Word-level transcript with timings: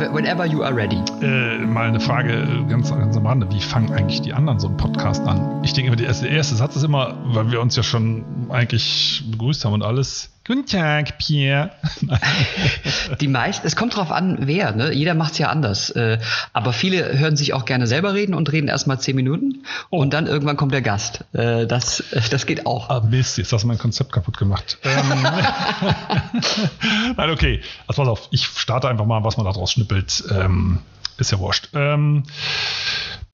the, 0.00 0.09
whenever 0.20 0.44
you 0.44 0.62
are 0.62 0.76
ready. 0.76 1.02
Äh, 1.22 1.64
mal 1.64 1.88
eine 1.88 1.98
Frage 1.98 2.46
ganz, 2.68 2.90
ganz 2.90 3.16
am 3.16 3.26
Rande. 3.26 3.50
Wie 3.50 3.60
fangen 3.60 3.90
eigentlich 3.90 4.20
die 4.20 4.34
anderen 4.34 4.60
so 4.60 4.68
einen 4.68 4.76
Podcast 4.76 5.26
an? 5.26 5.62
Ich 5.64 5.72
denke 5.72 5.88
immer, 5.88 5.96
der 5.96 6.08
erste, 6.08 6.26
der 6.26 6.36
erste 6.36 6.56
Satz 6.56 6.76
ist 6.76 6.82
immer, 6.82 7.16
weil 7.24 7.50
wir 7.50 7.60
uns 7.62 7.74
ja 7.74 7.82
schon 7.82 8.50
eigentlich 8.50 9.22
begrüßt 9.30 9.64
haben 9.64 9.72
und 9.72 9.82
alles. 9.82 10.30
Guten 10.46 10.66
Tag, 10.66 11.18
Pierre. 11.18 11.70
Die 13.20 13.28
meisten, 13.28 13.64
es 13.66 13.76
kommt 13.76 13.94
drauf 13.94 14.10
an, 14.10 14.38
wer, 14.40 14.72
ne? 14.72 14.92
Jeder 14.92 15.14
macht 15.14 15.32
es 15.32 15.38
ja 15.38 15.48
anders. 15.48 15.90
Äh, 15.90 16.18
aber 16.52 16.72
viele 16.72 17.18
hören 17.18 17.36
sich 17.36 17.52
auch 17.52 17.66
gerne 17.66 17.86
selber 17.86 18.14
reden 18.14 18.34
und 18.34 18.50
reden 18.50 18.66
erst 18.66 18.86
mal 18.86 18.98
zehn 18.98 19.14
Minuten 19.14 19.62
oh. 19.90 19.98
und 19.98 20.12
dann 20.12 20.26
irgendwann 20.26 20.56
kommt 20.56 20.72
der 20.72 20.82
Gast. 20.82 21.24
Äh, 21.34 21.66
das, 21.66 22.02
das 22.30 22.46
geht 22.46 22.66
auch. 22.66 22.88
Ah, 22.90 23.00
Mist, 23.00 23.38
jetzt 23.38 23.52
hast 23.52 23.62
du 23.62 23.68
mein 23.68 23.78
Konzept 23.78 24.12
kaputt 24.12 24.38
gemacht. 24.38 24.78
Ähm, 24.82 25.22
Nein, 27.16 27.30
okay. 27.30 27.60
Also 27.86 28.02
pass 28.02 28.08
auf, 28.08 28.28
ich 28.32 28.46
starte 28.46 28.88
einfach 28.88 29.06
mal, 29.06 29.22
was 29.22 29.36
man 29.36 29.46
da 29.46 29.52
draus 29.52 29.70
schnippelt. 29.72 30.09
Ähm, 30.30 30.78
ist 31.18 31.32
ja 31.32 31.38
wurscht. 31.38 31.70
Ähm, 31.74 32.24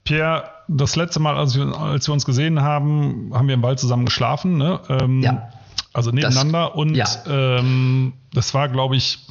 Pierre, 0.04 0.50
das 0.68 0.96
letzte 0.96 1.20
Mal, 1.20 1.36
als 1.36 1.56
wir, 1.56 1.66
als 1.76 2.08
wir, 2.08 2.12
uns 2.12 2.24
gesehen 2.24 2.62
haben, 2.62 3.30
haben 3.34 3.48
wir 3.48 3.54
im 3.54 3.62
Wald 3.62 3.80
zusammen 3.80 4.04
geschlafen. 4.04 4.56
Ne? 4.56 4.80
Ähm, 4.88 5.22
ja. 5.22 5.50
Also 5.92 6.10
nebeneinander. 6.10 6.66
Das, 6.68 6.76
und 6.76 6.94
ja. 6.94 7.06
ähm, 7.26 8.12
das 8.32 8.54
war, 8.54 8.68
glaube 8.68 8.96
ich, 8.96 9.26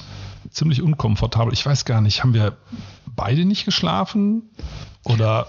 ziemlich 0.50 0.82
unkomfortabel. 0.82 1.54
Ich 1.54 1.66
weiß 1.66 1.86
gar 1.86 2.02
nicht, 2.02 2.24
haben 2.24 2.34
wir 2.34 2.58
beide 3.16 3.46
nicht 3.46 3.66
geschlafen? 3.66 4.50
Oder 5.04 5.48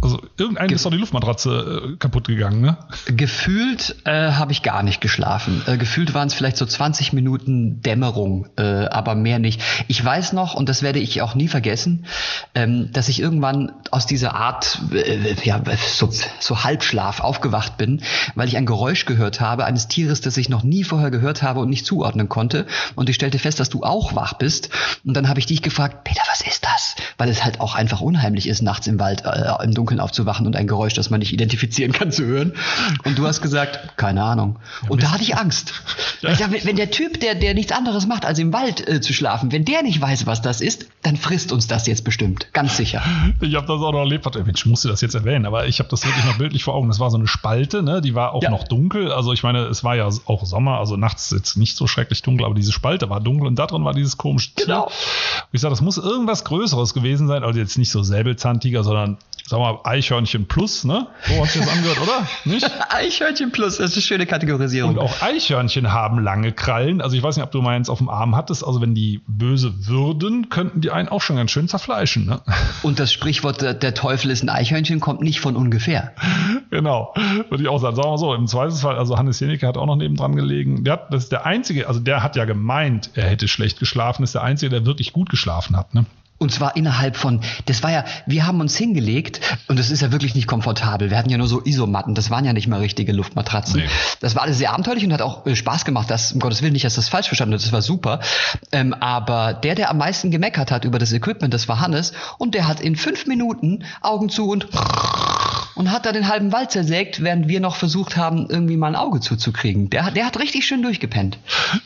also 0.00 0.20
irgendeinem 0.36 0.70
ist 0.70 0.84
doch 0.84 0.90
die 0.90 0.96
Luftmatratze 0.96 1.92
äh, 1.94 1.96
kaputt 1.96 2.28
gegangen, 2.28 2.60
ne? 2.60 2.76
Gefühlt 3.06 3.96
äh, 4.04 4.32
habe 4.32 4.52
ich 4.52 4.62
gar 4.62 4.82
nicht 4.82 5.00
geschlafen. 5.00 5.62
Äh, 5.66 5.76
gefühlt 5.76 6.14
waren 6.14 6.28
es 6.28 6.34
vielleicht 6.34 6.56
so 6.56 6.66
20 6.66 7.12
Minuten 7.12 7.82
Dämmerung, 7.82 8.48
äh, 8.56 8.62
aber 8.62 9.14
mehr 9.14 9.38
nicht. 9.38 9.60
Ich 9.88 10.04
weiß 10.04 10.32
noch, 10.32 10.54
und 10.54 10.68
das 10.68 10.82
werde 10.82 10.98
ich 10.98 11.20
auch 11.22 11.34
nie 11.34 11.48
vergessen, 11.48 12.06
ähm, 12.54 12.90
dass 12.92 13.08
ich 13.08 13.20
irgendwann 13.20 13.72
aus 13.90 14.06
dieser 14.06 14.34
Art 14.34 14.80
äh, 14.92 15.34
ja, 15.42 15.60
so, 15.76 16.10
so 16.38 16.64
Halbschlaf 16.64 17.20
aufgewacht 17.20 17.76
bin, 17.76 18.02
weil 18.34 18.48
ich 18.48 18.56
ein 18.56 18.66
Geräusch 18.66 19.04
gehört 19.04 19.40
habe 19.40 19.64
eines 19.64 19.88
Tieres, 19.88 20.20
das 20.20 20.36
ich 20.36 20.48
noch 20.48 20.62
nie 20.62 20.84
vorher 20.84 21.10
gehört 21.10 21.42
habe 21.42 21.60
und 21.60 21.70
nicht 21.70 21.86
zuordnen 21.86 22.28
konnte. 22.28 22.66
Und 22.94 23.08
ich 23.08 23.16
stellte 23.16 23.38
fest, 23.38 23.58
dass 23.60 23.68
du 23.68 23.82
auch 23.82 24.14
wach 24.14 24.34
bist. 24.34 24.70
Und 25.04 25.14
dann 25.14 25.28
habe 25.28 25.40
ich 25.40 25.46
dich 25.46 25.62
gefragt, 25.62 26.04
Peter, 26.04 26.22
was 26.30 26.40
ist 26.42 26.64
das? 26.64 26.94
Weil 27.16 27.28
es 27.28 27.44
halt 27.44 27.60
auch 27.60 27.74
einfach 27.74 28.00
unheimlich 28.00 28.48
ist, 28.48 28.62
nachts 28.62 28.86
im 28.86 28.98
Wald, 29.00 29.24
äh, 29.24 29.66
im 29.68 29.74
Dunkeln 29.74 30.00
aufzuwachen 30.00 30.46
und 30.46 30.56
ein 30.56 30.66
Geräusch, 30.66 30.94
das 30.94 31.10
man 31.10 31.20
nicht 31.20 31.32
identifizieren 31.32 31.92
kann, 31.92 32.10
zu 32.10 32.24
hören. 32.24 32.54
Und 33.04 33.18
du 33.18 33.26
hast 33.26 33.40
gesagt, 33.42 33.96
keine 33.96 34.22
Ahnung. 34.22 34.56
Und 34.88 35.02
da 35.02 35.12
hatte 35.12 35.22
ich 35.22 35.36
Angst. 35.36 35.72
Ja. 36.20 36.32
Ich 36.32 36.38
dachte, 36.38 36.64
wenn 36.64 36.74
der 36.74 36.90
Typ, 36.90 37.20
der, 37.20 37.36
der 37.36 37.54
nichts 37.54 37.70
anderes 37.70 38.08
macht, 38.08 38.24
als 38.24 38.40
im 38.40 38.52
Wald 38.52 38.86
äh, 38.88 39.00
zu 39.00 39.12
schlafen, 39.12 39.52
wenn 39.52 39.64
der 39.64 39.84
nicht 39.84 40.00
weiß, 40.00 40.26
was 40.26 40.42
das 40.42 40.60
ist, 40.60 40.88
dann 41.02 41.16
frisst 41.16 41.52
uns 41.52 41.68
das 41.68 41.86
jetzt 41.86 42.02
bestimmt. 42.02 42.52
Ganz 42.52 42.76
sicher. 42.76 43.02
Ich 43.40 43.54
habe 43.54 43.68
das 43.68 43.80
auch 43.80 43.92
noch 43.92 44.00
erlebt. 44.00 44.26
Mensch, 44.44 44.66
musste 44.66 44.88
das 44.88 45.00
jetzt 45.00 45.14
erwähnen, 45.14 45.46
aber 45.46 45.66
ich 45.68 45.78
habe 45.78 45.88
das 45.88 46.04
wirklich 46.04 46.24
noch 46.24 46.36
bildlich 46.36 46.64
vor 46.64 46.74
Augen. 46.74 46.88
Das 46.88 46.98
war 46.98 47.10
so 47.10 47.18
eine 47.18 47.28
Spalte, 47.28 47.84
ne? 47.84 48.00
die 48.00 48.16
war 48.16 48.32
auch 48.32 48.42
ja. 48.42 48.50
noch 48.50 48.64
dunkel. 48.64 49.12
Also 49.12 49.32
ich 49.32 49.44
meine, 49.44 49.66
es 49.66 49.84
war 49.84 49.94
ja 49.94 50.08
auch 50.26 50.44
Sommer, 50.44 50.78
also 50.78 50.96
nachts 50.96 51.30
jetzt 51.30 51.56
nicht 51.56 51.76
so 51.76 51.86
schrecklich 51.86 52.22
dunkel, 52.22 52.44
aber 52.44 52.54
diese 52.54 52.72
Spalte 52.72 53.08
war 53.10 53.20
dunkel 53.20 53.46
und 53.46 53.56
da 53.56 53.66
drin 53.66 53.84
war 53.84 53.94
dieses 53.94 54.16
komische 54.16 54.54
Tier. 54.54 54.66
Genau. 54.66 54.90
ich 55.52 55.60
sage, 55.60 55.70
das 55.70 55.80
muss 55.80 55.98
irgendwas 55.98 56.44
Größeres 56.44 56.94
gewesen 56.94 57.28
sein. 57.28 57.44
Also 57.44 57.60
jetzt 57.60 57.78
nicht 57.78 57.90
so 57.90 58.02
Säbelzahntiger, 58.02 58.82
sondern 58.82 59.18
sag 59.58 59.84
mal, 59.84 59.90
Eichhörnchen 59.90 60.46
Plus, 60.46 60.84
ne? 60.84 61.06
So 61.26 61.42
hast 61.42 61.54
du 61.54 61.60
das 61.60 61.68
angehört, 61.68 62.00
oder? 62.00 62.26
Nicht? 62.44 62.70
Eichhörnchen 62.90 63.52
Plus, 63.52 63.78
das 63.78 63.90
ist 63.90 63.96
eine 63.96 64.02
schöne 64.02 64.26
Kategorisierung. 64.26 64.92
Und 64.92 64.98
auch 64.98 65.22
Eichhörnchen 65.22 65.92
haben 65.92 66.22
lange 66.22 66.52
Krallen. 66.52 67.00
Also 67.00 67.16
ich 67.16 67.22
weiß 67.22 67.36
nicht, 67.36 67.44
ob 67.44 67.50
du 67.50 67.62
meins 67.62 67.88
auf 67.88 67.98
dem 67.98 68.08
Arm 68.08 68.36
hattest. 68.36 68.64
Also 68.64 68.80
wenn 68.80 68.94
die 68.94 69.20
böse 69.26 69.86
würden, 69.86 70.48
könnten 70.48 70.80
die 70.80 70.90
einen 70.90 71.08
auch 71.08 71.22
schon 71.22 71.36
ganz 71.36 71.50
schön 71.50 71.68
zerfleischen, 71.68 72.26
ne? 72.26 72.40
Und 72.82 72.98
das 72.98 73.12
Sprichwort, 73.12 73.62
der 73.62 73.94
Teufel 73.94 74.30
ist 74.30 74.42
ein 74.42 74.48
Eichhörnchen, 74.48 75.00
kommt 75.00 75.20
nicht 75.20 75.40
von 75.40 75.56
ungefähr. 75.56 76.12
Genau, 76.70 77.14
würde 77.48 77.62
ich 77.62 77.68
auch 77.68 77.78
sagen. 77.78 77.96
Sagen 77.96 78.06
wir 78.06 78.10
mal 78.12 78.18
so, 78.18 78.34
im 78.34 78.46
Zweifelsfall, 78.46 78.96
also 78.96 79.16
Hannes 79.16 79.40
Jenecke 79.40 79.66
hat 79.66 79.76
auch 79.76 79.86
noch 79.86 79.96
nebendran 79.96 80.36
gelegen. 80.36 80.84
Der 80.84 80.94
hat, 80.94 81.12
das 81.12 81.24
ist 81.24 81.32
der 81.32 81.46
Einzige, 81.46 81.88
also 81.88 82.00
der 82.00 82.22
hat 82.22 82.36
ja 82.36 82.44
gemeint, 82.44 83.10
er 83.14 83.24
hätte 83.24 83.48
schlecht 83.48 83.78
geschlafen, 83.78 84.22
ist 84.22 84.34
der 84.34 84.42
Einzige, 84.42 84.70
der 84.70 84.86
wirklich 84.86 85.12
gut 85.12 85.30
geschlafen 85.30 85.76
hat, 85.76 85.94
ne? 85.94 86.04
Und 86.38 86.52
zwar 86.52 86.76
innerhalb 86.76 87.16
von, 87.16 87.40
das 87.66 87.82
war 87.82 87.90
ja, 87.90 88.04
wir 88.26 88.46
haben 88.46 88.60
uns 88.60 88.76
hingelegt 88.76 89.40
und 89.66 89.78
das 89.78 89.90
ist 89.90 90.02
ja 90.02 90.12
wirklich 90.12 90.34
nicht 90.34 90.46
komfortabel. 90.46 91.10
Wir 91.10 91.18
hatten 91.18 91.30
ja 91.30 91.38
nur 91.38 91.48
so 91.48 91.64
Isomatten, 91.64 92.14
das 92.14 92.30
waren 92.30 92.44
ja 92.44 92.52
nicht 92.52 92.68
mal 92.68 92.78
richtige 92.78 93.12
Luftmatratzen. 93.12 93.80
Nee. 93.80 93.88
Das 94.20 94.36
war 94.36 94.42
alles 94.42 94.58
sehr 94.58 94.72
abenteuerlich 94.72 95.04
und 95.04 95.12
hat 95.12 95.22
auch 95.22 95.46
äh, 95.46 95.56
Spaß 95.56 95.84
gemacht. 95.84 96.10
Das, 96.10 96.32
um 96.32 96.38
Gottes 96.38 96.62
Willen 96.62 96.72
nicht, 96.72 96.84
dass 96.84 96.94
das 96.94 97.08
falsch 97.08 97.26
verstanden 97.26 97.52
wird, 97.52 97.64
das 97.64 97.72
war 97.72 97.82
super. 97.82 98.20
Ähm, 98.70 98.94
aber 98.94 99.52
der, 99.52 99.74
der 99.74 99.90
am 99.90 99.98
meisten 99.98 100.30
gemeckert 100.30 100.70
hat 100.70 100.84
über 100.84 100.98
das 100.98 101.12
Equipment, 101.12 101.52
das 101.52 101.68
war 101.68 101.80
Hannes 101.80 102.12
und 102.38 102.54
der 102.54 102.68
hat 102.68 102.80
in 102.80 102.94
fünf 102.94 103.26
Minuten 103.26 103.84
Augen 104.00 104.28
zu 104.28 104.48
und 104.48 104.68
und 105.78 105.92
hat 105.92 106.06
da 106.06 106.12
den 106.12 106.28
halben 106.28 106.52
Wald 106.52 106.72
zersägt, 106.72 107.22
während 107.22 107.46
wir 107.46 107.60
noch 107.60 107.76
versucht 107.76 108.16
haben, 108.16 108.48
irgendwie 108.50 108.76
mal 108.76 108.88
ein 108.88 108.96
Auge 108.96 109.20
zuzukriegen. 109.20 109.88
Der, 109.90 110.10
der 110.10 110.26
hat 110.26 110.38
richtig 110.40 110.66
schön 110.66 110.82
durchgepennt. 110.82 111.38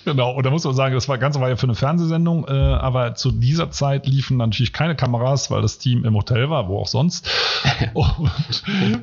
Genau, 0.06 0.32
und 0.32 0.46
da 0.46 0.50
muss 0.50 0.64
man 0.64 0.74
sagen, 0.74 0.94
das 0.94 1.10
war 1.10 1.18
ganz 1.18 1.38
war 1.38 1.50
ja 1.50 1.56
für 1.56 1.66
eine 1.66 1.74
Fernsehsendung, 1.74 2.46
äh, 2.48 2.52
aber 2.52 3.14
zu 3.14 3.30
dieser 3.30 3.70
Zeit 3.70 4.06
liefen 4.06 4.38
natürlich 4.38 4.72
keine 4.72 4.96
Kameras, 4.96 5.50
weil 5.50 5.60
das 5.60 5.76
Team 5.76 6.06
im 6.06 6.14
Hotel 6.14 6.48
war, 6.48 6.68
wo 6.68 6.78
auch 6.78 6.86
sonst. 6.86 7.28
und 7.92 8.30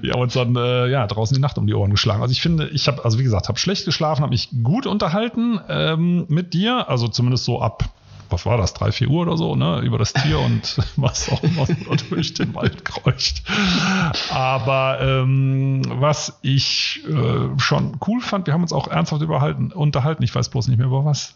wir 0.01 0.13
haben 0.13 0.22
uns 0.22 0.33
dann 0.33 0.55
äh, 0.55 0.88
ja 0.88 1.06
draußen 1.06 1.35
die 1.35 1.41
Nacht 1.41 1.59
um 1.59 1.67
die 1.67 1.75
Ohren 1.75 1.91
geschlagen. 1.91 2.23
Also 2.23 2.31
ich 2.31 2.41
finde, 2.41 2.67
ich 2.69 2.88
habe, 2.88 3.06
also 3.06 3.19
wie 3.19 3.23
gesagt, 3.23 3.47
habe 3.47 3.59
schlecht 3.59 3.85
geschlafen, 3.85 4.23
habe 4.23 4.31
mich 4.31 4.50
gut 4.63 4.88
unterhalten 4.88 5.59
ähm, 5.69 6.25
mit 6.29 6.56
dir, 6.56 6.89
also 6.89 7.07
zumindest 7.07 7.45
so 7.45 7.61
ab 7.61 7.83
was 8.29 8.45
war 8.45 8.57
das, 8.57 8.73
drei, 8.73 8.91
vier 8.91 9.09
Uhr 9.09 9.23
oder 9.23 9.38
so, 9.38 9.56
ne, 9.56 9.79
über 9.79 9.97
das 9.97 10.13
Tier 10.13 10.40
und 10.40 10.78
was 10.95 11.29
auch 11.29 11.44
immer 11.44 11.66
durch 12.09 12.34
den 12.34 12.53
Wald 12.56 12.85
kreucht. 12.85 13.44
Aber 14.29 15.00
ähm, 15.01 15.81
was 15.88 16.39
ich 16.41 17.01
äh, 17.07 17.59
schon 17.59 17.97
cool 18.07 18.22
fand, 18.22 18.47
wir 18.47 18.53
haben 18.53 18.63
uns 18.63 18.73
auch 18.73 18.88
ernsthaft 18.88 19.22
überhalten, 19.22 19.72
unterhalten, 19.72 20.23
ich 20.23 20.34
weiß 20.34 20.50
bloß 20.50 20.68
nicht 20.68 20.78
mehr 20.78 20.88
über 20.88 21.06
was. 21.06 21.35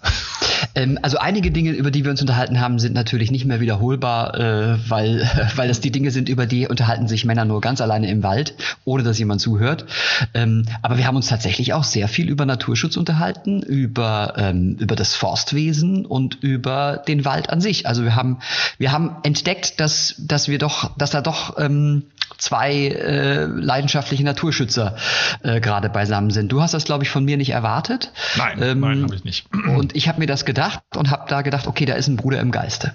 Ähm, 0.76 1.00
also 1.02 1.18
einige 1.18 1.52
Dinge, 1.52 1.72
über 1.72 1.92
die 1.92 2.04
wir 2.04 2.12
uns 2.12 2.22
unterhalten 2.22 2.60
haben, 2.60 2.80
sind 2.80 2.94
natürlich 2.94 3.32
nicht 3.32 3.46
mehr 3.46 3.60
wiederholbar, 3.60 4.36
äh, 4.40 4.78
weil, 4.90 5.30
weil 5.56 5.68
das 5.68 5.82
die 5.82 5.92
Dinge 5.92 6.12
sind, 6.12 6.30
über 6.30 6.46
die 6.46 6.68
unterhalten 6.68 7.08
sich 7.08 7.26
Männer 7.26 7.46
nur 7.46 7.62
ganz 7.62 7.82
alleine 7.82 8.10
im 8.10 8.24
Wald, 8.24 8.56
ohne 8.86 9.04
dass 9.04 9.20
jemand 9.20 9.42
zuhört. 9.42 9.86
Ähm, 10.34 10.66
aber 10.82 10.98
wir 10.98 11.06
haben 11.06 11.16
uns 11.16 11.28
tatsächlich 11.28 11.74
auch 11.74 11.84
sehr 11.84 12.08
viel 12.08 12.30
über 12.30 12.46
Naturschutz 12.46 12.98
unterhalten, 12.98 13.62
über, 13.62 14.34
ähm, 14.38 14.78
über 14.80 14.96
das 14.96 15.16
Forstwesen 15.16 16.06
und 16.06 16.42
über 16.42 17.04
den 17.08 17.26
Wald 17.26 17.50
an 17.50 17.62
sich. 17.62 17.88
Also 17.88 18.04
wir 18.04 18.16
haben, 18.16 18.40
wir 18.78 18.92
haben 18.92 19.18
entdeckt, 19.24 19.80
dass, 19.80 20.16
dass 20.18 20.48
wir 20.48 20.58
doch, 20.58 20.96
dass 20.98 21.12
da 21.12 21.22
doch 21.22 21.58
ähm, 21.60 22.04
zwei 22.38 22.88
äh, 22.88 23.46
leidenschaftliche 23.46 24.24
Naturschützer 24.24 24.96
äh, 25.44 25.62
gerade 25.62 25.90
beisammen 25.90 26.32
sind. 26.32 26.52
Du 26.52 26.62
hast 26.62 26.74
das, 26.74 26.84
glaube 26.84 27.04
ich, 27.04 27.10
von 27.10 27.24
mir 27.24 27.38
nicht 27.38 27.52
erwartet. 27.52 28.12
Nein, 28.38 28.60
ähm, 28.62 28.80
nein, 28.80 29.04
habe 29.04 29.16
ich 29.16 29.24
nicht. 29.24 29.46
Und 29.76 29.96
ich 29.96 30.08
habe 30.08 30.20
mir 30.20 30.26
das 30.26 30.46
gedacht 30.46 30.53
und 30.96 31.12
habe 31.12 31.24
da 31.28 31.42
gedacht, 31.42 31.68
okay, 31.68 31.86
da 31.86 31.94
ist 31.94 32.08
ein 32.08 32.18
Bruder 32.18 32.40
im 32.40 32.52
Geiste. 32.52 32.94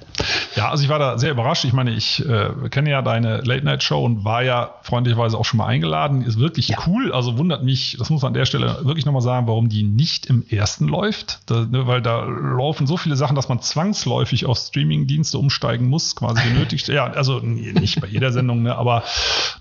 Ja, 0.55 0.71
also 0.71 0.83
ich 0.83 0.89
war 0.89 0.99
da 0.99 1.19
sehr 1.19 1.31
überrascht. 1.31 1.65
Ich 1.65 1.73
meine, 1.73 1.91
ich 1.91 2.25
äh, 2.27 2.69
kenne 2.71 2.91
ja 2.91 3.03
deine 3.03 3.39
Late-Night-Show 3.39 4.05
und 4.05 4.25
war 4.25 4.43
ja 4.43 4.75
freundlicherweise 4.83 5.39
auch 5.39 5.45
schon 5.45 5.59
mal 5.59 5.67
eingeladen. 5.67 6.23
Ist 6.23 6.39
wirklich 6.39 6.69
ja. 6.69 6.79
cool. 6.87 7.13
Also 7.13 7.39
wundert 7.39 7.63
mich, 7.63 7.97
das 7.99 8.11
muss 8.11 8.23
man 8.23 8.31
an 8.31 8.35
der 8.35 8.45
Stelle 8.45 8.79
wirklich 8.83 9.07
nochmal 9.07 9.23
sagen, 9.23 9.47
warum 9.47 9.69
die 9.69 9.83
nicht 9.83 10.27
im 10.27 10.45
ersten 10.49 10.89
läuft. 10.89 11.41
Da, 11.47 11.65
ne, 11.65 11.87
weil 11.87 12.03
da 12.03 12.25
laufen 12.25 12.87
so 12.87 12.97
viele 12.97 13.17
Sachen, 13.17 13.37
dass 13.37 13.49
man 13.49 13.61
zwangsläufig 13.61 14.47
auf 14.47 14.59
Streaming-Dienste 14.59 15.39
umsteigen 15.39 15.89
muss, 15.89 16.17
quasi 16.17 16.43
genötigt. 16.43 16.89
ja, 16.89 17.07
also 17.07 17.41
nicht 17.41 18.01
bei 18.01 18.07
jeder 18.09 18.33
Sendung, 18.33 18.63
ne, 18.63 18.77
aber 18.77 19.03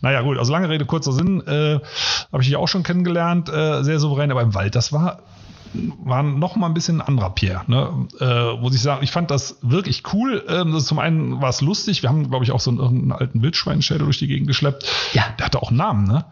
naja, 0.01 0.21
gut, 0.21 0.37
also 0.37 0.51
lange 0.51 0.69
Rede, 0.69 0.85
kurzer 0.85 1.11
Sinn, 1.11 1.41
äh, 1.45 1.79
habe 2.31 2.41
ich 2.41 2.47
dich 2.47 2.55
auch 2.55 2.67
schon 2.67 2.83
kennengelernt, 2.83 3.49
äh, 3.49 3.83
sehr 3.83 3.99
souverän, 3.99 4.31
aber 4.31 4.41
im 4.41 4.53
Wald, 4.53 4.75
das 4.75 4.93
war 4.93 5.19
war 5.73 6.23
noch 6.23 6.55
mal 6.55 6.67
ein 6.67 6.73
bisschen 6.73 7.01
ein 7.01 7.07
anderer 7.07 7.29
Pierre, 7.31 7.63
ne? 7.67 8.07
äh, 8.19 8.53
muss 8.57 8.75
ich 8.75 8.81
sagen. 8.81 9.03
Ich 9.03 9.11
fand 9.11 9.31
das 9.31 9.57
wirklich 9.61 10.03
cool. 10.13 10.43
Ähm, 10.47 10.77
zum 10.79 10.99
einen 10.99 11.41
war 11.41 11.49
es 11.49 11.61
lustig. 11.61 12.03
Wir 12.03 12.09
haben, 12.09 12.29
glaube 12.29 12.45
ich, 12.45 12.51
auch 12.51 12.59
so 12.59 12.71
einen, 12.71 12.81
einen 12.81 13.11
alten 13.11 13.41
Wildschweinschädel 13.41 14.05
durch 14.05 14.19
die 14.19 14.27
Gegend 14.27 14.47
geschleppt. 14.47 14.85
Ja. 15.13 15.25
Der 15.37 15.45
hatte 15.45 15.61
auch 15.61 15.69
einen 15.69 15.77
Namen, 15.77 16.07
ne? 16.07 16.25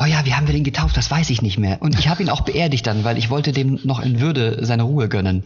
Oh 0.00 0.06
ja, 0.06 0.24
wie 0.24 0.32
haben 0.32 0.46
wir 0.46 0.54
den 0.54 0.64
getauft? 0.64 0.96
Das 0.96 1.10
weiß 1.10 1.28
ich 1.28 1.42
nicht 1.42 1.58
mehr. 1.58 1.82
Und 1.82 1.98
ich 1.98 2.08
habe 2.08 2.22
ihn 2.22 2.30
auch 2.30 2.40
beerdigt 2.40 2.86
dann, 2.86 3.04
weil 3.04 3.18
ich 3.18 3.28
wollte 3.28 3.52
dem 3.52 3.78
noch 3.84 4.00
in 4.00 4.18
Würde 4.18 4.64
seine 4.64 4.84
Ruhe 4.84 5.10
gönnen. 5.10 5.44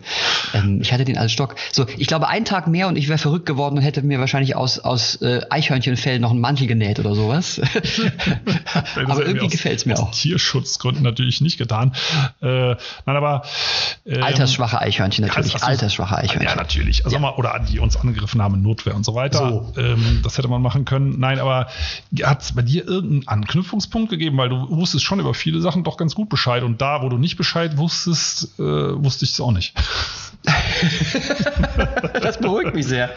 Ähm, 0.52 0.80
ich 0.80 0.92
hatte 0.92 1.04
den 1.04 1.18
als 1.18 1.32
Stock. 1.32 1.56
So, 1.72 1.86
ich 1.96 2.06
glaube, 2.06 2.28
einen 2.28 2.44
Tag 2.44 2.68
mehr 2.68 2.86
und 2.86 2.96
ich 2.96 3.08
wäre 3.08 3.18
verrückt 3.18 3.46
geworden 3.46 3.78
und 3.78 3.82
hätte 3.82 4.02
mir 4.02 4.20
wahrscheinlich 4.20 4.54
aus, 4.54 4.78
aus 4.78 5.20
äh, 5.22 5.40
Eichhörnchenfell 5.50 6.20
noch 6.20 6.30
einen 6.30 6.38
Mantel 6.38 6.68
genäht 6.68 7.00
oder 7.00 7.16
sowas. 7.16 7.60
aber 8.94 9.26
irgendwie 9.26 9.48
gefällt 9.48 9.80
es 9.80 9.86
mir 9.86 9.98
auch. 9.98 10.12
Tierschutzgründen 10.12 11.02
natürlich 11.02 11.40
nicht 11.40 11.58
getan. 11.58 11.92
Äh, 12.40 12.46
nein, 12.46 12.76
aber 13.06 13.42
ähm, 14.06 14.22
altersschwache 14.22 14.80
Eichhörnchen 14.80 15.26
natürlich. 15.26 15.54
Also, 15.54 15.66
altersschwache 15.66 16.16
Eichhörnchen. 16.16 16.48
Ja, 16.48 16.54
natürlich. 16.54 17.04
Also 17.04 17.16
ja. 17.16 17.20
mal, 17.20 17.32
oder 17.32 17.58
die 17.68 17.80
uns 17.80 17.96
angegriffen 17.96 18.40
haben, 18.40 18.62
Notwehr 18.62 18.94
und 18.94 19.04
so 19.04 19.16
weiter. 19.16 19.72
So. 19.74 19.80
Ähm, 19.80 20.20
das 20.22 20.38
hätte 20.38 20.46
man 20.46 20.62
machen 20.62 20.84
können. 20.84 21.18
Nein, 21.18 21.40
aber 21.40 21.66
hat 22.22 22.42
es 22.42 22.52
bei 22.52 22.62
dir 22.62 22.86
irgendeinen 22.86 23.26
Anknüpfungspunkt 23.26 24.10
gegeben? 24.10 24.43
Weil 24.44 24.50
du 24.50 24.68
wusstest 24.68 25.04
schon 25.04 25.20
über 25.20 25.32
viele 25.32 25.60
Sachen 25.60 25.84
doch 25.84 25.96
ganz 25.96 26.14
gut 26.14 26.28
Bescheid. 26.28 26.62
Und 26.62 26.82
da, 26.82 27.00
wo 27.00 27.08
du 27.08 27.16
nicht 27.16 27.36
Bescheid 27.36 27.78
wusstest, 27.78 28.58
äh, 28.58 28.62
wusste 28.62 29.24
ich 29.24 29.32
es 29.32 29.40
auch 29.40 29.52
nicht. 29.52 29.74
das 32.20 32.38
beruhigt 32.38 32.74
mich 32.74 32.86
sehr. 32.86 33.10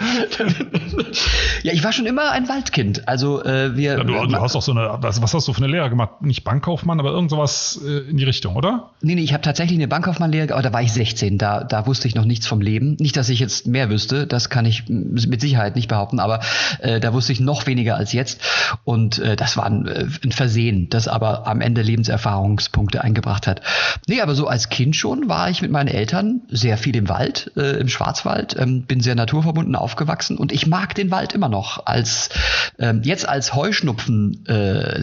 ja, 1.63 1.73
ich 1.73 1.83
war 1.83 1.91
schon 1.91 2.05
immer 2.05 2.31
ein 2.31 2.47
Waldkind. 2.47 3.07
Also 3.07 3.43
äh, 3.43 3.75
wir. 3.75 3.97
Ja, 3.97 4.03
du, 4.03 4.13
du 4.27 4.39
hast 4.39 4.55
doch 4.55 4.61
so 4.61 4.71
eine, 4.71 4.97
was, 5.01 5.21
was, 5.21 5.33
hast 5.33 5.47
du 5.47 5.53
für 5.53 5.61
eine 5.61 5.67
Lehre 5.67 5.89
gemacht? 5.89 6.21
Nicht 6.21 6.45
Bankkaufmann, 6.45 6.99
aber 6.99 7.11
irgend 7.11 7.29
sowas 7.29 7.81
äh, 7.85 8.09
in 8.09 8.15
die 8.15 8.23
Richtung, 8.23 8.55
oder? 8.55 8.91
Nee, 9.01 9.15
nee, 9.15 9.21
ich 9.21 9.33
habe 9.33 9.41
tatsächlich 9.41 9.77
eine 9.77 9.89
Bankkaufmann-Lehre, 9.89 10.53
aber 10.53 10.61
da 10.61 10.71
war 10.71 10.81
ich 10.81 10.93
16. 10.93 11.37
Da, 11.37 11.65
da 11.65 11.85
wusste 11.85 12.07
ich 12.07 12.15
noch 12.15 12.23
nichts 12.23 12.47
vom 12.47 12.61
Leben. 12.61 12.95
Nicht, 12.99 13.17
dass 13.17 13.27
ich 13.27 13.39
jetzt 13.39 13.67
mehr 13.67 13.89
wüsste, 13.89 14.25
das 14.25 14.49
kann 14.49 14.65
ich 14.65 14.87
mit 14.87 15.41
Sicherheit 15.41 15.75
nicht 15.75 15.89
behaupten, 15.89 16.19
aber 16.19 16.39
äh, 16.79 17.01
da 17.01 17.11
wusste 17.11 17.33
ich 17.33 17.41
noch 17.41 17.67
weniger 17.67 17.97
als 17.97 18.13
jetzt. 18.13 18.39
Und 18.85 19.19
äh, 19.19 19.35
das 19.35 19.57
war 19.57 19.65
ein, 19.65 19.85
äh, 19.87 20.07
ein 20.23 20.31
Versehen, 20.31 20.89
das 20.89 21.09
aber 21.17 21.47
am 21.47 21.61
Ende 21.61 21.81
Lebenserfahrungspunkte 21.81 23.03
eingebracht 23.03 23.47
hat. 23.47 23.61
Nee, 24.07 24.21
aber 24.21 24.35
so 24.35 24.47
als 24.47 24.69
Kind 24.69 24.95
schon 24.95 25.27
war 25.27 25.49
ich 25.49 25.63
mit 25.63 25.71
meinen 25.71 25.87
Eltern 25.87 26.41
sehr 26.49 26.77
viel 26.77 26.95
im 26.95 27.09
Wald, 27.09 27.51
äh, 27.57 27.79
im 27.79 27.89
Schwarzwald, 27.89 28.55
ähm, 28.57 28.83
bin 28.83 29.01
sehr 29.01 29.15
naturverbunden 29.15 29.75
aufgewachsen 29.75 30.37
und 30.37 30.51
ich 30.51 30.67
mag 30.67 30.93
den 30.93 31.09
Wald 31.09 31.33
immer 31.33 31.49
noch. 31.49 31.87
Als 31.87 32.29
ähm, 32.77 33.01
jetzt 33.03 33.27
als 33.27 33.55
Heuschnupfen 33.55 34.45
äh, 34.47 34.99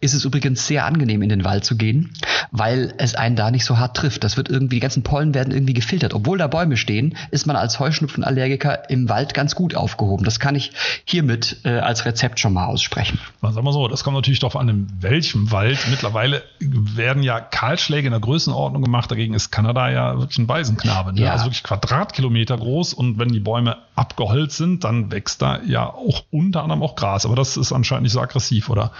ist 0.00 0.14
es 0.14 0.24
übrigens 0.24 0.66
sehr 0.66 0.84
angenehm 0.84 1.22
in 1.22 1.28
den 1.28 1.44
Wald 1.44 1.64
zu 1.64 1.76
gehen, 1.76 2.12
weil 2.52 2.94
es 2.98 3.16
einen 3.16 3.34
da 3.34 3.50
nicht 3.50 3.64
so 3.64 3.78
hart 3.78 3.96
trifft. 3.96 4.22
Das 4.22 4.36
wird 4.36 4.48
irgendwie 4.48 4.76
die 4.76 4.80
ganzen 4.80 5.02
Pollen 5.02 5.34
werden 5.34 5.52
irgendwie 5.52 5.74
gefiltert. 5.74 6.14
Obwohl 6.14 6.38
da 6.38 6.46
Bäume 6.46 6.76
stehen, 6.76 7.16
ist 7.30 7.46
man 7.46 7.56
als 7.56 7.80
Heuschnupfenallergiker 7.80 8.88
im 8.88 9.08
Wald 9.08 9.34
ganz 9.34 9.54
gut 9.56 9.74
aufgehoben. 9.74 10.24
Das 10.24 10.38
kann 10.38 10.54
ich 10.54 10.72
hiermit 11.04 11.58
äh, 11.64 11.70
als 11.78 12.04
Rezept 12.04 12.38
schon 12.38 12.52
mal 12.52 12.66
aussprechen. 12.66 13.18
Sagen 13.42 13.64
wir 13.64 13.72
so, 13.72 13.88
das 13.88 14.04
kommt 14.04 14.16
natürlich 14.16 14.38
darauf 14.38 14.56
an, 14.56 14.68
in 14.68 14.88
welchem 15.16 15.50
Wald. 15.50 15.78
Mittlerweile 15.88 16.42
werden 16.60 17.22
ja 17.22 17.40
Kahlschläge 17.40 18.06
in 18.06 18.10
der 18.10 18.20
Größenordnung 18.20 18.82
gemacht. 18.82 19.10
Dagegen 19.10 19.32
ist 19.32 19.50
Kanada 19.50 19.88
ja 19.88 20.18
wirklich 20.18 20.38
ein 20.38 20.48
Waisenknabe. 20.48 21.14
Ne? 21.14 21.22
Ja. 21.22 21.32
Also 21.32 21.46
wirklich 21.46 21.62
Quadratkilometer 21.62 22.58
groß. 22.58 22.92
Und 22.92 23.18
wenn 23.18 23.28
die 23.28 23.40
Bäume 23.40 23.78
abgeholzt 23.94 24.58
sind, 24.58 24.84
dann 24.84 25.10
wächst 25.10 25.40
da 25.40 25.60
ja 25.66 25.86
auch 25.86 26.24
unter 26.30 26.62
anderem 26.62 26.82
auch 26.82 26.96
Gras. 26.96 27.24
Aber 27.24 27.34
das 27.34 27.56
ist 27.56 27.72
anscheinend 27.72 28.02
nicht 28.02 28.12
so 28.12 28.20
aggressiv, 28.20 28.68
oder? 28.68 28.92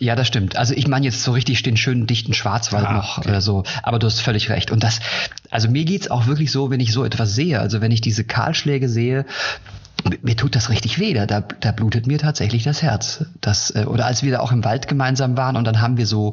Ja, 0.00 0.16
das 0.16 0.26
stimmt. 0.26 0.56
Also 0.56 0.74
ich 0.74 0.88
meine 0.88 1.06
jetzt 1.06 1.22
so 1.22 1.30
richtig 1.30 1.62
den 1.62 1.76
schönen 1.76 2.08
dichten 2.08 2.34
Schwarzwald 2.34 2.86
ah, 2.86 2.92
noch 2.92 3.18
okay. 3.18 3.36
äh, 3.36 3.40
so. 3.40 3.62
Aber 3.84 4.00
du 4.00 4.08
hast 4.08 4.20
völlig 4.20 4.50
recht. 4.50 4.72
Und 4.72 4.82
das, 4.82 4.98
also 5.50 5.70
mir 5.70 5.84
geht's 5.84 6.10
auch 6.10 6.26
wirklich 6.26 6.50
so, 6.50 6.70
wenn 6.70 6.80
ich 6.80 6.92
so 6.92 7.04
etwas 7.04 7.36
sehe. 7.36 7.60
Also 7.60 7.80
wenn 7.80 7.92
ich 7.92 8.00
diese 8.00 8.24
Kahlschläge 8.24 8.88
sehe, 8.88 9.26
mir 10.22 10.36
tut 10.36 10.54
das 10.54 10.70
richtig 10.70 10.98
weh. 10.98 11.14
Da, 11.14 11.26
da 11.26 11.72
blutet 11.72 12.06
mir 12.06 12.18
tatsächlich 12.18 12.64
das 12.64 12.82
Herz. 12.82 13.24
Das, 13.40 13.70
äh, 13.70 13.84
oder 13.86 14.06
als 14.06 14.22
wir 14.22 14.32
da 14.32 14.40
auch 14.40 14.52
im 14.52 14.64
Wald 14.64 14.88
gemeinsam 14.88 15.36
waren 15.36 15.56
und 15.56 15.64
dann 15.64 15.80
haben 15.80 15.96
wir 15.96 16.06
so, 16.06 16.32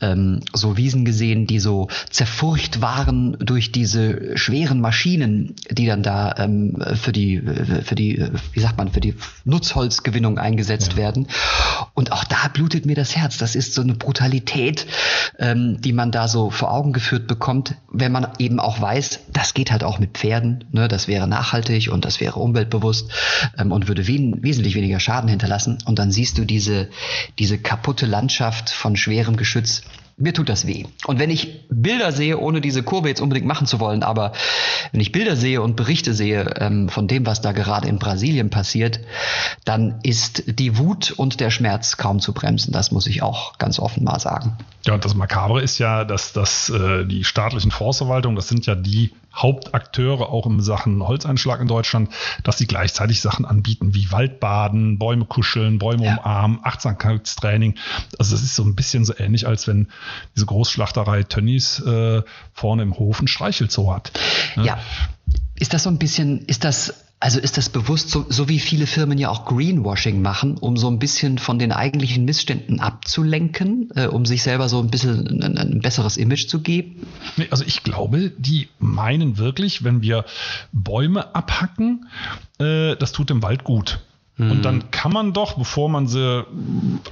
ähm, 0.00 0.40
so 0.52 0.76
Wiesen 0.76 1.04
gesehen, 1.04 1.46
die 1.46 1.58
so 1.58 1.88
zerfurcht 2.10 2.80
waren 2.80 3.36
durch 3.40 3.72
diese 3.72 4.36
schweren 4.36 4.80
Maschinen, 4.80 5.54
die 5.70 5.86
dann 5.86 6.02
da 6.02 6.34
ähm, 6.38 6.76
für 6.94 7.12
die, 7.12 7.42
für 7.84 7.94
die, 7.94 8.24
wie 8.52 8.60
sagt 8.60 8.78
man, 8.78 8.90
für 8.90 9.00
die 9.00 9.14
Nutzholzgewinnung 9.44 10.38
eingesetzt 10.38 10.92
ja. 10.92 10.98
werden. 10.98 11.28
Und 11.94 12.12
auch 12.12 12.24
da 12.24 12.48
blutet 12.52 12.86
mir 12.86 12.96
das 12.96 13.16
Herz. 13.16 13.38
Das 13.38 13.54
ist 13.54 13.74
so 13.74 13.82
eine 13.82 13.94
Brutalität, 13.94 14.86
ähm, 15.38 15.80
die 15.80 15.92
man 15.92 16.12
da 16.12 16.28
so 16.28 16.50
vor 16.50 16.72
Augen 16.72 16.92
geführt 16.92 17.26
bekommt, 17.26 17.74
wenn 17.92 18.12
man 18.12 18.28
eben 18.38 18.60
auch 18.60 18.80
weiß, 18.80 19.20
das 19.32 19.54
geht 19.54 19.72
halt 19.72 19.84
auch 19.84 19.98
mit 19.98 20.16
Pferden. 20.16 20.64
Ne? 20.72 20.88
Das 20.88 21.08
wäre 21.08 21.26
nachhaltig 21.26 21.90
und 21.90 22.04
das 22.04 22.20
wäre 22.20 22.38
umweltbewusst 22.38 23.07
ähm, 23.58 23.72
und 23.72 23.88
würde 23.88 24.06
wen 24.06 24.42
wesentlich 24.42 24.74
weniger 24.74 25.00
Schaden 25.00 25.28
hinterlassen. 25.28 25.78
Und 25.84 25.98
dann 25.98 26.10
siehst 26.10 26.38
du 26.38 26.44
diese, 26.44 26.88
diese 27.38 27.58
kaputte 27.58 28.06
Landschaft 28.06 28.70
von 28.70 28.96
schwerem 28.96 29.36
Geschütz 29.36 29.82
mir 30.18 30.34
tut 30.34 30.48
das 30.48 30.66
weh. 30.66 30.84
Und 31.06 31.20
wenn 31.20 31.30
ich 31.30 31.68
Bilder 31.70 32.10
sehe, 32.10 32.38
ohne 32.38 32.60
diese 32.60 32.82
Kurve 32.82 33.08
jetzt 33.08 33.20
unbedingt 33.20 33.46
machen 33.46 33.68
zu 33.68 33.78
wollen, 33.78 34.02
aber 34.02 34.32
wenn 34.90 35.00
ich 35.00 35.12
Bilder 35.12 35.36
sehe 35.36 35.62
und 35.62 35.76
Berichte 35.76 36.12
sehe 36.12 36.54
ähm, 36.58 36.88
von 36.88 37.06
dem, 37.06 37.24
was 37.24 37.40
da 37.40 37.52
gerade 37.52 37.86
in 37.86 38.00
Brasilien 38.00 38.50
passiert, 38.50 38.98
dann 39.64 40.00
ist 40.02 40.42
die 40.46 40.76
Wut 40.76 41.12
und 41.12 41.38
der 41.38 41.50
Schmerz 41.50 41.96
kaum 41.96 42.18
zu 42.18 42.34
bremsen. 42.34 42.72
Das 42.72 42.90
muss 42.90 43.06
ich 43.06 43.22
auch 43.22 43.58
ganz 43.58 43.78
offen 43.78 44.02
mal 44.02 44.18
sagen. 44.18 44.56
Ja, 44.84 44.94
und 44.94 45.04
das 45.04 45.14
Makabre 45.14 45.62
ist 45.62 45.78
ja, 45.78 46.04
dass, 46.04 46.32
dass 46.32 46.68
äh, 46.68 47.04
die 47.04 47.22
staatlichen 47.22 47.70
Forstverwaltungen, 47.70 48.34
das 48.34 48.48
sind 48.48 48.66
ja 48.66 48.74
die 48.74 49.12
Hauptakteure 49.42 50.28
auch 50.28 50.46
in 50.46 50.60
Sachen 50.60 51.06
Holzeinschlag 51.06 51.60
in 51.60 51.68
Deutschland, 51.68 52.10
dass 52.44 52.58
sie 52.58 52.66
gleichzeitig 52.66 53.20
Sachen 53.20 53.44
anbieten 53.44 53.94
wie 53.94 54.10
Waldbaden, 54.10 54.98
Bäume 54.98 55.24
kuscheln, 55.24 55.78
Bäume 55.78 56.04
ja. 56.04 56.16
umarmen, 56.16 56.60
Achtsamkeitstraining. 56.62 57.74
Also 58.18 58.34
das 58.34 58.42
ist 58.42 58.54
so 58.54 58.64
ein 58.64 58.74
bisschen 58.74 59.04
so 59.04 59.14
ähnlich, 59.16 59.46
als 59.46 59.66
wenn 59.66 59.88
diese 60.34 60.46
Großschlachterei 60.46 61.22
Tönnies 61.22 61.80
äh, 61.80 62.22
vorne 62.52 62.82
im 62.82 62.98
Hof 62.98 63.20
ein 63.20 63.28
Streichelzoo 63.28 63.92
hat. 63.92 64.12
Ne? 64.56 64.64
Ja. 64.64 64.78
Ist 65.54 65.74
das 65.74 65.82
so 65.82 65.90
ein 65.90 65.98
bisschen, 65.98 66.44
ist 66.46 66.64
das 66.64 66.94
also 67.20 67.40
ist 67.40 67.56
das 67.56 67.68
bewusst, 67.68 68.10
so, 68.10 68.26
so 68.28 68.48
wie 68.48 68.60
viele 68.60 68.86
Firmen 68.86 69.18
ja 69.18 69.28
auch 69.28 69.44
Greenwashing 69.44 70.22
machen, 70.22 70.56
um 70.56 70.76
so 70.76 70.88
ein 70.88 71.00
bisschen 71.00 71.38
von 71.38 71.58
den 71.58 71.72
eigentlichen 71.72 72.24
Missständen 72.24 72.78
abzulenken, 72.78 73.90
äh, 73.96 74.06
um 74.06 74.24
sich 74.24 74.42
selber 74.44 74.68
so 74.68 74.78
ein 74.80 74.88
bisschen 74.88 75.42
ein, 75.42 75.58
ein 75.58 75.80
besseres 75.80 76.16
Image 76.16 76.46
zu 76.46 76.60
geben? 76.60 77.06
Nee, 77.36 77.48
also 77.50 77.64
ich 77.66 77.82
glaube, 77.82 78.30
die 78.38 78.68
meinen 78.78 79.36
wirklich, 79.36 79.82
wenn 79.82 80.00
wir 80.00 80.24
Bäume 80.70 81.34
abhacken, 81.34 82.06
äh, 82.60 82.94
das 82.94 83.10
tut 83.10 83.30
dem 83.30 83.42
Wald 83.42 83.64
gut. 83.64 83.98
Mhm. 84.36 84.50
Und 84.52 84.64
dann 84.64 84.90
kann 84.92 85.12
man 85.12 85.32
doch, 85.32 85.54
bevor 85.54 85.88
man 85.88 86.06
sie 86.06 86.44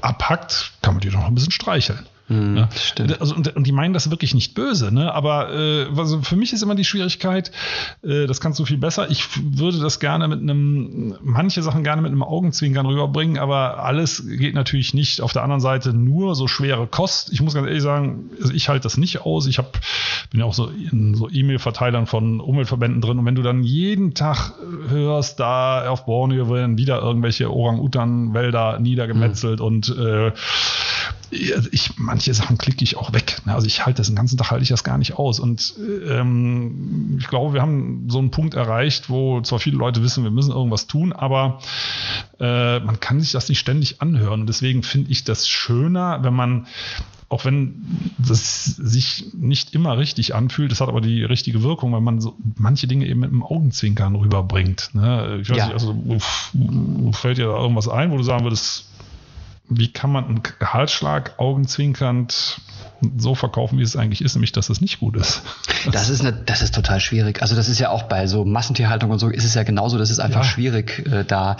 abhackt, 0.02 0.74
kann 0.82 0.94
man 0.94 1.00
die 1.00 1.08
doch 1.08 1.18
noch 1.18 1.26
ein 1.26 1.34
bisschen 1.34 1.52
streicheln. 1.52 2.06
Mhm, 2.28 2.54
ne? 2.54 2.68
Stimmt. 2.74 3.20
Also, 3.20 3.34
und, 3.36 3.54
und, 3.54 3.66
die 3.66 3.72
meinen 3.72 3.94
das 3.94 4.10
wirklich 4.10 4.34
nicht 4.34 4.54
böse, 4.54 4.92
ne? 4.92 5.14
Aber 5.14 5.52
äh, 5.52 5.86
also 5.96 6.22
für 6.22 6.34
mich 6.34 6.52
ist 6.52 6.62
immer 6.62 6.74
die 6.74 6.84
Schwierigkeit, 6.84 7.52
äh, 8.02 8.26
das 8.26 8.40
kannst 8.40 8.58
du 8.58 8.64
viel 8.64 8.78
besser. 8.78 9.10
Ich 9.10 9.24
würde 9.40 9.78
das 9.78 10.00
gerne 10.00 10.26
mit 10.26 10.40
einem, 10.40 11.14
manche 11.22 11.62
Sachen 11.62 11.84
gerne 11.84 12.02
mit 12.02 12.10
einem 12.10 12.24
Augenzwinkern 12.24 12.84
rüberbringen, 12.86 13.38
aber 13.38 13.84
alles 13.84 14.24
geht 14.26 14.54
natürlich 14.54 14.92
nicht. 14.92 15.20
Auf 15.20 15.32
der 15.32 15.42
anderen 15.42 15.60
Seite 15.60 15.92
nur 15.92 16.34
so 16.34 16.48
schwere 16.48 16.86
Kost. 16.88 17.32
Ich 17.32 17.40
muss 17.40 17.54
ganz 17.54 17.68
ehrlich 17.68 17.82
sagen, 17.82 18.30
also 18.40 18.52
ich 18.52 18.68
halte 18.68 18.82
das 18.82 18.96
nicht 18.96 19.20
aus. 19.20 19.46
Ich 19.46 19.58
hab, 19.58 19.78
bin 20.30 20.40
ja 20.40 20.46
auch 20.46 20.54
so 20.54 20.68
in 20.68 21.14
so 21.14 21.30
E-Mail-Verteilern 21.30 22.06
von 22.06 22.40
Umweltverbänden 22.40 23.00
drin 23.00 23.18
und 23.20 23.26
wenn 23.26 23.36
du 23.36 23.42
dann 23.42 23.62
jeden 23.62 24.14
Tag 24.14 24.52
hörst, 24.88 25.38
da 25.38 25.88
auf 25.88 26.06
Borneo 26.06 26.50
werden 26.50 26.76
wieder 26.76 27.00
irgendwelche 27.00 27.52
Orang-Utan-Wälder 27.52 28.80
niedergemetzelt 28.80 29.60
mhm. 29.60 29.66
und 29.66 29.96
äh, 29.96 30.32
ich, 31.30 31.90
manche 31.96 32.32
Sachen 32.34 32.58
klicke 32.58 32.84
ich 32.84 32.96
auch 32.96 33.12
weg. 33.12 33.40
Ne? 33.44 33.54
Also 33.54 33.66
ich 33.66 33.84
halte 33.84 33.98
das 33.98 34.06
den 34.06 34.16
ganzen 34.16 34.36
Tag 34.38 34.50
halte 34.50 34.62
ich 34.62 34.68
das 34.68 34.84
gar 34.84 34.98
nicht 34.98 35.14
aus. 35.14 35.40
Und 35.40 35.74
ähm, 36.08 37.16
ich 37.18 37.26
glaube, 37.26 37.54
wir 37.54 37.62
haben 37.62 38.08
so 38.08 38.18
einen 38.18 38.30
Punkt 38.30 38.54
erreicht, 38.54 39.10
wo 39.10 39.40
zwar 39.40 39.58
viele 39.58 39.76
Leute 39.76 40.02
wissen, 40.02 40.24
wir 40.24 40.30
müssen 40.30 40.52
irgendwas 40.52 40.86
tun, 40.86 41.12
aber 41.12 41.60
äh, 42.38 42.80
man 42.80 43.00
kann 43.00 43.20
sich 43.20 43.32
das 43.32 43.48
nicht 43.48 43.58
ständig 43.58 44.00
anhören. 44.00 44.42
Und 44.42 44.46
deswegen 44.46 44.82
finde 44.82 45.10
ich 45.10 45.24
das 45.24 45.48
schöner, 45.48 46.22
wenn 46.22 46.34
man 46.34 46.66
auch 47.28 47.44
wenn 47.44 48.12
das 48.18 48.64
sich 48.64 49.32
nicht 49.34 49.74
immer 49.74 49.98
richtig 49.98 50.34
anfühlt, 50.36 50.70
das 50.70 50.80
hat 50.80 50.88
aber 50.88 51.00
die 51.00 51.24
richtige 51.24 51.64
Wirkung, 51.64 51.92
weil 51.92 52.00
man 52.00 52.20
so 52.20 52.36
manche 52.56 52.86
Dinge 52.86 53.06
eben 53.06 53.18
mit 53.18 53.30
einem 53.30 53.42
Augenzwinkern 53.42 54.14
rüberbringt. 54.14 54.90
Ne? 54.92 55.40
Ich 55.42 55.50
weiß 55.50 55.56
ja. 55.56 55.66
nicht, 55.66 55.74
also 55.74 55.96
fällt 57.10 57.38
dir 57.38 57.46
da 57.46 57.58
irgendwas 57.58 57.88
ein, 57.88 58.12
wo 58.12 58.16
du 58.16 58.22
sagen 58.22 58.44
würdest, 58.44 58.86
wie 59.68 59.92
kann 59.92 60.10
man 60.10 60.24
einen 60.24 60.42
Halsschlag 60.62 61.38
augenzwinkernd 61.38 62.60
so 63.18 63.34
verkaufen, 63.34 63.78
wie 63.78 63.82
es 63.82 63.96
eigentlich 63.96 64.22
ist, 64.22 64.34
nämlich 64.34 64.52
dass 64.52 64.68
es 64.70 64.80
nicht 64.80 65.00
gut 65.00 65.16
ist. 65.16 65.42
Das 65.92 66.08
ist, 66.08 66.20
eine, 66.20 66.32
das 66.32 66.62
ist 66.62 66.74
total 66.74 66.98
schwierig. 66.98 67.42
Also 67.42 67.54
das 67.54 67.68
ist 67.68 67.78
ja 67.78 67.90
auch 67.90 68.04
bei 68.04 68.26
so 68.26 68.44
Massentierhaltung 68.44 69.12
und 69.12 69.20
so 69.20 69.28
ist 69.28 69.44
es 69.44 69.54
ja 69.54 69.62
genauso, 69.62 69.98
das 69.98 70.10
ist 70.10 70.18
einfach 70.18 70.42
ja. 70.42 70.48
schwierig, 70.48 71.06
äh, 71.06 71.24
da 71.24 71.58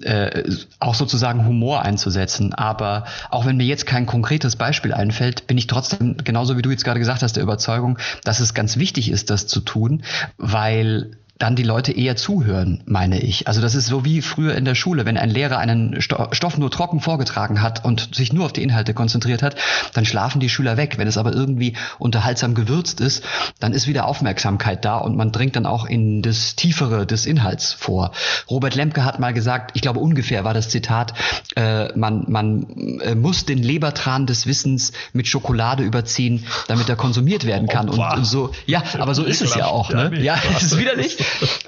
äh, 0.00 0.42
auch 0.80 0.96
sozusagen 0.96 1.46
Humor 1.46 1.82
einzusetzen. 1.82 2.52
Aber 2.52 3.04
auch 3.30 3.46
wenn 3.46 3.56
mir 3.56 3.66
jetzt 3.66 3.86
kein 3.86 4.06
konkretes 4.06 4.56
Beispiel 4.56 4.92
einfällt, 4.92 5.46
bin 5.46 5.56
ich 5.56 5.68
trotzdem, 5.68 6.16
genauso 6.24 6.56
wie 6.56 6.62
du 6.62 6.70
jetzt 6.72 6.84
gerade 6.84 6.98
gesagt 6.98 7.22
hast, 7.22 7.36
der 7.36 7.44
Überzeugung, 7.44 7.98
dass 8.24 8.40
es 8.40 8.54
ganz 8.54 8.76
wichtig 8.76 9.08
ist, 9.08 9.30
das 9.30 9.46
zu 9.46 9.60
tun, 9.60 10.02
weil 10.36 11.12
dann 11.40 11.56
die 11.56 11.62
Leute 11.62 11.92
eher 11.92 12.16
zuhören, 12.16 12.82
meine 12.84 13.18
ich. 13.18 13.48
Also 13.48 13.62
das 13.62 13.74
ist 13.74 13.86
so 13.86 14.04
wie 14.04 14.20
früher 14.20 14.54
in 14.54 14.66
der 14.66 14.74
Schule, 14.74 15.06
wenn 15.06 15.16
ein 15.16 15.30
Lehrer 15.30 15.56
einen 15.56 16.00
Stoff 16.00 16.58
nur 16.58 16.70
trocken 16.70 17.00
vorgetragen 17.00 17.62
hat 17.62 17.82
und 17.82 18.14
sich 18.14 18.32
nur 18.34 18.44
auf 18.44 18.52
die 18.52 18.62
Inhalte 18.62 18.92
konzentriert 18.92 19.42
hat, 19.42 19.56
dann 19.94 20.04
schlafen 20.04 20.40
die 20.40 20.50
Schüler 20.50 20.76
weg. 20.76 20.98
Wenn 20.98 21.08
es 21.08 21.16
aber 21.16 21.32
irgendwie 21.32 21.72
unterhaltsam 21.98 22.54
gewürzt 22.54 23.00
ist, 23.00 23.24
dann 23.58 23.72
ist 23.72 23.86
wieder 23.86 24.04
Aufmerksamkeit 24.04 24.84
da 24.84 24.98
und 24.98 25.16
man 25.16 25.32
dringt 25.32 25.56
dann 25.56 25.64
auch 25.64 25.86
in 25.86 26.20
das 26.20 26.56
Tiefere 26.56 27.06
des 27.06 27.24
Inhalts 27.24 27.72
vor. 27.72 28.12
Robert 28.50 28.74
Lemke 28.74 29.02
hat 29.06 29.18
mal 29.18 29.32
gesagt, 29.32 29.70
ich 29.74 29.80
glaube 29.80 29.98
ungefähr 29.98 30.44
war 30.44 30.52
das 30.52 30.68
Zitat, 30.68 31.14
äh, 31.56 31.88
man, 31.96 32.26
man 32.28 33.00
äh, 33.00 33.14
muss 33.14 33.46
den 33.46 33.62
Lebertran 33.62 34.26
des 34.26 34.46
Wissens 34.46 34.92
mit 35.14 35.26
Schokolade 35.26 35.84
überziehen, 35.84 36.44
damit 36.68 36.90
er 36.90 36.96
konsumiert 36.96 37.46
werden 37.46 37.66
kann. 37.66 37.88
Oh, 37.88 37.92
und, 37.94 38.18
und, 38.18 38.24
so, 38.26 38.50
ja, 38.66 38.82
aber 38.98 39.14
so 39.14 39.24
ist 39.24 39.40
es 39.40 39.54
ja 39.54 39.64
auch. 39.64 39.90
Ne? 39.90 40.20
Ja, 40.20 40.36
es 40.56 40.64
ist 40.64 40.78
widerlich. 40.78 41.16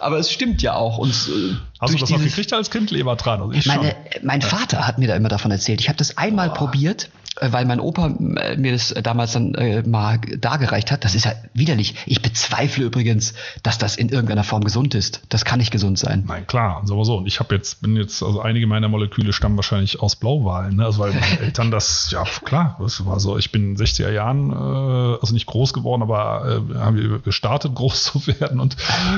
Aber 0.01 0.19
es 0.19 0.31
stimmt 0.31 0.63
ja 0.63 0.75
auch. 0.75 0.99
Und, 0.99 1.11
äh, 1.11 1.55
Hast 1.81 1.95
du 1.95 1.99
das 1.99 2.11
noch 2.11 2.23
gekriegt 2.23 2.53
als 2.53 2.71
Kind, 2.71 2.91
Lebertran? 2.91 3.43
Also 3.43 3.71
meine, 3.71 3.97
mein 4.23 4.43
Vater 4.43 4.87
hat 4.87 4.99
mir 4.99 5.09
da 5.09 5.17
immer 5.17 5.29
davon 5.29 5.51
erzählt. 5.51 5.81
Ich 5.81 5.89
habe 5.89 5.99
das 5.99 6.17
einmal 6.17 6.51
oh. 6.51 6.55
probiert 6.55 7.09
weil 7.41 7.65
mein 7.65 7.81
Opa 7.81 8.09
äh, 8.09 8.57
mir 8.57 8.73
das 8.73 8.95
damals 9.03 9.33
dann 9.33 9.55
äh, 9.55 9.83
mal 9.83 10.19
dargereicht 10.19 10.91
hat. 10.91 11.05
Das 11.05 11.15
ist 11.15 11.25
ja 11.25 11.33
widerlich. 11.55 11.95
Ich 12.05 12.21
bezweifle 12.21 12.85
übrigens, 12.85 13.33
dass 13.63 13.79
das 13.79 13.97
in 13.97 14.11
irgendeiner 14.11 14.45
Form 14.45 14.63
gesund 14.65 14.95
ist. 14.95 15.23
Das 15.31 15.45
kann 15.45 15.59
nicht 15.59 15.71
gesund 15.71 15.99
sein. 15.99 16.25
Nein, 16.27 16.47
klar, 16.47 16.83
sowieso. 16.85 17.17
Und 17.17 17.27
ich 17.27 17.41
habe 17.41 17.55
jetzt, 17.55 17.81
bin 17.81 17.97
jetzt, 17.97 18.23
also 18.23 18.43
einige 18.43 18.67
meiner 18.67 18.89
Moleküle 18.89 19.33
stammen 19.33 19.57
wahrscheinlich 19.57 20.01
aus 20.01 20.17
Blauwalen, 20.17 20.77
ne? 20.77 20.85
also 20.85 20.99
weil 20.99 21.13
meine 21.13 21.41
Eltern 21.41 21.71
das, 21.71 22.11
ja 22.11 22.25
klar, 22.45 22.77
das 22.81 23.05
war 23.07 23.19
so, 23.19 23.39
ich 23.39 23.51
bin 23.51 23.63
in 23.63 23.75
den 23.77 23.87
60er 23.87 24.11
Jahren, 24.11 24.51
äh, 24.51 25.19
also 25.21 25.33
nicht 25.33 25.47
groß 25.47 25.73
geworden, 25.73 26.03
aber 26.03 26.63
äh, 26.71 26.79
haben 26.79 26.97
wir 26.97 27.19
gestartet, 27.21 27.75
groß 27.75 28.05
zu 28.05 28.27
werden. 28.27 28.61
Und 28.61 28.77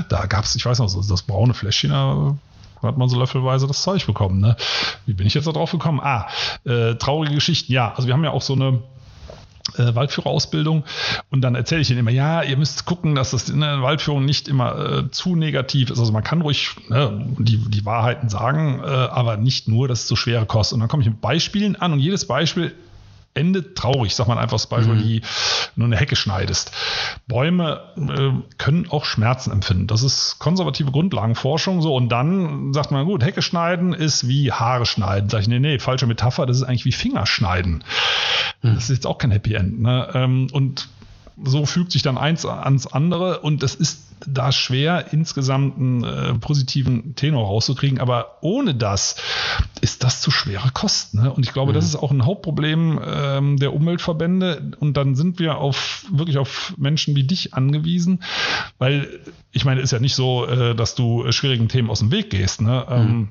da 0.08 0.26
gab 0.26 0.44
es, 0.44 0.54
ich 0.54 0.64
weiß 0.64 0.78
noch, 0.78 0.88
so 0.88 1.02
das 1.02 1.22
braune 1.22 1.54
Fläschchen, 1.54 1.90
da 1.90 2.36
hat 2.88 2.98
man 2.98 3.08
so 3.08 3.18
löffelweise 3.18 3.66
das 3.66 3.82
Zeug 3.82 4.06
bekommen. 4.06 4.40
Ne? 4.40 4.56
Wie 5.06 5.14
bin 5.14 5.26
ich 5.26 5.34
jetzt 5.34 5.46
da 5.46 5.52
drauf 5.52 5.72
gekommen? 5.72 6.00
Ah, 6.02 6.26
äh, 6.64 6.94
traurige 6.94 7.34
Geschichten. 7.34 7.72
Ja, 7.72 7.92
also 7.94 8.06
wir 8.06 8.14
haben 8.14 8.24
ja 8.24 8.30
auch 8.30 8.42
so 8.42 8.54
eine 8.54 8.82
äh, 9.78 9.94
Waldführerausbildung 9.94 10.84
und 11.30 11.40
dann 11.40 11.54
erzähle 11.54 11.80
ich 11.80 11.90
ihnen 11.90 12.00
immer, 12.00 12.10
ja, 12.10 12.42
ihr 12.42 12.56
müsst 12.56 12.84
gucken, 12.84 13.14
dass 13.14 13.30
das 13.30 13.48
in 13.48 13.60
der 13.60 13.82
Waldführung 13.82 14.24
nicht 14.24 14.48
immer 14.48 14.78
äh, 14.78 15.10
zu 15.10 15.36
negativ 15.36 15.90
ist. 15.90 15.98
Also 15.98 16.12
man 16.12 16.22
kann 16.22 16.42
ruhig 16.42 16.70
ne, 16.88 17.26
die, 17.38 17.56
die 17.56 17.84
Wahrheiten 17.84 18.28
sagen, 18.28 18.80
äh, 18.84 18.86
aber 18.86 19.36
nicht 19.36 19.68
nur, 19.68 19.88
dass 19.88 20.02
es 20.02 20.08
so 20.08 20.16
schwere 20.16 20.46
kostet. 20.46 20.74
Und 20.74 20.80
dann 20.80 20.88
komme 20.88 21.02
ich 21.02 21.08
mit 21.08 21.20
Beispielen 21.20 21.76
an 21.76 21.92
und 21.92 22.00
jedes 22.00 22.26
Beispiel 22.26 22.74
endet 23.34 23.76
traurig, 23.76 24.14
sagt 24.14 24.28
man 24.28 24.38
einfach 24.38 24.54
das 24.54 24.68
Beispiel, 24.68 24.94
mhm. 24.94 25.04
wie 25.04 25.22
nur 25.76 25.86
eine 25.86 25.96
Hecke 25.96 26.16
schneidest. 26.16 26.72
Bäume 27.26 27.82
äh, 27.96 28.30
können 28.58 28.88
auch 28.90 29.04
Schmerzen 29.04 29.50
empfinden. 29.50 29.86
Das 29.86 30.02
ist 30.02 30.38
konservative 30.38 30.92
Grundlagenforschung 30.92 31.82
so. 31.82 31.94
Und 31.94 32.10
dann 32.10 32.72
sagt 32.72 32.92
man, 32.92 33.04
gut, 33.04 33.24
Hecke 33.24 33.42
schneiden 33.42 33.92
ist 33.92 34.28
wie 34.28 34.52
Haare 34.52 34.86
schneiden. 34.86 35.28
Sag 35.28 35.40
ich, 35.40 35.48
nee, 35.48 35.58
nee, 35.58 35.78
falsche 35.78 36.06
Metapher, 36.06 36.46
das 36.46 36.58
ist 36.58 36.62
eigentlich 36.62 36.84
wie 36.84 36.92
Fingerschneiden. 36.92 37.84
Mhm. 38.62 38.74
Das 38.74 38.84
ist 38.84 38.90
jetzt 38.90 39.06
auch 39.06 39.18
kein 39.18 39.32
Happy 39.32 39.54
End. 39.54 39.80
Ne? 39.80 40.08
Ähm, 40.14 40.48
und 40.52 40.88
so 41.42 41.66
fügt 41.66 41.92
sich 41.92 42.02
dann 42.02 42.18
eins 42.18 42.46
ans 42.46 42.86
andere 42.86 43.40
und 43.40 43.62
es 43.62 43.74
ist 43.74 44.04
da 44.26 44.52
schwer, 44.52 45.12
insgesamt 45.12 45.76
einen 45.76 46.04
äh, 46.04 46.34
positiven 46.34 47.14
Tenor 47.14 47.46
rauszukriegen. 47.46 48.00
Aber 48.00 48.38
ohne 48.40 48.74
das 48.74 49.16
ist 49.80 50.04
das 50.04 50.20
zu 50.20 50.30
schwere 50.30 50.70
Kosten. 50.70 51.22
Ne? 51.22 51.32
Und 51.32 51.44
ich 51.44 51.52
glaube, 51.52 51.72
mhm. 51.72 51.74
das 51.74 51.84
ist 51.84 51.96
auch 51.96 52.10
ein 52.10 52.24
Hauptproblem 52.24 53.00
ähm, 53.04 53.56
der 53.58 53.74
Umweltverbände. 53.74 54.72
Und 54.80 54.96
dann 54.96 55.14
sind 55.14 55.38
wir 55.38 55.58
auf 55.58 56.06
wirklich 56.10 56.38
auf 56.38 56.74
Menschen 56.76 57.16
wie 57.16 57.24
dich 57.24 57.54
angewiesen, 57.54 58.22
weil 58.78 59.08
ich 59.52 59.64
meine, 59.64 59.80
ist 59.80 59.90
ja 59.90 59.98
nicht 59.98 60.14
so, 60.14 60.46
äh, 60.46 60.74
dass 60.74 60.94
du 60.94 61.30
schwierigen 61.30 61.68
Themen 61.68 61.90
aus 61.90 62.00
dem 62.00 62.10
Weg 62.10 62.30
gehst. 62.30 62.60
Ne? 62.60 62.86
Ähm, 62.88 63.06
mhm. 63.06 63.28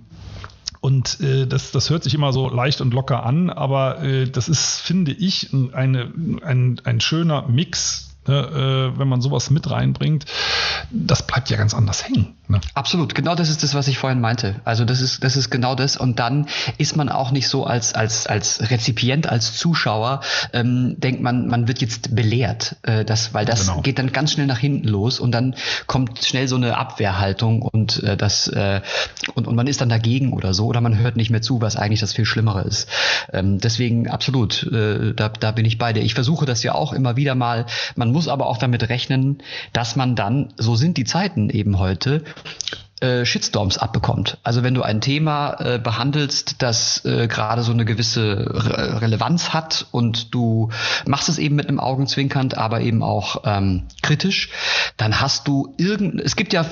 Und 0.83 1.21
äh, 1.21 1.47
das, 1.47 1.71
das 1.71 1.89
hört 1.89 2.03
sich 2.03 2.13
immer 2.13 2.33
so 2.33 2.49
leicht 2.49 2.81
und 2.81 2.93
locker 2.93 3.25
an, 3.25 3.49
aber 3.49 4.03
äh, 4.03 4.29
das 4.29 4.49
ist, 4.49 4.81
finde 4.81 5.13
ich, 5.13 5.51
eine, 5.71 6.11
ein, 6.43 6.81
ein 6.83 6.99
schöner 6.99 7.47
Mix 7.47 8.12
Ne, 8.25 8.93
äh, 8.93 8.97
wenn 8.97 9.07
man 9.07 9.21
sowas 9.21 9.49
mit 9.49 9.69
reinbringt, 9.69 10.25
das 10.91 11.27
bleibt 11.27 11.49
ja 11.49 11.57
ganz 11.57 11.73
anders 11.73 12.07
hängen. 12.07 12.35
Ne? 12.47 12.61
Absolut, 12.73 13.15
genau 13.15 13.35
das 13.35 13.49
ist 13.49 13.63
das, 13.63 13.73
was 13.73 13.87
ich 13.87 13.97
vorhin 13.97 14.21
meinte. 14.21 14.55
Also 14.63 14.85
das 14.85 15.01
ist, 15.01 15.23
das 15.23 15.35
ist 15.35 15.49
genau 15.49 15.75
das. 15.75 15.97
Und 15.97 16.19
dann 16.19 16.47
ist 16.77 16.95
man 16.95 17.09
auch 17.09 17.31
nicht 17.31 17.49
so 17.49 17.65
als, 17.65 17.93
als, 17.93 18.27
als 18.27 18.69
Rezipient, 18.69 19.27
als 19.27 19.57
Zuschauer, 19.57 20.21
ähm, 20.53 20.99
denkt 20.99 21.21
man, 21.21 21.47
man 21.47 21.67
wird 21.67 21.81
jetzt 21.81 22.15
belehrt. 22.15 22.77
Äh, 22.83 23.03
das, 23.03 23.33
weil 23.33 23.45
das 23.45 23.67
genau. 23.67 23.81
geht 23.81 23.99
dann 23.99 24.11
ganz 24.11 24.31
schnell 24.31 24.47
nach 24.47 24.59
hinten 24.59 24.87
los 24.87 25.19
und 25.19 25.31
dann 25.31 25.55
kommt 25.87 26.23
schnell 26.23 26.47
so 26.47 26.55
eine 26.55 26.77
Abwehrhaltung 26.77 27.61
und 27.61 28.03
äh, 28.03 28.15
das 28.15 28.47
äh, 28.47 28.81
und, 29.35 29.47
und 29.47 29.55
man 29.55 29.67
ist 29.67 29.81
dann 29.81 29.89
dagegen 29.89 30.31
oder 30.31 30.53
so 30.53 30.67
oder 30.67 30.79
man 30.79 30.97
hört 30.97 31.17
nicht 31.17 31.29
mehr 31.29 31.41
zu, 31.41 31.61
was 31.61 31.75
eigentlich 31.75 31.99
das 31.99 32.13
viel 32.13 32.25
Schlimmere 32.25 32.61
ist. 32.61 32.87
Ähm, 33.33 33.59
deswegen 33.59 34.09
absolut, 34.09 34.63
äh, 34.63 35.13
da, 35.13 35.29
da 35.29 35.51
bin 35.51 35.65
ich 35.65 35.77
bei 35.77 35.91
dir. 35.91 36.01
Ich 36.01 36.13
versuche 36.13 36.45
das 36.45 36.63
ja 36.63 36.73
auch 36.73 36.93
immer 36.93 37.15
wieder 37.17 37.35
mal, 37.35 37.65
man 37.95 38.12
muss 38.13 38.29
aber 38.29 38.47
auch 38.47 38.57
damit 38.57 38.87
rechnen, 38.87 39.39
dass 39.73 39.95
man 39.97 40.15
dann, 40.15 40.53
so 40.57 40.75
sind 40.75 40.95
die 40.95 41.03
Zeiten 41.03 41.49
eben 41.49 41.79
heute, 41.79 42.23
äh, 43.03 43.25
Shitstorms 43.25 43.77
abbekommt. 43.77 44.37
Also 44.43 44.63
wenn 44.63 44.73
du 44.73 44.81
ein 44.81 45.01
Thema 45.01 45.57
äh, 45.59 45.77
behandelst, 45.77 46.61
das 46.61 47.03
äh, 47.03 47.27
gerade 47.27 47.61
so 47.61 47.73
eine 47.73 47.83
gewisse 47.83 48.47
Re 48.49 49.01
Relevanz 49.01 49.53
hat 49.53 49.87
und 49.91 50.33
du 50.33 50.69
machst 51.05 51.27
es 51.27 51.37
eben 51.37 51.55
mit 51.55 51.67
einem 51.67 51.81
Augenzwinkernd, 51.81 52.57
aber 52.57 52.79
eben 52.79 53.03
auch 53.03 53.43
ähm, 53.45 53.83
kritisch, 54.01 54.49
dann 54.95 55.19
hast 55.19 55.49
du 55.49 55.73
irgend, 55.77 56.21
es 56.21 56.37
gibt 56.37 56.53
ja 56.53 56.65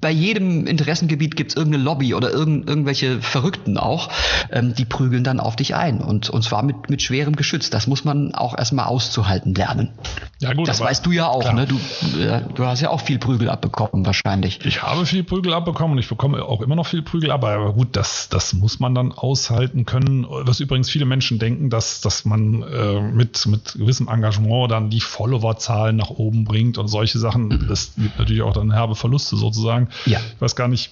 bei 0.00 0.10
jedem 0.10 0.66
Interessengebiet 0.66 1.36
gibt 1.36 1.50
es 1.50 1.56
irgendeine 1.56 1.84
Lobby 1.84 2.14
oder 2.14 2.30
irgend, 2.30 2.68
irgendwelche 2.68 3.20
Verrückten 3.20 3.76
auch, 3.76 4.10
ähm, 4.50 4.74
die 4.74 4.84
prügeln 4.84 5.24
dann 5.24 5.40
auf 5.40 5.56
dich 5.56 5.74
ein 5.74 6.00
und, 6.00 6.30
und 6.30 6.42
zwar 6.42 6.62
mit, 6.62 6.88
mit 6.90 7.02
schwerem 7.02 7.36
Geschütz. 7.36 7.70
Das 7.70 7.86
muss 7.86 8.04
man 8.04 8.34
auch 8.34 8.56
erstmal 8.56 8.86
auszuhalten 8.86 9.54
lernen. 9.54 9.90
Ja 10.38 10.54
gut, 10.54 10.68
das 10.68 10.80
weißt 10.80 11.04
du 11.04 11.12
ja 11.12 11.26
auch, 11.26 11.52
ne? 11.52 11.66
Du, 11.66 11.76
äh, 12.18 12.42
du 12.54 12.64
hast 12.64 12.80
ja 12.80 12.90
auch 12.90 13.00
viel 13.00 13.18
Prügel 13.18 13.50
abbekommen 13.50 14.06
wahrscheinlich. 14.06 14.64
Ich 14.64 14.82
habe 14.82 15.04
viel 15.06 15.24
Prügel 15.24 15.39
abbekommen 15.48 15.92
und 15.92 15.98
ich 15.98 16.08
bekomme 16.08 16.44
auch 16.44 16.60
immer 16.60 16.76
noch 16.76 16.86
viel 16.86 17.02
Prügel 17.02 17.30
ab, 17.30 17.44
aber 17.44 17.72
gut, 17.72 17.96
das, 17.96 18.28
das 18.28 18.52
muss 18.52 18.80
man 18.80 18.94
dann 18.94 19.12
aushalten 19.12 19.86
können. 19.86 20.26
Was 20.28 20.60
übrigens 20.60 20.90
viele 20.90 21.04
Menschen 21.04 21.38
denken, 21.38 21.70
dass, 21.70 22.00
dass 22.00 22.24
man 22.24 22.62
äh, 22.62 23.00
mit, 23.00 23.46
mit 23.46 23.74
gewissem 23.74 24.08
Engagement 24.08 24.70
dann 24.70 24.90
die 24.90 25.00
Followerzahlen 25.00 25.96
nach 25.96 26.10
oben 26.10 26.44
bringt 26.44 26.78
und 26.78 26.88
solche 26.88 27.18
Sachen. 27.18 27.66
Das 27.68 27.92
gibt 27.96 28.18
natürlich 28.18 28.42
auch 28.42 28.52
dann 28.52 28.72
herbe 28.72 28.94
Verluste 28.94 29.36
sozusagen. 29.36 29.88
Ja. 30.06 30.20
Ich 30.34 30.40
weiß 30.40 30.56
gar 30.56 30.68
nicht, 30.68 30.90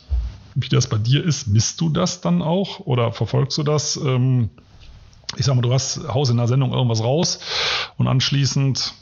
wie 0.55 0.69
das 0.69 0.87
bei 0.87 0.99
dir 0.99 1.25
ist. 1.25 1.47
Misst 1.49 1.81
du 1.81 1.89
das 1.89 2.21
dann 2.21 2.43
auch 2.43 2.81
oder 2.81 3.13
verfolgst 3.13 3.59
du 3.59 3.63
das? 3.63 3.97
Ähm, 3.97 4.51
ich 5.37 5.45
sag 5.45 5.55
mal, 5.55 5.63
du 5.63 5.73
hast 5.73 6.09
Haus 6.09 6.31
in 6.31 6.39
der 6.39 6.49
Sendung 6.49 6.73
irgendwas 6.73 7.03
raus 7.03 7.41
und 7.97 8.09
anschließend 8.09 8.95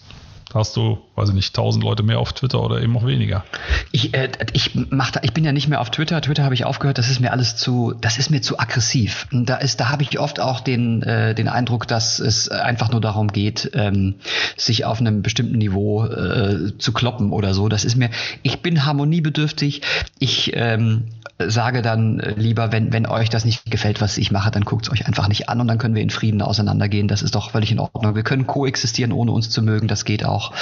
hast 0.54 0.76
du, 0.76 0.98
weiß 1.16 1.30
ich 1.30 1.34
nicht, 1.34 1.54
tausend 1.54 1.82
Leute 1.82 2.02
mehr 2.02 2.18
auf 2.18 2.32
Twitter 2.32 2.62
oder 2.62 2.80
eben 2.80 2.96
auch 2.96 3.04
weniger. 3.04 3.44
Ich, 3.92 4.14
äh, 4.14 4.30
ich, 4.52 4.72
mach 4.90 5.10
da, 5.10 5.20
ich 5.22 5.32
bin 5.32 5.44
ja 5.44 5.52
nicht 5.52 5.68
mehr 5.68 5.80
auf 5.80 5.90
Twitter. 5.90 6.20
Twitter 6.20 6.44
habe 6.44 6.54
ich 6.54 6.64
aufgehört, 6.64 6.98
das 6.98 7.10
ist 7.10 7.20
mir 7.20 7.32
alles 7.32 7.56
zu, 7.56 7.94
das 8.00 8.18
ist 8.18 8.30
mir 8.30 8.42
zu 8.42 8.58
aggressiv. 8.58 9.26
Da 9.32 9.56
ist, 9.56 9.80
da 9.80 9.88
habe 9.88 10.02
ich 10.02 10.18
oft 10.18 10.40
auch 10.40 10.60
den, 10.60 11.02
äh, 11.02 11.34
den 11.34 11.48
Eindruck, 11.48 11.88
dass 11.88 12.20
es 12.20 12.48
einfach 12.48 12.90
nur 12.90 13.00
darum 13.00 13.28
geht, 13.28 13.70
ähm, 13.74 14.16
sich 14.56 14.84
auf 14.84 15.00
einem 15.00 15.22
bestimmten 15.22 15.58
Niveau 15.58 16.04
äh, 16.04 16.78
zu 16.78 16.92
kloppen 16.92 17.32
oder 17.32 17.52
so. 17.52 17.68
Das 17.68 17.84
ist 17.84 17.96
mir, 17.96 18.10
ich 18.42 18.62
bin 18.62 18.86
harmoniebedürftig. 18.86 19.82
Ich 20.18 20.52
ähm, 20.54 21.08
sage 21.38 21.82
dann 21.82 22.18
lieber, 22.36 22.72
wenn, 22.72 22.92
wenn 22.92 23.06
euch 23.06 23.28
das 23.28 23.44
nicht 23.44 23.70
gefällt, 23.70 24.00
was 24.00 24.16
ich 24.16 24.30
mache, 24.30 24.50
dann 24.50 24.64
guckt 24.64 24.86
es 24.86 24.92
euch 24.92 25.06
einfach 25.06 25.28
nicht 25.28 25.48
an 25.48 25.60
und 25.60 25.68
dann 25.68 25.78
können 25.78 25.94
wir 25.94 26.02
in 26.02 26.10
Frieden 26.10 26.40
auseinandergehen. 26.40 27.08
Das 27.08 27.22
ist 27.22 27.34
doch 27.34 27.50
völlig 27.50 27.70
in 27.70 27.78
Ordnung. 27.78 28.14
Wir 28.14 28.22
können 28.22 28.46
koexistieren, 28.46 29.12
ohne 29.12 29.32
uns 29.32 29.50
zu 29.50 29.62
mögen. 29.62 29.86
Das 29.86 30.04
geht 30.04 30.24
auch. 30.24 30.52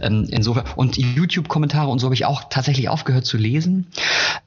Ähm, 0.00 0.26
insofern 0.30 0.64
und 0.76 0.98
YouTube-Kommentare 0.98 1.88
und 1.88 1.98
so 1.98 2.06
habe 2.06 2.14
ich 2.14 2.26
auch 2.26 2.44
tatsächlich 2.50 2.90
aufgehört 2.90 3.24
zu 3.24 3.38
lesen, 3.38 3.86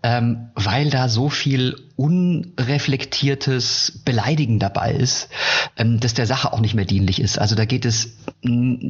ähm, 0.03 0.49
weil 0.55 0.91
da 0.91 1.09
so 1.09 1.29
viel 1.29 1.75
unreflektiertes 1.95 4.01
Beleidigen 4.05 4.59
dabei 4.59 4.93
ist, 4.93 5.29
ähm, 5.77 5.99
dass 5.99 6.13
der 6.13 6.27
Sache 6.27 6.53
auch 6.53 6.59
nicht 6.59 6.75
mehr 6.75 6.85
dienlich 6.85 7.21
ist. 7.21 7.39
Also 7.39 7.55
da 7.55 7.65
geht 7.65 7.85
es 7.85 8.17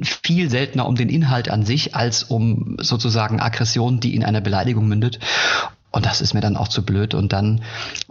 viel 0.03 0.50
seltener 0.50 0.88
um 0.88 0.95
den 0.95 1.10
Inhalt 1.10 1.50
an 1.50 1.65
sich 1.65 1.95
als 1.95 2.24
um 2.24 2.77
sozusagen 2.79 3.39
Aggression, 3.39 4.00
die 4.00 4.15
in 4.15 4.24
einer 4.24 4.41
Beleidigung 4.41 4.88
mündet. 4.88 5.19
Und 5.91 6.05
das 6.05 6.21
ist 6.21 6.33
mir 6.33 6.39
dann 6.39 6.55
auch 6.55 6.69
zu 6.69 6.86
blöd. 6.86 7.13
Und 7.13 7.33
dann 7.33 7.62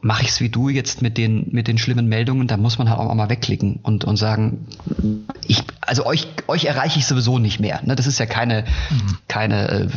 mache 0.02 0.22
ich 0.22 0.28
es 0.28 0.40
wie 0.40 0.50
du 0.50 0.68
jetzt 0.68 1.00
mit 1.00 1.16
den, 1.16 1.48
mit 1.50 1.66
den 1.66 1.78
schlimmen 1.78 2.06
Meldungen. 2.08 2.46
Da 2.46 2.58
muss 2.58 2.76
man 2.76 2.90
halt 2.90 3.00
auch 3.00 3.14
mal 3.14 3.30
wegklicken 3.30 3.80
und, 3.82 4.04
und 4.04 4.18
sagen, 4.18 4.66
ich, 5.46 5.64
also 5.80 6.04
euch, 6.04 6.28
euch 6.46 6.66
erreiche 6.66 6.98
ich 6.98 7.06
sowieso 7.06 7.38
nicht 7.38 7.58
mehr. 7.58 7.80
Ne? 7.84 7.96
Das 7.96 8.06
ist 8.06 8.18
ja 8.18 8.26
keine, 8.26 8.64
mhm. 8.90 9.18
keine 9.28 9.68
äh, 9.68 9.88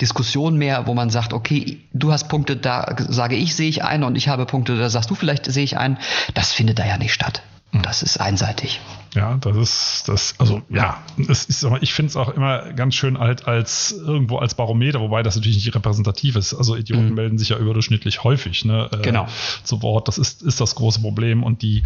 Diskussion 0.00 0.56
mehr, 0.56 0.86
wo 0.86 0.94
man 0.94 1.10
sagt, 1.10 1.32
okay, 1.32 1.80
du 1.92 2.12
hast 2.12 2.28
Punkte, 2.28 2.56
da 2.56 2.94
sage 2.96 3.34
ich, 3.34 3.56
sehe 3.56 3.68
ich 3.68 3.82
ein 3.82 4.04
und 4.04 4.14
ich 4.14 4.28
habe 4.28 4.46
Punkte, 4.46 4.76
da 4.78 4.88
sagst 4.88 5.10
du 5.10 5.16
vielleicht, 5.16 5.46
sehe 5.46 5.64
ich 5.64 5.76
ein. 5.76 5.98
Das 6.34 6.52
findet 6.52 6.78
da 6.78 6.86
ja 6.86 6.96
nicht 6.96 7.12
statt. 7.12 7.42
Mhm. 7.72 7.82
Das 7.82 8.04
ist 8.04 8.20
einseitig. 8.20 8.80
Ja, 9.14 9.36
das 9.36 9.56
ist 9.56 10.04
das, 10.06 10.34
also 10.38 10.62
ja, 10.70 11.02
es 11.28 11.44
ist, 11.44 11.66
ich 11.82 11.92
finde 11.92 12.08
es 12.10 12.16
auch 12.16 12.30
immer 12.30 12.72
ganz 12.72 12.94
schön 12.94 13.18
halt 13.18 13.46
als 13.46 13.92
irgendwo 13.92 14.38
als 14.38 14.54
Barometer, 14.54 15.00
wobei 15.00 15.22
das 15.22 15.36
natürlich 15.36 15.56
nicht 15.56 15.74
repräsentativ 15.74 16.36
ist. 16.36 16.54
Also 16.54 16.76
Idioten 16.76 17.10
mhm. 17.10 17.14
melden 17.14 17.38
sich 17.38 17.50
ja 17.50 17.58
überdurchschnittlich 17.58 18.24
häufig 18.24 18.64
ne, 18.64 18.88
äh, 18.90 19.02
genau. 19.02 19.26
zu 19.64 19.82
Wort. 19.82 20.08
Das 20.08 20.16
ist, 20.16 20.42
ist 20.42 20.60
das 20.60 20.74
große 20.76 21.00
Problem. 21.00 21.42
Und 21.42 21.60
die 21.60 21.82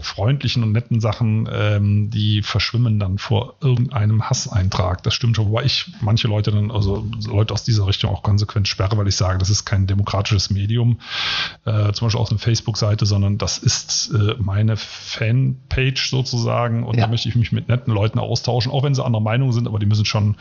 freundlichen 0.00 0.64
und 0.64 0.72
netten 0.72 1.00
Sachen, 1.00 1.48
ähm, 1.52 2.10
die 2.10 2.42
verschwimmen 2.42 2.98
dann 2.98 3.18
vor 3.18 3.54
irgendeinem 3.60 4.28
Hasseintrag. 4.28 5.04
Das 5.04 5.14
stimmt 5.14 5.36
schon, 5.36 5.46
wobei 5.46 5.64
ich 5.64 5.92
manche 6.00 6.26
Leute 6.26 6.50
dann, 6.50 6.72
also 6.72 7.06
Leute 7.24 7.54
aus 7.54 7.62
dieser 7.62 7.86
Richtung 7.86 8.10
auch 8.10 8.24
konsequent 8.24 8.66
sperre, 8.66 8.96
weil 8.96 9.06
ich 9.06 9.16
sage, 9.16 9.38
das 9.38 9.48
ist 9.48 9.64
kein 9.64 9.86
demokratisches 9.86 10.50
Medium, 10.50 10.98
äh, 11.66 11.92
zum 11.92 12.06
Beispiel 12.06 12.20
aus 12.20 12.30
einer 12.30 12.40
Facebook-Seite, 12.40 13.06
sondern 13.06 13.38
das 13.38 13.58
ist 13.58 14.12
äh, 14.12 14.34
meine 14.38 14.76
Fanpage 14.76 16.10
sozusagen 16.10 16.63
sagen 16.64 16.84
und 16.84 16.96
ja. 16.96 17.04
da 17.04 17.10
möchte 17.10 17.28
ich 17.28 17.36
mich 17.36 17.52
mit 17.52 17.68
netten 17.68 17.92
Leuten 17.92 18.18
austauschen, 18.18 18.72
auch 18.72 18.82
wenn 18.82 18.94
sie 18.94 19.04
anderer 19.04 19.22
Meinung 19.22 19.52
sind, 19.52 19.66
aber 19.66 19.78
die 19.78 19.86
müssen 19.86 20.04
schon 20.04 20.36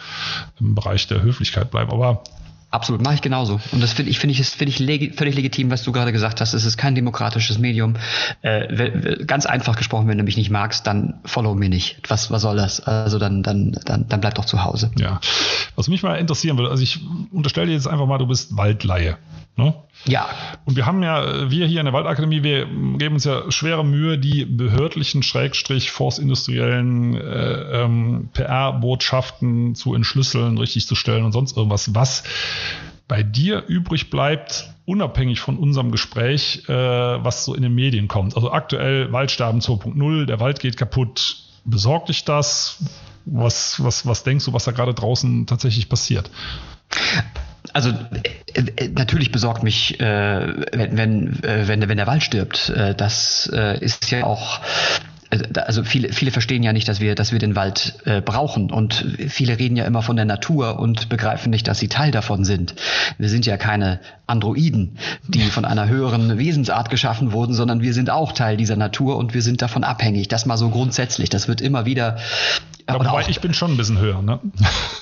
im 0.59 0.75
Bereich 0.75 1.07
der 1.07 1.21
Höflichkeit 1.21 1.71
bleiben. 1.71 1.91
Aber 1.91 2.23
Absolut, 2.71 3.03
mache 3.03 3.13
ich 3.13 3.21
genauso. 3.21 3.59
Und 3.71 3.83
das 3.83 3.93
finde 3.93 4.09
ich, 4.09 4.17
finde 4.17 4.33
ich, 4.33 4.49
finde 4.49 4.71
ich 4.71 4.79
leg 4.79 5.15
völlig 5.15 5.35
legitim, 5.35 5.69
was 5.69 5.83
du 5.83 5.91
gerade 5.91 6.11
gesagt 6.11 6.41
hast. 6.41 6.55
Es 6.55 6.65
ist 6.65 6.75
kein 6.75 6.95
demokratisches 6.95 7.59
Medium. 7.59 7.97
Äh, 8.41 9.25
ganz 9.27 9.45
einfach 9.45 9.75
gesprochen, 9.75 10.07
wenn 10.07 10.17
du 10.17 10.23
mich 10.23 10.37
nicht 10.37 10.49
magst, 10.49 10.87
dann 10.87 11.19
follow 11.23 11.53
mir 11.53 11.69
nicht. 11.69 11.99
Was, 12.07 12.31
was 12.31 12.41
soll 12.41 12.55
das? 12.55 12.79
Also 12.79 13.19
dann, 13.19 13.43
dann, 13.43 13.77
dann, 13.85 14.07
dann 14.07 14.21
bleib 14.21 14.33
doch 14.33 14.45
zu 14.45 14.63
Hause. 14.63 14.89
Ja. 14.97 15.19
Was 15.75 15.87
mich 15.87 16.01
mal 16.01 16.15
interessieren 16.15 16.57
würde, 16.57 16.71
also 16.71 16.81
ich 16.81 16.99
unterstelle 17.31 17.67
dir 17.67 17.73
jetzt 17.73 17.87
einfach 17.87 18.07
mal, 18.07 18.17
du 18.17 18.25
bist 18.25 18.57
Waldlaie. 18.57 19.17
Ne? 19.55 19.75
Ja. 20.05 20.27
Und 20.65 20.75
wir 20.75 20.85
haben 20.87 21.03
ja, 21.03 21.49
wir 21.51 21.67
hier 21.67 21.79
in 21.79 21.85
der 21.85 21.93
Waldakademie, 21.93 22.41
wir 22.41 22.65
geben 22.65 23.13
uns 23.13 23.23
ja 23.23 23.51
schwere 23.51 23.85
Mühe, 23.85 24.17
die 24.17 24.45
behördlichen, 24.45 25.21
schrägstrich, 25.21 25.91
forstindustriellen 25.91 27.15
äh, 27.15 27.83
ähm, 27.83 28.29
PR-Botschaften 28.33 29.75
zu 29.75 29.93
entschlüsseln, 29.93 30.57
richtig 30.57 30.87
zu 30.87 30.95
stellen 30.95 31.23
und 31.23 31.33
sonst 31.33 31.55
irgendwas. 31.55 31.93
Was 31.93 32.23
bei 33.07 33.21
dir 33.21 33.63
übrig 33.67 34.09
bleibt, 34.09 34.69
unabhängig 34.85 35.39
von 35.39 35.57
unserem 35.57 35.91
Gespräch, 35.91 36.67
äh, 36.67 36.73
was 36.73 37.45
so 37.45 37.53
in 37.53 37.61
den 37.61 37.75
Medien 37.75 38.07
kommt. 38.07 38.35
Also 38.35 38.51
aktuell 38.51 39.11
Waldsterben 39.11 39.61
2.0, 39.61 40.25
der 40.25 40.39
Wald 40.39 40.59
geht 40.59 40.77
kaputt. 40.77 41.43
Besorgt 41.63 42.09
dich 42.09 42.25
das? 42.25 42.83
Was, 43.25 43.81
was, 43.83 44.05
was 44.05 44.23
denkst 44.23 44.45
du, 44.45 44.53
was 44.53 44.65
da 44.65 44.71
gerade 44.71 44.93
draußen 44.93 45.45
tatsächlich 45.45 45.87
passiert? 45.87 46.29
Also 47.71 47.91
äh, 47.91 48.61
äh, 48.75 48.89
natürlich 48.89 49.31
besorgt 49.31 49.63
mich, 49.63 49.99
äh, 49.99 50.05
wenn, 50.73 50.97
wenn, 50.97 51.43
äh, 51.43 51.67
wenn, 51.67 51.87
wenn 51.87 51.97
der 51.97 52.07
Wald 52.07 52.23
stirbt. 52.23 52.69
Äh, 52.69 52.93
das 52.95 53.49
äh, 53.53 53.79
ist 53.79 54.11
ja 54.11 54.25
auch 54.25 54.59
also 55.55 55.83
viele, 55.83 56.13
viele 56.13 56.31
verstehen 56.31 56.63
ja 56.63 56.73
nicht, 56.73 56.87
dass 56.87 56.99
wir, 56.99 57.15
dass 57.15 57.31
wir 57.31 57.39
den 57.39 57.55
Wald 57.55 57.95
äh, 58.05 58.21
brauchen. 58.21 58.71
Und 58.71 59.05
viele 59.29 59.57
reden 59.59 59.75
ja 59.75 59.85
immer 59.85 60.01
von 60.01 60.15
der 60.15 60.25
Natur 60.25 60.79
und 60.79 61.09
begreifen 61.09 61.49
nicht, 61.49 61.67
dass 61.67 61.79
sie 61.79 61.87
Teil 61.87 62.11
davon 62.11 62.45
sind. 62.45 62.75
Wir 63.17 63.29
sind 63.29 63.45
ja 63.45 63.57
keine 63.57 63.99
Androiden, 64.27 64.97
die 65.27 65.41
von 65.41 65.65
einer 65.65 65.87
höheren 65.87 66.37
Wesensart 66.37 66.89
geschaffen 66.89 67.31
wurden, 67.31 67.53
sondern 67.53 67.81
wir 67.81 67.93
sind 67.93 68.09
auch 68.09 68.31
Teil 68.31 68.57
dieser 68.57 68.75
Natur 68.75 69.17
und 69.17 69.33
wir 69.33 69.41
sind 69.41 69.61
davon 69.61 69.83
abhängig. 69.83 70.27
Das 70.27 70.45
mal 70.45 70.57
so 70.57 70.69
grundsätzlich. 70.69 71.29
Das 71.29 71.47
wird 71.47 71.61
immer 71.61 71.85
wieder 71.85 72.17
ja, 72.87 72.95
aber 72.95 73.13
auch, 73.13 73.27
ich 73.27 73.39
bin 73.39 73.53
schon 73.53 73.71
ein 73.71 73.77
bisschen 73.77 73.97
höher, 73.97 74.21
ne? 74.21 74.39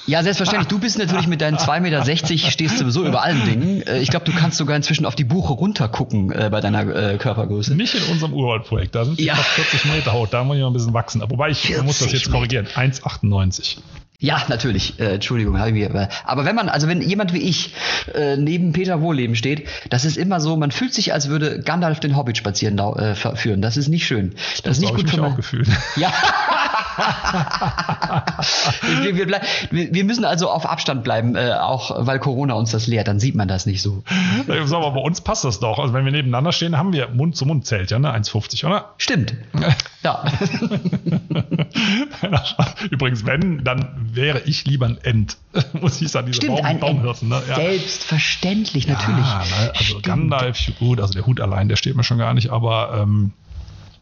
Ja, 0.06 0.22
selbstverständlich. 0.22 0.68
Du 0.68 0.80
bist 0.80 1.00
natürlich 1.00 1.28
mit 1.28 1.42
deinen 1.42 1.58
2,60 1.58 1.80
Meter 1.82 2.52
stehst 2.52 2.78
sowieso 2.78 3.06
über 3.06 3.24
allen 3.24 3.44
Dingen. 3.46 3.82
Äh, 3.82 4.00
ich 4.00 4.10
glaube, 4.10 4.26
du 4.26 4.34
kannst 4.34 4.58
sogar 4.58 4.76
inzwischen 4.76 5.06
auf 5.06 5.16
die 5.16 5.24
Buche 5.24 5.54
runtergucken 5.54 6.32
äh, 6.32 6.50
bei 6.52 6.62
deiner 6.62 6.82
äh, 6.82 7.18
Körpergröße. 7.18 7.76
Nicht 7.76 7.96
in 7.96 8.04
unserem 8.04 8.34
Urwaldprojekt. 8.34 8.94
Da 8.94 9.06
sind 9.06 9.20
ja. 9.20 9.36
fast 9.36 9.50
40 9.50 9.86
Meter 9.94 10.14
hoch. 10.14 10.28
Da 10.28 10.44
muss 10.44 10.58
ich 10.58 10.62
noch 10.62 10.70
ein 10.70 10.74
bisschen 10.74 10.94
wachsen. 10.94 11.24
Wobei 11.28 11.50
ich 11.50 11.82
muss 11.82 12.00
das 12.00 12.12
jetzt 12.12 12.32
korrigieren. 12.32 12.68
1,98. 12.68 13.78
Ja, 14.22 14.44
natürlich. 14.50 15.00
Äh, 15.00 15.16
Entschuldigung, 15.16 15.58
habe 15.58 15.70
ich 15.70 15.74
mir. 15.74 16.10
Aber 16.26 16.46
wenn 16.46 16.56
man, 16.56 16.70
also 16.70 16.88
wenn 16.88 17.02
jemand 17.02 17.34
wie 17.34 17.42
ich 17.42 17.74
äh, 18.14 18.38
neben 18.38 18.72
Peter 18.72 19.02
Wohleben 19.02 19.36
steht, 19.36 19.68
das 19.90 20.06
ist 20.06 20.16
immer 20.16 20.40
so, 20.40 20.56
man 20.58 20.70
fühlt 20.70 20.94
sich, 20.94 21.12
als 21.12 21.28
würde 21.28 21.62
Gandalf 21.62 22.00
den 22.00 22.16
Hobbit 22.16 22.38
spazieren 22.38 22.78
äh, 22.78 23.16
führen. 23.16 23.64
Das 23.64 23.78
ist 23.78 23.88
nicht 23.88 24.06
schön. 24.06 24.36
Das, 24.36 24.62
das 24.62 24.78
ist 24.78 24.82
nicht 24.82 24.94
gut 24.94 25.10
für 25.10 25.22
mein... 25.22 25.32
auch 25.32 25.36
gefühlt. 25.36 25.68
Ja. 25.96 26.14
wir, 29.02 29.16
wir, 29.16 29.42
wir, 29.72 29.94
wir, 29.94 30.04
müssen 30.04 30.26
also 30.26 30.50
auf 30.50 30.66
Abstand 30.66 31.04
bleiben, 31.04 31.36
äh, 31.36 31.54
auch 31.54 32.06
weil 32.06 32.20
Corona 32.20 32.54
uns 32.54 32.72
das 32.72 32.88
lehrt. 32.88 33.08
Dann 33.08 33.20
sieht 33.20 33.36
man 33.36 33.48
das 33.48 33.66
nicht 33.66 33.82
so. 33.82 34.04
Ja, 34.48 34.62
aber 34.76 34.92
bei 34.92 35.02
uns 35.02 35.22
passt 35.22 35.46
das 35.46 35.60
doch. 35.60 35.80
Also 35.80 35.94
wenn 35.94 36.06
wir 36.06 36.12
nebeneinander 36.12 36.52
stehen, 36.52 36.78
haben 36.78 36.94
wir 36.94 37.10
Mund 37.10 37.36
zu 37.36 37.46
Mund 37.46 37.66
zählt, 37.66 37.92
ja, 37.92 38.00
ne? 38.00 38.14
1,50, 38.14 38.66
oder? 38.66 38.94
Stimmt. 38.98 39.36
ja. 40.04 40.24
Übrigens, 42.90 43.26
wenn, 43.26 43.64
dann 43.64 44.10
wäre 44.14 44.42
ich 44.46 44.66
lieber 44.66 44.88
ein 44.88 44.98
End, 45.04 45.38
muss 45.74 46.02
ich 46.02 46.12
sagen, 46.12 46.28
diese 46.28 46.38
Stimmt, 46.38 46.58
Baum, 46.58 46.66
ein 46.66 46.80
Baumhirten. 46.80 47.30
Ne? 47.30 47.42
Ja. 47.48 47.56
Selbstverständlich, 47.56 48.88
natürlich. 48.88 49.26
Ja, 49.26 49.40
ne? 49.40 49.72
Also 49.72 49.84
Stimmt. 49.84 50.04
Gandalf, 50.04 50.60
gut, 50.80 51.00
also 51.00 51.14
der 51.14 51.26
Hut 51.26 51.40
allein, 51.40 51.70
der 51.70 51.76
steht 51.76 51.96
mir 51.96 52.04
schon 52.04 52.18
gar 52.18 52.34
nicht, 52.34 52.50
aber 52.50 53.00
ähm, 53.02 53.34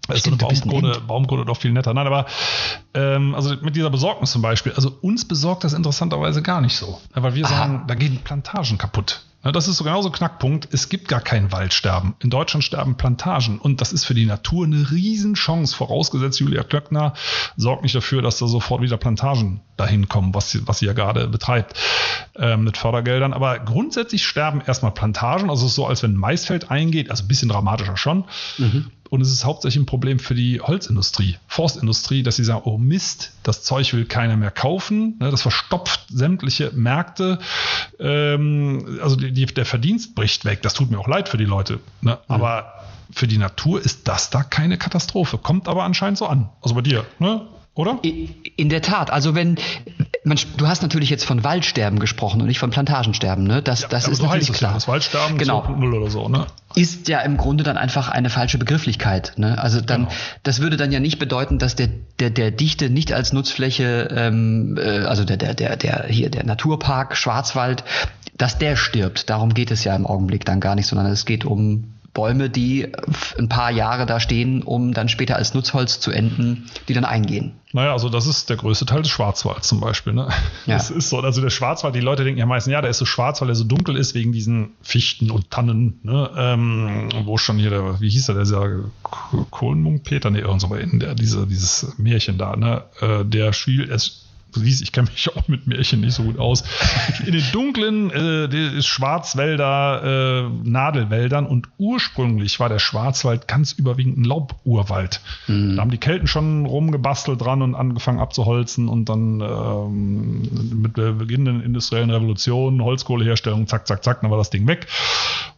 ist 0.08 0.26
so 0.26 0.32
eine 0.32 0.38
Baumkrone, 0.38 1.02
Baumkrone 1.02 1.46
doch 1.46 1.58
viel 1.58 1.72
netter. 1.72 1.94
Nein, 1.94 2.08
aber 2.08 2.26
ähm, 2.94 3.36
also 3.36 3.56
mit 3.62 3.76
dieser 3.76 3.90
Besorgnis 3.90 4.32
zum 4.32 4.42
Beispiel, 4.42 4.74
also 4.74 4.98
uns 5.02 5.26
besorgt 5.26 5.64
das 5.64 5.74
interessanterweise 5.74 6.42
gar 6.42 6.62
nicht 6.62 6.76
so. 6.76 7.00
Weil 7.14 7.36
wir 7.36 7.46
Aha. 7.46 7.58
sagen, 7.58 7.84
da 7.88 7.96
gehen 7.96 8.18
Plantagen 8.24 8.78
kaputt. 8.78 9.24
Das 9.42 9.70
ist 9.70 9.78
so 9.78 9.86
genauso 9.86 10.10
Knackpunkt. 10.12 10.68
Es 10.74 10.90
gibt 10.90 11.08
gar 11.08 11.22
kein 11.22 11.52
Waldsterben. 11.54 12.14
In 12.20 12.30
Deutschland 12.30 12.64
sterben 12.64 12.96
Plantagen. 12.96 13.58
Und 13.58 13.80
das 13.80 13.94
ist 13.94 14.04
für 14.04 14.14
die 14.14 14.26
Natur 14.26 14.66
eine 14.66 14.92
Riesenchance. 14.92 15.76
Vorausgesetzt, 15.76 16.40
Julia 16.40 16.64
Klöckner 16.64 17.14
sorgt 17.56 17.84
nicht 17.84 17.96
dafür, 17.96 18.22
dass 18.22 18.38
da 18.38 18.48
sofort 18.48 18.82
wieder 18.82 18.98
Plantagen 18.98 19.62
dahin 19.78 20.10
kommen, 20.10 20.34
was 20.34 20.52
sie, 20.52 20.68
was 20.68 20.80
sie 20.80 20.88
ja 20.88 20.94
gerade 20.94 21.28
betreibt 21.28 21.80
ähm, 22.36 22.66
mit 22.66 22.76
Fördergeldern. 22.76 23.32
Aber 23.32 23.60
grundsätzlich 23.60 24.28
sterben 24.28 24.62
erstmal 24.66 24.92
Plantagen. 24.92 25.50
Also 25.50 25.66
es 25.66 25.72
ist 25.72 25.76
so, 25.76 25.86
als 25.86 26.04
wenn 26.04 26.14
ein 26.14 26.18
Maisfeld 26.18 26.70
eingeht. 26.70 27.10
Also 27.10 27.24
ein 27.24 27.30
bisschen 27.30 27.48
dramatischer 27.48 27.96
schon. 27.96 28.26
Mhm. 28.58 28.92
Und 29.10 29.22
es 29.22 29.32
ist 29.32 29.44
hauptsächlich 29.44 29.82
ein 29.82 29.88
Problem 29.88 30.20
für 30.20 30.36
die 30.36 30.62
Holzindustrie, 30.62 31.38
Forstindustrie, 31.48 32.22
dass 32.22 32.36
sie 32.36 32.44
sagen, 32.44 32.62
oh 32.66 32.78
Mist, 32.78 33.32
das 33.42 33.64
Zeug 33.64 33.92
will 33.94 34.06
keiner 34.06 34.38
mehr 34.38 34.52
kaufen. 34.52 35.18
Ne, 35.20 35.32
das 35.32 35.42
verstopft 35.42 36.02
sämtliche 36.10 36.72
Märkte. 36.76 37.40
Ähm, 38.00 39.00
also 39.02 39.16
die, 39.16 39.29
die, 39.32 39.46
der 39.46 39.66
Verdienst 39.66 40.16
bricht 40.16 40.46
weg. 40.46 40.62
Das 40.62 40.74
tut 40.74 40.92
mir 40.92 41.00
auch 41.00 41.08
leid 41.08 41.30
für 41.30 41.38
die 41.38 41.46
Leute. 41.46 41.80
Ne? 42.02 42.18
Mhm. 42.28 42.36
Aber 42.36 42.74
für 43.12 43.28
die 43.28 43.38
Natur 43.38 43.82
ist 43.82 44.08
das 44.08 44.30
da 44.30 44.44
keine 44.44 44.78
Katastrophe. 44.78 45.38
Kommt 45.38 45.68
aber 45.68 45.84
anscheinend 45.84 46.18
so 46.18 46.28
an. 46.28 46.50
Also 46.62 46.76
bei 46.76 46.82
dir, 46.82 47.06
ne? 47.20 47.48
oder? 47.80 48.00
In 48.04 48.68
der 48.68 48.82
Tat. 48.82 49.10
Also 49.10 49.36
wenn 49.36 49.58
man, 50.26 50.38
du 50.58 50.68
hast 50.68 50.82
natürlich 50.82 51.10
jetzt 51.10 51.24
von 51.24 51.46
Waldsterben 51.46 52.00
gesprochen 52.00 52.42
und 52.42 52.48
nicht 52.48 52.60
von 52.60 52.72
Plantagensterben, 52.72 53.46
ne? 53.46 53.62
Das, 53.62 53.84
ja, 53.84 53.88
das 53.88 54.08
ist 54.10 54.18
so 54.18 54.26
natürlich 54.26 54.52
klar. 54.52 54.72
Ja, 54.72 54.76
das 54.76 54.88
Waldsterben 54.90 55.38
genau. 55.38 55.64
2.0 55.64 55.94
oder 55.96 56.12
so, 56.12 56.28
ne? 56.28 56.46
Ist 56.76 57.08
ja 57.08 57.22
im 57.22 57.38
Grunde 57.38 57.64
dann 57.64 57.78
einfach 57.78 58.10
eine 58.10 58.30
falsche 58.30 58.58
Begrifflichkeit. 58.58 59.34
Ne? 59.38 59.58
Also 59.58 59.82
dann, 59.82 60.04
genau. 60.06 60.16
das 60.44 60.60
würde 60.60 60.78
dann 60.78 60.92
ja 60.92 61.00
nicht 61.00 61.20
bedeuten, 61.20 61.58
dass 61.58 61.76
der, 61.76 61.90
der, 62.20 62.30
der 62.30 62.52
Dichte 62.52 62.90
nicht 62.90 63.14
als 63.14 63.34
Nutzfläche, 63.34 64.10
ähm, 64.12 64.78
äh, 64.78 65.00
also 65.00 65.24
der, 65.24 65.38
der, 65.38 65.56
der, 65.56 65.78
der 65.78 66.06
hier 66.08 66.30
der 66.30 66.44
Naturpark 66.44 67.16
Schwarzwald, 67.16 67.86
dass 68.40 68.58
der 68.58 68.76
stirbt. 68.76 69.30
Darum 69.30 69.54
geht 69.54 69.70
es 69.70 69.84
ja 69.84 69.96
im 69.96 70.08
Augenblick 70.08 70.46
dann 70.46 70.60
gar 70.60 70.74
nicht, 70.74 70.88
sondern 70.88 71.06
es 71.08 71.26
geht 71.26 71.46
um 71.46 71.94
Bäume, 72.14 72.50
die 72.50 72.88
ein 73.38 73.50
paar 73.50 73.70
Jahre 73.70 74.06
da 74.06 74.20
stehen, 74.20 74.64
um 74.64 74.94
dann 74.94 75.10
später 75.10 75.36
als 75.36 75.54
Nutzholz 75.54 76.00
zu 76.00 76.10
enden, 76.12 76.70
die 76.88 76.94
dann 76.94 77.06
eingehen. 77.06 77.54
Naja, 77.72 77.94
also 77.94 78.10
das 78.10 78.26
ist 78.26 78.50
der 78.50 78.58
größte 78.58 78.88
Teil 78.88 79.04
des 79.04 79.12
Schwarzwalds 79.12 79.68
zum 79.68 79.80
Beispiel. 79.80 80.14
Ne? 80.14 80.28
Ja. 80.66 80.76
Das 80.76 80.90
ist 80.90 81.10
so, 81.10 81.20
also 81.20 81.40
der 81.40 81.52
Schwarzwald, 81.52 81.94
die 81.94 82.00
Leute 82.00 82.24
denken 82.24 82.40
ja 82.40 82.48
meistens, 82.48 82.74
ja, 82.74 82.82
der 82.82 82.90
ist 82.90 82.98
so 82.98 83.06
schwarz, 83.06 83.42
weil 83.42 83.50
er 83.50 83.56
so 83.56 83.64
dunkel 83.64 83.96
ist, 83.96 84.16
wegen 84.16 84.32
diesen 84.32 84.72
Fichten 84.82 85.30
und 85.30 85.52
Tannen, 85.52 86.00
ne? 86.02 86.32
ähm, 86.36 87.10
wo 87.26 87.38
schon 87.38 87.58
hier 87.58 87.70
der, 87.70 88.02
wie 88.02 88.10
hieß 88.10 88.30
er, 88.30 88.36
der 88.36 88.44
dieser 88.44 88.80
Kohlenmunk 89.52 90.04
Peter, 90.04 90.32
ne, 90.32 90.40
irgend 90.40 90.62
so 90.62 90.68
der, 90.76 91.14
diese, 91.14 91.46
dieses 91.46 91.94
Märchen 92.00 92.38
da, 92.38 92.56
ne? 92.56 92.84
Äh, 93.02 93.26
der 93.26 93.54
spielt, 93.54 93.92
du 94.54 94.60
siehst, 94.60 94.82
ich 94.82 94.92
kenne 94.92 95.10
mich 95.12 95.36
auch 95.36 95.48
mit 95.48 95.68
Märchen 95.68 96.02
nicht 96.02 96.14
so 96.14 96.24
gut 96.24 96.38
aus, 96.38 96.64
in 97.26 97.34
den 97.34 97.44
dunklen 97.52 98.12
äh, 98.12 98.82
Schwarzwälder 98.82 100.04
äh, 100.44 100.70
Nadelwäldern 100.70 101.46
und 101.46 101.68
ursprünglich 101.78 102.60
war 102.60 102.70
der 102.70 102.80
Schwarzwald 102.80 103.48
ganz 103.48 103.72
überwiegend 103.72 104.18
ein 104.18 104.24
Lauburwald. 104.24 105.22
Mhm. 105.48 105.76
Da 105.76 105.82
haben 105.82 105.92
die 105.92 105.98
Kelten 105.98 106.28
schon 106.28 106.66
rumgebastelt 106.66 107.42
dran 107.42 107.62
und 107.62 107.76
angefangen 107.76 108.20
abzuholzen 108.20 108.88
und 108.88 109.10
dann 109.10 109.42
ähm, 109.42 110.82
mit 110.82 110.98
der 110.98 111.14
beginnenden 111.14 111.64
industriellen 111.64 112.10
Revolution, 112.10 112.82
Holzkohleherstellung, 112.82 113.68
zack, 113.68 113.88
zack, 113.88 114.04
zack, 114.04 114.22
dann 114.22 114.32
war 114.32 114.38
das 114.38 114.50
Ding 114.50 114.68
weg 114.68 114.88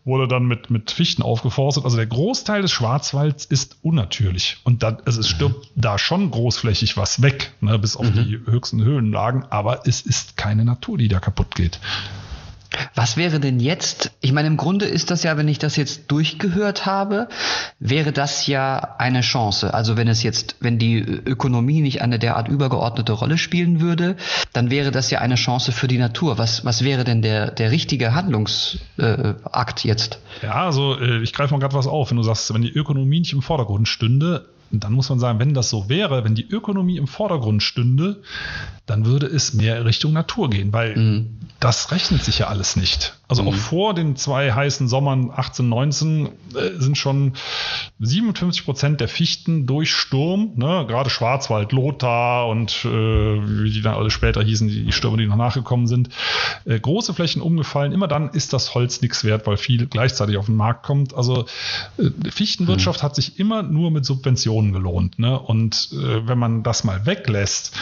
wurde 0.03 0.27
dann 0.27 0.45
mit, 0.45 0.69
mit 0.69 0.91
Fichten 0.91 1.21
aufgeforstet. 1.21 1.85
Also 1.85 1.97
der 1.97 2.07
Großteil 2.07 2.61
des 2.61 2.71
Schwarzwalds 2.71 3.45
ist 3.45 3.77
unnatürlich. 3.81 4.57
Und 4.63 4.83
dann, 4.83 4.97
also 5.05 5.19
es 5.19 5.29
stirbt 5.29 5.75
mhm. 5.75 5.81
da 5.81 5.97
schon 5.97 6.31
großflächig 6.31 6.97
was 6.97 7.21
weg, 7.21 7.53
ne, 7.61 7.77
bis 7.77 7.95
auf 7.95 8.05
mhm. 8.05 8.13
die 8.13 8.39
höchsten 8.45 8.80
Höhenlagen, 8.83 9.45
aber 9.49 9.87
es 9.87 10.01
ist 10.01 10.37
keine 10.37 10.65
Natur, 10.65 10.97
die 10.97 11.07
da 11.07 11.19
kaputt 11.19 11.55
geht. 11.55 11.79
Was 12.95 13.17
wäre 13.17 13.39
denn 13.39 13.59
jetzt? 13.59 14.11
Ich 14.21 14.31
meine, 14.31 14.47
im 14.47 14.55
Grunde 14.55 14.85
ist 14.85 15.11
das 15.11 15.23
ja, 15.23 15.35
wenn 15.35 15.47
ich 15.47 15.59
das 15.59 15.75
jetzt 15.75 16.09
durchgehört 16.09 16.85
habe, 16.85 17.27
wäre 17.79 18.13
das 18.13 18.47
ja 18.47 18.95
eine 18.97 19.21
Chance. 19.21 19.73
Also 19.73 19.97
wenn 19.97 20.07
es 20.07 20.23
jetzt, 20.23 20.55
wenn 20.61 20.79
die 20.79 20.99
Ökonomie 20.99 21.81
nicht 21.81 22.01
eine 22.01 22.17
derart 22.17 22.47
übergeordnete 22.47 23.11
Rolle 23.11 23.37
spielen 23.37 23.81
würde, 23.81 24.15
dann 24.53 24.71
wäre 24.71 24.91
das 24.91 25.11
ja 25.11 25.19
eine 25.19 25.35
Chance 25.35 25.73
für 25.73 25.87
die 25.87 25.97
Natur. 25.97 26.37
Was, 26.37 26.63
was 26.63 26.83
wäre 26.83 27.03
denn 27.03 27.21
der, 27.21 27.51
der 27.51 27.71
richtige 27.71 28.13
Handlungsakt 28.13 29.83
jetzt? 29.83 30.19
Ja, 30.41 30.65
also 30.65 30.97
äh, 30.97 31.21
ich 31.21 31.33
greife 31.33 31.53
mal 31.53 31.59
gerade 31.59 31.75
was 31.75 31.87
auf. 31.87 32.09
Wenn 32.09 32.17
du 32.17 32.23
sagst, 32.23 32.53
wenn 32.53 32.61
die 32.61 32.71
Ökonomie 32.71 33.19
nicht 33.19 33.33
im 33.33 33.41
Vordergrund 33.41 33.89
stünde, 33.89 34.45
dann 34.71 34.93
muss 34.93 35.09
man 35.09 35.19
sagen, 35.19 35.39
wenn 35.39 35.53
das 35.53 35.69
so 35.69 35.89
wäre, 35.89 36.23
wenn 36.23 36.35
die 36.35 36.47
Ökonomie 36.49 36.97
im 36.97 37.07
Vordergrund 37.07 37.61
stünde, 37.63 38.21
dann 38.85 39.05
würde 39.05 39.27
es 39.27 39.53
mehr 39.53 39.83
Richtung 39.85 40.13
Natur 40.13 40.49
gehen, 40.49 40.71
weil 40.73 40.95
mhm. 40.95 41.39
das 41.59 41.91
rechnet 41.91 42.23
sich 42.23 42.39
ja 42.39 42.47
alles 42.47 42.75
nicht. 42.75 43.15
Also 43.31 43.43
mhm. 43.43 43.47
auch 43.47 43.55
vor 43.55 43.93
den 43.93 44.17
zwei 44.17 44.51
heißen 44.51 44.89
Sommern 44.89 45.31
18, 45.33 45.69
19 45.69 46.25
äh, 46.25 46.29
sind 46.79 46.97
schon 46.97 47.31
57 47.99 48.65
Prozent 48.65 48.99
der 48.99 49.07
Fichten 49.07 49.65
durch 49.65 49.93
Sturm, 49.93 50.51
ne, 50.57 50.85
gerade 50.85 51.09
Schwarzwald, 51.09 51.71
Lothar 51.71 52.49
und 52.49 52.83
äh, 52.83 52.89
wie 52.89 53.71
die 53.71 53.81
dann 53.81 53.95
alle 53.95 54.11
später 54.11 54.43
hießen, 54.43 54.67
die 54.67 54.91
Stürme, 54.91 55.15
die 55.15 55.27
noch 55.27 55.37
nachgekommen 55.37 55.87
sind, 55.87 56.09
äh, 56.65 56.77
große 56.77 57.13
Flächen 57.13 57.41
umgefallen. 57.41 57.93
Immer 57.93 58.09
dann 58.09 58.31
ist 58.31 58.51
das 58.51 58.75
Holz 58.75 59.01
nichts 59.01 59.23
wert, 59.23 59.47
weil 59.47 59.55
viel 59.55 59.87
gleichzeitig 59.87 60.35
auf 60.35 60.47
den 60.47 60.57
Markt 60.57 60.83
kommt. 60.83 61.13
Also 61.13 61.45
äh, 61.97 62.29
Fichtenwirtschaft 62.29 62.99
mhm. 62.99 63.03
hat 63.05 63.15
sich 63.15 63.39
immer 63.39 63.63
nur 63.63 63.91
mit 63.91 64.03
Subventionen 64.03 64.73
gelohnt. 64.73 65.19
Ne? 65.19 65.39
Und 65.39 65.91
äh, 65.93 66.27
wenn 66.27 66.37
man 66.37 66.63
das 66.63 66.83
mal 66.83 67.05
weglässt, 67.05 67.79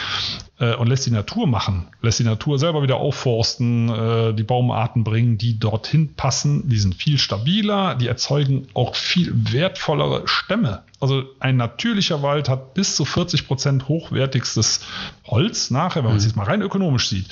äh, 0.60 0.76
und 0.76 0.86
lässt 0.86 1.06
die 1.06 1.10
Natur 1.10 1.48
machen, 1.48 1.88
lässt 2.02 2.20
die 2.20 2.24
Natur 2.24 2.58
selber 2.60 2.84
wieder 2.84 2.96
aufforsten, 2.96 4.36
die 4.36 4.42
Baumarten 4.42 5.04
bringen, 5.04 5.38
die 5.40 5.58
dorthin 5.58 6.14
passen, 6.14 6.68
die 6.68 6.78
sind 6.78 6.94
viel 6.94 7.18
stabiler, 7.18 7.94
die 7.94 8.06
erzeugen 8.06 8.68
auch 8.74 8.94
viel 8.94 9.32
wertvollere 9.52 10.26
Stämme. 10.26 10.82
Also 11.00 11.24
ein 11.38 11.56
natürlicher 11.56 12.22
Wald 12.22 12.48
hat 12.48 12.74
bis 12.74 12.94
zu 12.94 13.04
40 13.04 13.46
Prozent 13.46 13.88
hochwertigstes 13.88 14.80
Holz 15.26 15.70
nachher, 15.70 16.02
wenn 16.02 16.10
man 16.10 16.16
es 16.16 16.24
mhm. 16.24 16.28
jetzt 16.28 16.36
mal 16.36 16.44
rein 16.44 16.62
ökonomisch 16.62 17.08
sieht. 17.08 17.26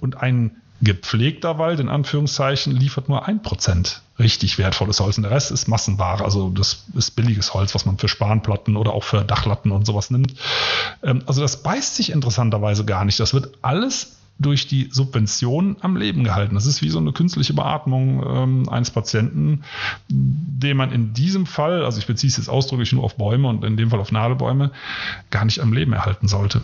Und 0.00 0.16
ein 0.16 0.56
gepflegter 0.82 1.58
Wald, 1.58 1.80
in 1.80 1.88
Anführungszeichen, 1.88 2.74
liefert 2.76 3.08
nur 3.08 3.26
ein 3.26 3.42
Prozent 3.42 4.02
richtig 4.18 4.58
wertvolles 4.58 5.00
Holz. 5.00 5.16
Und 5.16 5.22
der 5.22 5.32
Rest 5.32 5.50
ist 5.50 5.68
Massenware. 5.68 6.24
Also 6.24 6.50
das 6.50 6.84
ist 6.94 7.12
billiges 7.12 7.54
Holz, 7.54 7.74
was 7.74 7.86
man 7.86 7.98
für 7.98 8.08
Spanplatten 8.08 8.76
oder 8.76 8.92
auch 8.92 9.04
für 9.04 9.24
Dachlatten 9.24 9.70
und 9.70 9.86
sowas 9.86 10.10
nimmt. 10.10 10.34
Ähm, 11.02 11.22
also 11.26 11.40
das 11.40 11.62
beißt 11.62 11.94
sich 11.94 12.10
interessanterweise 12.10 12.84
gar 12.84 13.04
nicht. 13.04 13.18
Das 13.20 13.32
wird 13.32 13.50
alles 13.62 14.16
durch 14.38 14.66
die 14.66 14.88
Subvention 14.90 15.76
am 15.80 15.96
Leben 15.96 16.24
gehalten. 16.24 16.54
Das 16.54 16.66
ist 16.66 16.82
wie 16.82 16.90
so 16.90 16.98
eine 16.98 17.12
künstliche 17.12 17.54
Beatmung 17.54 18.24
ähm, 18.26 18.68
eines 18.68 18.90
Patienten, 18.90 19.62
den 20.08 20.76
man 20.76 20.92
in 20.92 21.14
diesem 21.14 21.46
Fall, 21.46 21.84
also 21.84 21.98
ich 21.98 22.06
beziehe 22.06 22.28
es 22.28 22.36
jetzt 22.36 22.48
ausdrücklich 22.48 22.92
nur 22.92 23.04
auf 23.04 23.16
Bäume 23.16 23.48
und 23.48 23.64
in 23.64 23.76
dem 23.76 23.90
Fall 23.90 24.00
auf 24.00 24.12
Nadelbäume, 24.12 24.72
gar 25.30 25.44
nicht 25.44 25.60
am 25.60 25.72
Leben 25.72 25.92
erhalten 25.92 26.28
sollte. 26.28 26.62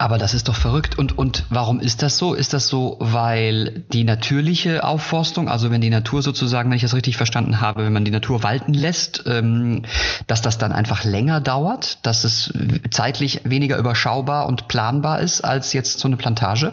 Aber 0.00 0.16
das 0.16 0.32
ist 0.32 0.48
doch 0.48 0.56
verrückt. 0.56 0.98
Und, 0.98 1.18
und 1.18 1.44
warum 1.50 1.78
ist 1.78 2.00
das 2.00 2.16
so? 2.16 2.32
Ist 2.32 2.54
das 2.54 2.68
so, 2.68 2.96
weil 3.00 3.84
die 3.92 4.04
natürliche 4.04 4.82
Aufforstung, 4.82 5.50
also 5.50 5.70
wenn 5.70 5.82
die 5.82 5.90
Natur 5.90 6.22
sozusagen, 6.22 6.70
wenn 6.70 6.76
ich 6.76 6.82
das 6.82 6.94
richtig 6.94 7.18
verstanden 7.18 7.60
habe, 7.60 7.84
wenn 7.84 7.92
man 7.92 8.06
die 8.06 8.10
Natur 8.10 8.42
walten 8.42 8.72
lässt, 8.72 9.24
ähm, 9.26 9.82
dass 10.26 10.40
das 10.40 10.56
dann 10.56 10.72
einfach 10.72 11.04
länger 11.04 11.42
dauert, 11.42 11.98
dass 12.06 12.24
es 12.24 12.50
zeitlich 12.90 13.42
weniger 13.44 13.76
überschaubar 13.76 14.46
und 14.46 14.68
planbar 14.68 15.20
ist 15.20 15.42
als 15.42 15.74
jetzt 15.74 15.98
so 15.98 16.08
eine 16.08 16.16
Plantage? 16.16 16.72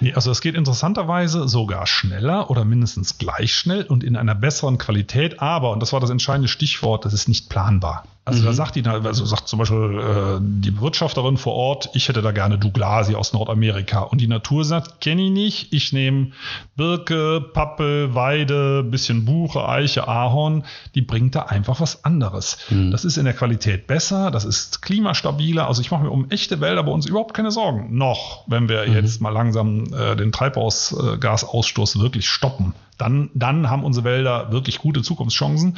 Nee, 0.00 0.14
also 0.14 0.30
es 0.30 0.40
geht 0.40 0.54
interessanterweise 0.54 1.48
sogar 1.48 1.86
schneller 1.86 2.48
oder 2.48 2.64
mindestens 2.64 3.18
gleich 3.18 3.54
schnell 3.54 3.82
und 3.82 4.02
in 4.02 4.16
einer 4.16 4.34
besseren 4.34 4.78
Qualität. 4.78 5.42
Aber, 5.42 5.72
und 5.72 5.80
das 5.80 5.92
war 5.92 6.00
das 6.00 6.08
entscheidende 6.08 6.48
Stichwort, 6.48 7.04
das 7.04 7.12
ist 7.12 7.28
nicht 7.28 7.50
planbar. 7.50 8.04
Also 8.26 8.40
mhm. 8.42 8.46
da 8.46 8.52
sagt 8.54 8.74
die, 8.74 8.84
also 8.84 9.24
sagt 9.24 9.46
zum 9.46 9.60
Beispiel 9.60 10.00
äh, 10.00 10.40
die 10.42 10.72
Bewirtschafterin 10.72 11.36
vor 11.36 11.54
Ort, 11.54 11.90
ich 11.94 12.08
hätte 12.08 12.22
da 12.22 12.32
gerne 12.32 12.58
Douglasi 12.58 13.14
aus 13.14 13.32
Nordamerika. 13.32 14.00
Und 14.00 14.20
die 14.20 14.26
Natur 14.26 14.64
sagt, 14.64 15.00
kenne 15.00 15.22
ich 15.22 15.30
nicht, 15.30 15.72
ich 15.72 15.92
nehme 15.92 16.32
Birke, 16.74 17.40
Pappel, 17.40 18.16
Weide, 18.16 18.82
bisschen 18.82 19.24
Buche, 19.24 19.68
Eiche, 19.68 20.08
Ahorn. 20.08 20.64
Die 20.96 21.02
bringt 21.02 21.36
da 21.36 21.42
einfach 21.42 21.80
was 21.80 22.04
anderes. 22.04 22.58
Mhm. 22.68 22.90
Das 22.90 23.04
ist 23.04 23.16
in 23.16 23.26
der 23.26 23.34
Qualität 23.34 23.86
besser, 23.86 24.32
das 24.32 24.44
ist 24.44 24.82
klimastabiler. 24.82 25.68
Also 25.68 25.80
ich 25.80 25.92
mache 25.92 26.02
mir 26.02 26.10
um 26.10 26.28
echte 26.28 26.60
Wälder 26.60 26.82
bei 26.82 26.90
uns 26.90 27.06
überhaupt 27.06 27.32
keine 27.32 27.52
Sorgen. 27.52 27.96
Noch, 27.96 28.42
wenn 28.48 28.68
wir 28.68 28.88
mhm. 28.88 28.94
jetzt 28.94 29.20
mal 29.20 29.30
langsam 29.30 29.84
äh, 29.94 30.16
den 30.16 30.32
Treibhausgasausstoß 30.32 32.00
wirklich 32.00 32.28
stoppen 32.28 32.74
dann, 32.98 33.30
dann 33.34 33.70
haben 33.70 33.84
unsere 33.84 34.04
Wälder 34.04 34.52
wirklich 34.52 34.78
gute 34.78 35.02
Zukunftschancen. 35.02 35.76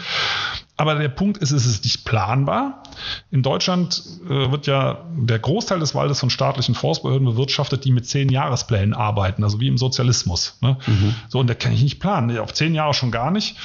Aber 0.76 0.94
der 0.94 1.08
Punkt 1.08 1.38
ist, 1.38 1.50
es 1.50 1.66
ist 1.66 1.82
nicht 1.84 2.04
planbar. 2.04 2.84
In 3.32 3.42
Deutschland 3.42 4.02
äh, 4.26 4.50
wird 4.52 4.68
ja 4.68 5.04
der 5.16 5.40
Großteil 5.40 5.80
des 5.80 5.94
Waldes 5.94 6.20
von 6.20 6.30
staatlichen 6.30 6.76
Forstbehörden 6.76 7.26
bewirtschaftet, 7.26 7.84
die 7.84 7.90
mit 7.90 8.06
zehn 8.06 8.28
Jahresplänen 8.28 8.94
arbeiten, 8.94 9.42
also 9.42 9.58
wie 9.58 9.66
im 9.66 9.76
Sozialismus. 9.76 10.56
Ne? 10.60 10.76
Mhm. 10.86 11.14
So, 11.28 11.40
und 11.40 11.48
da 11.48 11.54
kann 11.54 11.72
ich 11.72 11.82
nicht 11.82 11.98
planen. 11.98 12.38
Auf 12.38 12.54
zehn 12.54 12.74
Jahre 12.74 12.94
schon 12.94 13.10
gar 13.10 13.32
nicht. 13.32 13.56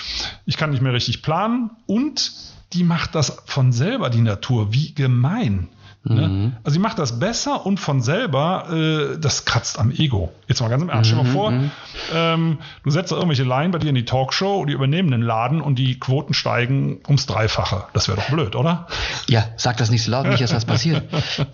Ich 0.45 0.57
kann 0.57 0.71
nicht 0.71 0.81
mehr 0.81 0.93
richtig 0.93 1.21
planen 1.21 1.69
und 1.85 2.31
die 2.73 2.83
macht 2.83 3.13
das 3.13 3.43
von 3.45 3.71
selber, 3.71 4.09
die 4.09 4.21
Natur. 4.21 4.73
Wie 4.73 4.95
gemein. 4.95 5.69
Ne? 6.05 6.27
Mhm. 6.27 6.51
Also 6.65 6.73
sie 6.73 6.79
macht 6.79 6.99
das 6.99 7.17
besser 7.17 7.65
und 7.65 7.79
von 7.79 8.01
selber, 8.01 8.67
äh, 8.69 9.19
das 9.19 9.45
kratzt 9.45 9.79
am 9.79 9.89
Ego. 9.89 10.33
Jetzt 10.49 10.59
mal 10.59 10.67
ganz 10.67 10.83
im 10.83 10.89
Ernst, 10.89 11.09
stell 11.09 11.23
dir 11.23 11.23
mal 11.23 11.29
mhm, 11.29 11.33
vor, 11.33 11.51
mhm. 11.51 11.71
ähm, 12.13 12.57
du 12.83 12.89
setzt 12.89 13.13
da 13.13 13.15
irgendwelche 13.15 13.45
Laien 13.45 13.71
bei 13.71 13.79
dir 13.79 13.87
in 13.87 13.95
die 13.95 14.03
Talkshow, 14.03 14.65
die 14.65 14.73
übernehmen 14.73 15.11
den 15.11 15.21
Laden 15.21 15.61
und 15.61 15.79
die 15.79 15.97
Quoten 15.97 16.33
steigen 16.33 16.99
ums 17.07 17.25
Dreifache. 17.25 17.85
Das 17.93 18.09
wäre 18.09 18.17
doch 18.17 18.29
blöd, 18.29 18.57
oder? 18.57 18.87
Ja, 19.29 19.45
sag 19.55 19.77
das 19.77 19.91
nicht 19.91 20.03
so 20.03 20.11
laut, 20.11 20.27
nicht, 20.27 20.41
dass 20.41 20.53
was 20.53 20.65
passiert. 20.65 21.03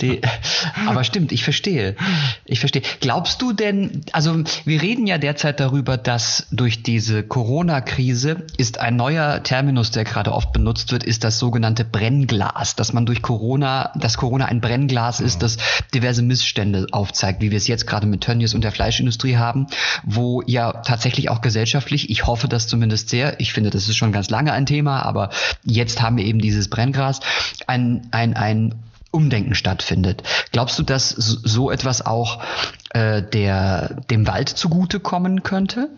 Die, 0.02 0.20
aber 0.88 1.04
stimmt, 1.04 1.32
ich 1.32 1.44
verstehe. 1.44 1.96
Ich 2.46 2.60
verstehe. 2.60 2.82
Glaubst 3.02 3.44
du 3.44 3.54
denn, 3.54 4.02
also 4.14 4.44
wir 4.66 4.82
reden 4.82 5.06
ja 5.06 5.20
derzeit 5.20 5.60
darüber, 5.60 5.98
dass 5.98 6.48
durch 6.50 6.82
diese 6.82 7.22
Corona-Krise 7.22 8.48
ist 8.58 8.80
ein 8.80 8.96
neuer 8.96 9.44
Terminus, 9.44 9.92
der 9.92 10.06
gerade 10.06 10.32
oft 10.32 10.54
benutzt 10.54 10.92
wird, 10.92 11.04
ist 11.04 11.24
das 11.24 11.38
sogenannte 11.38 11.86
Brennglas, 11.86 12.76
dass 12.76 12.94
man 12.94 13.06
durch 13.06 13.22
Corona, 13.22 13.92
das 13.96 14.18
Corona 14.18 14.39
Corona 14.40 14.46
ein 14.46 14.62
Brennglas 14.62 15.20
ist, 15.20 15.44
das 15.44 15.58
diverse 15.94 16.22
Missstände 16.22 16.88
aufzeigt, 16.92 17.42
wie 17.42 17.52
wir 17.52 17.58
es 17.58 17.68
jetzt 17.68 17.86
gerade 17.86 18.08
mit 18.08 18.22
Tönnies 18.22 18.54
und 18.54 18.64
der 18.64 18.72
Fleischindustrie 18.72 19.38
haben, 19.38 19.68
wo 20.04 20.42
ja 20.46 20.72
tatsächlich 20.72 21.30
auch 21.30 21.42
gesellschaftlich, 21.42 22.10
ich 22.10 22.26
hoffe 22.26 22.48
das 22.48 22.68
zumindest 22.68 23.10
sehr, 23.10 23.40
ich 23.40 23.52
finde, 23.52 23.70
das 23.70 23.90
ist 23.90 23.98
schon 23.98 24.12
ganz 24.12 24.30
lange 24.30 24.54
ein 24.54 24.66
Thema, 24.66 25.04
aber 25.04 25.30
jetzt 25.64 26.02
haben 26.02 26.18
wir 26.18 26.26
eben 26.26 26.40
dieses 26.40 26.70
Brennglas, 26.70 27.20
ein, 27.68 28.08
ein, 28.12 28.36
ein 28.36 28.76
Umdenken 29.12 29.56
stattfindet. 29.56 30.24
Glaubst 30.52 30.78
du, 30.78 30.84
dass 30.84 31.10
so 31.10 31.72
etwas 31.72 32.06
auch 32.06 32.44
äh, 32.90 33.22
der, 33.22 34.02
dem 34.10 34.28
Wald 34.28 34.50
zugutekommen 34.50 35.44
könnte? 35.44 35.90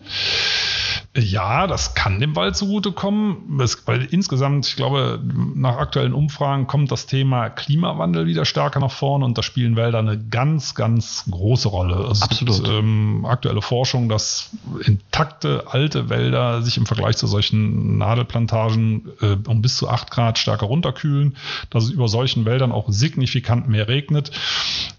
Ja, 1.14 1.66
das 1.66 1.94
kann 1.94 2.20
dem 2.20 2.34
Wald 2.36 2.56
zugutekommen, 2.56 3.58
weil 3.84 4.04
insgesamt, 4.10 4.66
ich 4.66 4.76
glaube, 4.76 5.22
nach 5.54 5.76
aktuellen 5.76 6.14
Umfragen 6.14 6.66
kommt 6.66 6.90
das 6.90 7.04
Thema 7.04 7.50
Klimawandel 7.50 8.26
wieder 8.26 8.46
stärker 8.46 8.80
nach 8.80 8.90
vorne 8.90 9.26
und 9.26 9.36
da 9.36 9.42
spielen 9.42 9.76
Wälder 9.76 9.98
eine 9.98 10.18
ganz, 10.18 10.74
ganz 10.74 11.26
große 11.30 11.68
Rolle. 11.68 11.96
Also 11.96 12.24
Absolut. 12.24 12.54
Es 12.54 12.62
gibt 12.62 12.72
ähm, 12.72 13.26
aktuelle 13.26 13.60
Forschung, 13.60 14.08
dass 14.08 14.52
intakte 14.86 15.64
alte 15.66 16.08
Wälder 16.08 16.62
sich 16.62 16.78
im 16.78 16.86
Vergleich 16.86 17.18
zu 17.18 17.26
solchen 17.26 17.98
Nadelplantagen 17.98 19.10
äh, 19.20 19.36
um 19.46 19.60
bis 19.60 19.76
zu 19.76 19.90
acht 19.90 20.10
Grad 20.10 20.38
stärker 20.38 20.64
runterkühlen, 20.64 21.36
dass 21.68 21.84
es 21.84 21.90
über 21.90 22.08
solchen 22.08 22.46
Wäldern 22.46 22.72
auch 22.72 22.86
signifikant 22.88 23.68
mehr 23.68 23.86
regnet. 23.86 24.30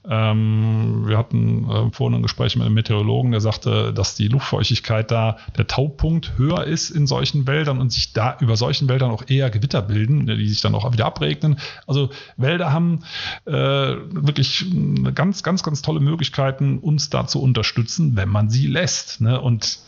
Ähm, 0.07 1.07
wir 1.07 1.17
hatten 1.17 1.69
äh, 1.71 1.82
vorhin 1.91 2.19
ein 2.19 2.23
Gespräch 2.23 2.55
mit 2.55 2.65
einem 2.65 2.75
Meteorologen, 2.75 3.31
der 3.31 3.41
sagte, 3.41 3.93
dass 3.93 4.15
die 4.15 4.27
Luftfeuchtigkeit 4.27 5.11
da, 5.11 5.37
der 5.57 5.67
Taupunkt 5.67 6.37
höher 6.37 6.63
ist 6.63 6.89
in 6.89 7.07
solchen 7.07 7.47
Wäldern 7.47 7.79
und 7.79 7.91
sich 7.91 8.13
da 8.13 8.37
über 8.39 8.55
solchen 8.55 8.87
Wäldern 8.89 9.11
auch 9.11 9.23
eher 9.27 9.49
Gewitter 9.49 9.81
bilden, 9.81 10.25
die 10.27 10.47
sich 10.47 10.61
dann 10.61 10.75
auch 10.75 10.91
wieder 10.93 11.05
abregnen. 11.05 11.57
Also 11.87 12.09
Wälder 12.37 12.71
haben 12.71 13.03
äh, 13.45 13.51
wirklich 13.51 14.65
ganz, 15.13 15.43
ganz, 15.43 15.63
ganz 15.63 15.81
tolle 15.81 15.99
Möglichkeiten, 15.99 16.79
uns 16.79 17.09
da 17.09 17.27
zu 17.27 17.41
unterstützen, 17.41 18.15
wenn 18.15 18.29
man 18.29 18.49
sie 18.49 18.67
lässt. 18.67 19.21
Ne? 19.21 19.39
Und 19.39 19.79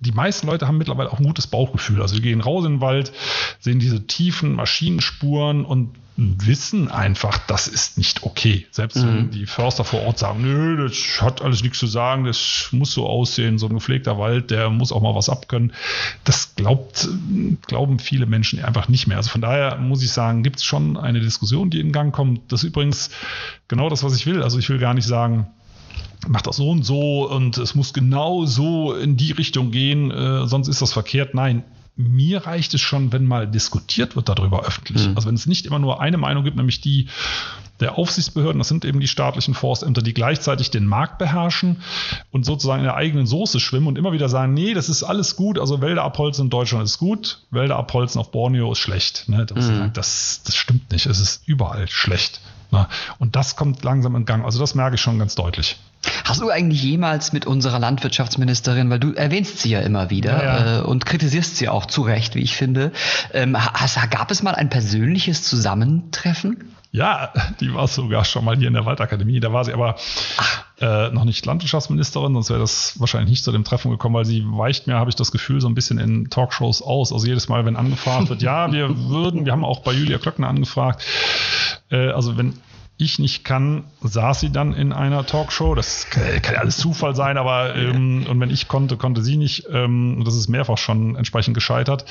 die 0.00 0.12
meisten 0.12 0.46
Leute 0.46 0.66
haben 0.66 0.78
mittlerweile 0.78 1.12
auch 1.12 1.18
ein 1.18 1.26
gutes 1.26 1.46
Bauchgefühl. 1.46 2.00
Also 2.02 2.14
wir 2.14 2.22
gehen 2.22 2.40
raus 2.40 2.64
in 2.64 2.74
den 2.74 2.80
Wald, 2.80 3.12
sehen 3.60 3.78
diese 3.78 4.06
tiefen 4.06 4.54
Maschinenspuren 4.54 5.64
und 5.64 5.90
wissen 6.16 6.90
einfach, 6.90 7.38
das 7.46 7.66
ist 7.66 7.96
nicht 7.96 8.24
okay. 8.24 8.66
Selbst 8.70 8.96
mhm. 8.96 9.06
wenn 9.06 9.30
die 9.30 9.46
Förster 9.46 9.84
vor 9.84 10.02
Ort 10.02 10.18
sagen, 10.18 10.42
nö, 10.42 10.76
das 10.76 11.20
hat 11.20 11.40
alles 11.42 11.62
nichts 11.62 11.78
zu 11.78 11.86
sagen, 11.86 12.24
das 12.24 12.68
muss 12.72 12.92
so 12.92 13.06
aussehen, 13.06 13.58
so 13.58 13.66
ein 13.66 13.74
gepflegter 13.74 14.18
Wald, 14.18 14.50
der 14.50 14.70
muss 14.70 14.92
auch 14.92 15.00
mal 15.00 15.14
was 15.14 15.28
abkönnen. 15.28 15.72
Das 16.24 16.54
glaubt, 16.56 17.08
glauben 17.66 17.98
viele 17.98 18.26
Menschen 18.26 18.62
einfach 18.62 18.88
nicht 18.88 19.06
mehr. 19.06 19.16
Also 19.16 19.30
von 19.30 19.40
daher 19.40 19.76
muss 19.76 20.02
ich 20.02 20.12
sagen, 20.12 20.42
gibt 20.42 20.56
es 20.56 20.64
schon 20.64 20.96
eine 20.96 21.20
Diskussion, 21.20 21.70
die 21.70 21.80
in 21.80 21.92
Gang 21.92 22.14
kommt. 22.14 22.52
Das 22.52 22.62
ist 22.62 22.68
übrigens 22.68 23.10
genau 23.68 23.88
das, 23.88 24.02
was 24.02 24.14
ich 24.14 24.26
will. 24.26 24.42
Also 24.42 24.58
ich 24.58 24.68
will 24.68 24.78
gar 24.78 24.94
nicht 24.94 25.06
sagen, 25.06 25.46
macht 26.28 26.46
das 26.46 26.56
so 26.56 26.70
und 26.70 26.84
so 26.84 27.30
und 27.30 27.56
es 27.56 27.74
muss 27.74 27.92
genau 27.92 28.44
so 28.44 28.94
in 28.94 29.16
die 29.16 29.32
Richtung 29.32 29.70
gehen, 29.70 30.10
äh, 30.10 30.46
sonst 30.46 30.68
ist 30.68 30.82
das 30.82 30.92
verkehrt. 30.92 31.34
Nein, 31.34 31.64
mir 32.08 32.46
reicht 32.46 32.74
es 32.74 32.80
schon, 32.80 33.12
wenn 33.12 33.24
mal 33.24 33.46
diskutiert 33.46 34.16
wird 34.16 34.28
darüber 34.28 34.64
öffentlich. 34.64 35.06
Mhm. 35.08 35.16
Also 35.16 35.28
wenn 35.28 35.34
es 35.34 35.46
nicht 35.46 35.66
immer 35.66 35.78
nur 35.78 36.00
eine 36.00 36.16
Meinung 36.16 36.44
gibt, 36.44 36.56
nämlich 36.56 36.80
die 36.80 37.08
der 37.80 37.96
Aufsichtsbehörden, 37.96 38.58
das 38.58 38.68
sind 38.68 38.84
eben 38.84 39.00
die 39.00 39.08
staatlichen 39.08 39.54
Forstämter, 39.54 40.02
die 40.02 40.12
gleichzeitig 40.12 40.70
den 40.70 40.86
Markt 40.86 41.18
beherrschen 41.18 41.82
und 42.30 42.44
sozusagen 42.44 42.80
in 42.80 42.84
der 42.84 42.96
eigenen 42.96 43.26
Soße 43.26 43.58
schwimmen 43.58 43.86
und 43.86 43.96
immer 43.96 44.12
wieder 44.12 44.28
sagen, 44.28 44.54
nee, 44.54 44.74
das 44.74 44.88
ist 44.88 45.02
alles 45.02 45.34
gut, 45.36 45.58
also 45.58 45.80
Wälder 45.80 46.02
abholzen 46.04 46.44
in 46.44 46.50
Deutschland 46.50 46.84
ist 46.84 46.98
gut, 46.98 47.42
Wälder 47.50 47.76
abholzen 47.76 48.20
auf 48.20 48.30
Borneo 48.30 48.72
ist 48.72 48.78
schlecht. 48.78 49.28
Ne? 49.28 49.46
Das, 49.46 49.66
mhm. 49.66 49.92
das, 49.94 50.42
das 50.44 50.56
stimmt 50.56 50.92
nicht, 50.92 51.06
es 51.06 51.20
ist 51.20 51.42
überall 51.46 51.88
schlecht. 51.88 52.40
Ne? 52.70 52.86
Und 53.18 53.36
das 53.36 53.56
kommt 53.56 53.82
langsam 53.82 54.14
in 54.14 54.26
Gang. 54.26 54.44
Also 54.44 54.58
das 54.58 54.74
merke 54.74 54.96
ich 54.96 55.00
schon 55.00 55.18
ganz 55.18 55.34
deutlich. 55.34 55.78
Hast 56.30 56.40
du 56.40 56.50
eigentlich 56.50 56.82
jemals 56.82 57.32
mit 57.32 57.44
unserer 57.44 57.80
Landwirtschaftsministerin, 57.80 58.88
weil 58.88 59.00
du 59.00 59.12
erwähnst 59.12 59.58
sie 59.58 59.70
ja 59.70 59.80
immer 59.80 60.10
wieder 60.10 60.42
ja, 60.42 60.64
ja. 60.64 60.78
Äh, 60.78 60.82
und 60.82 61.04
kritisierst 61.04 61.56
sie 61.56 61.68
auch 61.68 61.86
zu 61.86 62.02
Recht, 62.02 62.36
wie 62.36 62.40
ich 62.40 62.56
finde, 62.56 62.92
ähm, 63.32 63.56
hast, 63.56 63.98
gab 64.10 64.30
es 64.30 64.42
mal 64.42 64.54
ein 64.54 64.68
persönliches 64.68 65.42
Zusammentreffen? 65.42 66.72
Ja, 66.92 67.32
die 67.60 67.74
war 67.74 67.86
sogar 67.88 68.24
schon 68.24 68.44
mal 68.44 68.56
hier 68.56 68.68
in 68.68 68.74
der 68.74 68.84
Waldakademie. 68.84 69.40
Da 69.40 69.52
war 69.52 69.64
sie 69.64 69.72
aber 69.72 69.96
äh, 70.80 71.10
noch 71.10 71.24
nicht 71.24 71.46
Landwirtschaftsministerin, 71.46 72.32
sonst 72.34 72.50
wäre 72.50 72.60
das 72.60 72.98
wahrscheinlich 72.98 73.30
nicht 73.30 73.44
zu 73.44 73.52
dem 73.52 73.64
Treffen 73.64 73.90
gekommen, 73.90 74.14
weil 74.14 74.24
sie 74.24 74.44
weicht 74.44 74.86
mir, 74.86 74.94
habe 74.94 75.10
ich 75.10 75.16
das 75.16 75.30
Gefühl, 75.32 75.60
so 75.60 75.68
ein 75.68 75.74
bisschen 75.74 75.98
in 75.98 76.30
Talkshows 76.30 76.82
aus. 76.82 77.12
Also 77.12 77.26
jedes 77.26 77.48
Mal, 77.48 77.64
wenn 77.64 77.76
angefragt 77.76 78.28
wird, 78.28 78.42
ja, 78.42 78.72
wir 78.72 79.08
würden, 79.08 79.44
wir 79.44 79.52
haben 79.52 79.64
auch 79.64 79.80
bei 79.80 79.92
Julia 79.92 80.18
Klöckner 80.18 80.48
angefragt, 80.48 81.04
äh, 81.90 82.10
also 82.10 82.36
wenn 82.36 82.54
ich 83.00 83.18
nicht 83.18 83.44
kann, 83.44 83.84
saß 84.02 84.40
sie 84.40 84.50
dann 84.50 84.72
in 84.72 84.92
einer 84.92 85.26
Talkshow. 85.26 85.74
Das 85.74 86.08
kann 86.10 86.54
ja 86.54 86.60
alles 86.60 86.76
Zufall 86.76 87.14
sein, 87.14 87.38
aber 87.38 87.74
ähm, 87.74 88.26
und 88.28 88.40
wenn 88.40 88.50
ich 88.50 88.68
konnte, 88.68 88.96
konnte 88.96 89.22
sie 89.22 89.36
nicht. 89.36 89.66
Ähm, 89.72 90.22
das 90.24 90.36
ist 90.36 90.48
mehrfach 90.48 90.78
schon 90.78 91.16
entsprechend 91.16 91.54
gescheitert. 91.54 92.04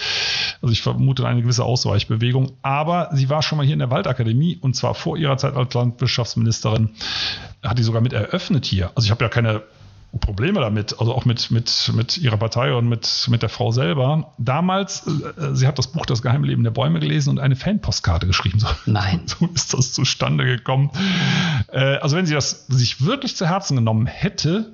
Also 0.61 0.71
ich 0.73 0.81
vermute 0.81 1.27
eine 1.27 1.41
gewisse 1.41 1.63
Ausweichbewegung. 1.63 2.53
Aber 2.61 3.09
sie 3.13 3.29
war 3.29 3.41
schon 3.41 3.57
mal 3.57 3.65
hier 3.65 3.73
in 3.73 3.79
der 3.79 3.91
Waldakademie 3.91 4.57
und 4.61 4.75
zwar 4.75 4.95
vor 4.95 5.17
ihrer 5.17 5.37
Zeit 5.37 5.55
als 5.55 5.73
Landwirtschaftsministerin 5.73 6.89
hat 7.63 7.77
die 7.77 7.83
sogar 7.83 8.01
mit 8.01 8.13
eröffnet 8.13 8.65
hier. 8.65 8.91
Also 8.95 9.05
ich 9.05 9.11
habe 9.11 9.23
ja 9.23 9.29
keine 9.29 9.63
Probleme 10.19 10.59
damit, 10.59 10.99
also 10.99 11.13
auch 11.13 11.25
mit, 11.25 11.51
mit, 11.51 11.91
mit 11.93 12.17
ihrer 12.17 12.37
Partei 12.37 12.73
und 12.73 12.89
mit, 12.89 13.27
mit 13.29 13.43
der 13.43 13.49
Frau 13.49 13.71
selber. 13.71 14.33
Damals, 14.39 15.05
äh, 15.05 15.55
sie 15.55 15.67
hat 15.67 15.77
das 15.77 15.87
Buch 15.87 16.05
Das 16.05 16.23
Geheimleben 16.23 16.63
der 16.63 16.71
Bäume 16.71 16.99
gelesen 16.99 17.29
und 17.29 17.39
eine 17.39 17.55
Fanpostkarte 17.55 18.25
geschrieben. 18.25 18.59
So, 18.59 18.67
Nein. 18.85 19.21
So 19.27 19.45
ist 19.53 19.73
das 19.73 19.93
zustande 19.93 20.45
gekommen. 20.45 20.89
Äh, 21.71 21.97
also 21.97 22.17
wenn 22.17 22.25
sie 22.25 22.33
das 22.33 22.65
sich 22.67 23.05
wirklich 23.05 23.35
zu 23.35 23.47
Herzen 23.47 23.75
genommen 23.75 24.07
hätte, 24.07 24.73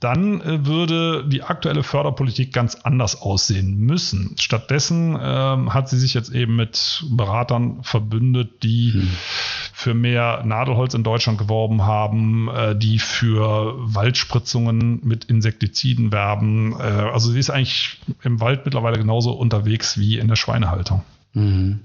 dann 0.00 0.40
äh, 0.40 0.66
würde 0.66 1.26
die 1.26 1.42
aktuelle 1.42 1.82
Förderpolitik 1.82 2.52
ganz 2.52 2.74
anders 2.74 3.20
aussehen 3.20 3.78
müssen. 3.78 4.34
Stattdessen 4.38 5.18
ähm, 5.20 5.72
hat 5.72 5.88
sie 5.88 5.98
sich 5.98 6.14
jetzt 6.14 6.30
eben 6.30 6.56
mit 6.56 7.04
Beratern 7.10 7.82
verbündet, 7.82 8.62
die 8.62 8.92
hm. 8.92 9.08
für 9.72 9.94
mehr 9.94 10.42
Nadelholz 10.44 10.94
in 10.94 11.02
Deutschland 11.02 11.38
geworben 11.38 11.82
haben, 11.82 12.48
äh, 12.48 12.76
die 12.76 12.98
für 12.98 13.74
Waldspritzungen 13.78 15.00
mit 15.02 15.24
Insektiziden 15.24 16.12
werben. 16.12 16.72
Äh, 16.78 16.82
also 16.82 17.30
sie 17.30 17.38
ist 17.38 17.50
eigentlich 17.50 18.00
im 18.22 18.40
Wald 18.40 18.64
mittlerweile 18.64 18.98
genauso 18.98 19.32
unterwegs 19.32 19.98
wie 19.98 20.18
in 20.18 20.28
der 20.28 20.36
Schweinehaltung. 20.36 21.02
Mhm. 21.32 21.80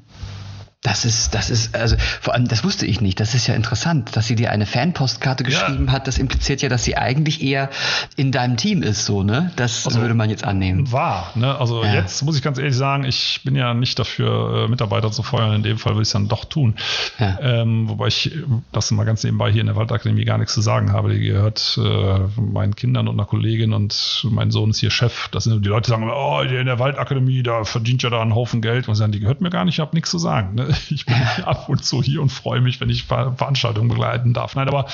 Das 0.84 1.06
ist, 1.06 1.36
das 1.36 1.52
ist, 1.52 1.76
also 1.76 1.96
vor 2.22 2.34
allem, 2.34 2.48
das 2.48 2.64
wusste 2.64 2.88
ich 2.88 3.02
nicht. 3.02 3.20
Das 3.20 3.36
ist 3.36 3.46
ja 3.46 3.54
interessant, 3.54 4.16
dass 4.16 4.26
sie 4.26 4.36
dir 4.36 4.50
eine 4.50 4.66
Fanpostkarte 4.66 5.44
geschrieben 5.44 5.86
ja. 5.86 5.92
hat. 5.92 6.08
Das 6.08 6.18
impliziert 6.18 6.64
ja, 6.64 6.70
dass 6.70 6.84
sie 6.84 6.98
eigentlich 6.98 7.44
eher 7.44 7.70
in 8.16 8.32
deinem 8.32 8.58
Team 8.58 8.82
ist, 8.82 9.06
so, 9.06 9.22
ne? 9.22 9.52
Das 9.58 9.86
also, 9.86 10.02
würde 10.02 10.16
man 10.16 10.32
jetzt 10.32 10.44
annehmen. 10.44 10.92
War, 10.92 11.30
ne? 11.36 11.56
Also 11.56 11.84
ja. 11.84 11.94
jetzt 11.94 12.24
muss 12.24 12.36
ich 12.36 12.42
ganz 12.42 12.58
ehrlich 12.58 12.76
sagen, 12.76 13.04
ich 13.04 13.42
bin 13.44 13.54
ja 13.54 13.76
nicht 13.76 14.00
dafür, 14.00 14.66
äh, 14.66 14.68
Mitarbeiter 14.70 15.12
zu 15.12 15.22
feuern. 15.22 15.54
In 15.54 15.62
dem 15.62 15.78
Fall 15.78 15.94
will 15.94 16.02
ich 16.02 16.08
es 16.08 16.14
dann 16.14 16.28
doch 16.28 16.46
tun. 16.46 16.74
Ja. 17.20 17.38
Ähm, 17.40 17.88
wobei 17.88 18.08
ich 18.08 18.32
das 18.72 18.90
mal 18.90 19.04
ganz 19.04 19.24
nebenbei 19.24 19.52
hier 19.52 19.62
in 19.62 19.68
der 19.68 19.76
Waldakademie 19.76 20.26
gar 20.26 20.40
nichts 20.40 20.56
zu 20.56 20.62
sagen 20.62 20.94
habe. 20.94 21.14
Die 21.14 21.20
gehört 21.20 21.80
äh, 21.80 22.42
meinen 22.42 22.76
Kindern 22.76 23.08
und 23.08 23.20
einer 23.20 23.28
Kollegin 23.28 23.74
und 23.74 24.26
mein 24.32 24.50
Sohn 24.50 24.72
ist 24.72 24.80
hier 24.80 24.90
Chef. 24.90 25.28
Das 25.30 25.44
sind 25.44 25.64
die 25.64 25.70
Leute 25.70 25.92
sagen, 25.92 26.10
oh, 26.12 26.42
in 26.42 26.66
der 26.66 26.80
Waldakademie, 26.80 27.44
da 27.44 27.66
verdient 27.66 28.02
ja 28.02 28.10
da 28.10 28.20
einen 28.20 28.34
Haufen 28.34 28.64
Geld. 28.64 28.88
Und 28.88 28.96
sagen, 28.96 29.12
die 29.12 29.20
gehört 29.20 29.42
mir 29.42 29.52
gar 29.52 29.64
nicht, 29.64 29.76
ich 29.76 29.80
habe 29.80 29.96
nichts 29.96 30.10
zu 30.10 30.18
sagen. 30.18 30.56
Ne? 30.56 30.71
ich 30.90 31.06
bin 31.06 31.16
ab 31.46 31.70
und 31.70 31.84
zu 31.84 32.02
hier 32.02 32.22
und 32.22 32.30
freue 32.30 32.62
mich, 32.62 32.80
wenn 32.80 32.90
ich 32.90 33.04
Veranstaltungen 33.04 33.90
begleiten 33.90 34.34
darf. 34.34 34.56
Nein, 34.56 34.68
aber 34.68 34.86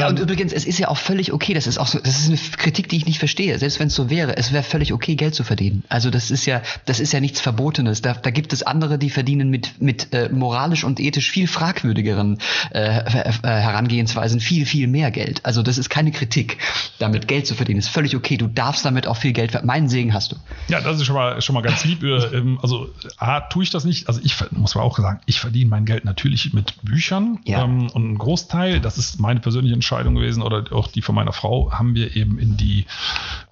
ja, 0.00 0.08
und 0.08 0.18
übrigens, 0.18 0.52
es 0.52 0.64
ist 0.64 0.78
ja 0.78 0.88
auch 0.88 0.98
völlig 0.98 1.32
okay, 1.32 1.54
das 1.54 1.66
ist 1.66 1.78
auch 1.78 1.86
so, 1.86 1.98
das 1.98 2.20
ist 2.20 2.28
eine 2.28 2.36
Kritik, 2.56 2.88
die 2.88 2.96
ich 2.96 3.06
nicht 3.06 3.18
verstehe. 3.18 3.58
Selbst 3.58 3.80
wenn 3.80 3.88
es 3.88 3.94
so 3.94 4.10
wäre, 4.10 4.36
es 4.36 4.52
wäre 4.52 4.62
völlig 4.62 4.92
okay, 4.92 5.16
Geld 5.16 5.34
zu 5.34 5.42
verdienen. 5.42 5.84
Also 5.88 6.10
das 6.10 6.30
ist 6.30 6.46
ja, 6.46 6.62
das 6.84 7.00
ist 7.00 7.12
ja 7.12 7.20
nichts 7.20 7.40
Verbotenes. 7.40 8.02
Da, 8.02 8.14
da 8.14 8.30
gibt 8.30 8.52
es 8.52 8.62
andere, 8.62 8.98
die 8.98 9.10
verdienen 9.10 9.48
mit, 9.48 9.80
mit 9.80 10.12
äh, 10.12 10.28
moralisch 10.28 10.84
und 10.84 11.00
ethisch 11.00 11.30
viel 11.30 11.46
fragwürdigeren 11.46 12.38
äh, 12.72 12.80
äh, 12.80 13.32
Herangehensweisen 13.42 14.40
viel, 14.40 14.66
viel 14.66 14.86
mehr 14.86 15.10
Geld. 15.10 15.40
Also 15.44 15.62
das 15.62 15.78
ist 15.78 15.88
keine 15.88 16.12
Kritik. 16.12 16.58
Damit 16.98 17.26
Geld 17.28 17.46
zu 17.46 17.54
verdienen, 17.54 17.78
ist 17.78 17.88
völlig 17.88 18.16
okay. 18.16 18.36
Du 18.36 18.48
darfst 18.48 18.84
damit 18.84 19.06
auch 19.06 19.16
viel 19.16 19.32
Geld 19.32 19.52
verdienen. 19.52 19.66
Meinen 19.68 19.88
Segen 19.88 20.12
hast 20.12 20.32
du. 20.32 20.36
Ja, 20.68 20.80
das 20.80 20.98
ist 20.98 21.06
schon 21.06 21.16
mal, 21.16 21.40
schon 21.40 21.54
mal 21.54 21.62
ganz 21.62 21.84
lieb. 21.84 22.02
Ähm, 22.02 22.58
also 22.62 22.90
A, 23.16 23.40
tue 23.40 23.62
ich 23.62 23.70
das 23.70 23.84
nicht. 23.84 24.08
Also 24.08 24.20
ich 24.22 24.34
muss 24.50 24.74
mal 24.74 24.82
auch 24.82 24.98
sagen, 24.98 25.20
ich 25.26 25.40
verdiene 25.40 25.70
mein 25.70 25.84
Geld 25.86 26.04
natürlich 26.04 26.52
mit 26.52 26.74
Büchern. 26.82 27.38
Ja. 27.44 27.64
Ähm, 27.64 27.88
und 27.90 28.12
ein 28.12 28.18
Großteil, 28.18 28.80
das 28.80 28.98
ist 28.98 29.20
meine 29.20 29.40
persönliche 29.40 29.74
Entscheidung 29.74 29.85
gewesen 29.86 30.42
oder 30.42 30.64
auch 30.72 30.88
die 30.88 31.02
von 31.02 31.14
meiner 31.14 31.32
Frau, 31.32 31.72
haben 31.72 31.94
wir 31.94 32.16
eben 32.16 32.38
in 32.38 32.56
die 32.56 32.86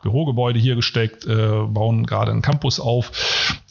Bürogebäude 0.02 0.58
hier 0.58 0.76
gesteckt, 0.76 1.26
äh, 1.26 1.62
bauen 1.66 2.04
gerade 2.04 2.30
einen 2.30 2.42
Campus 2.42 2.78
auf, 2.78 3.10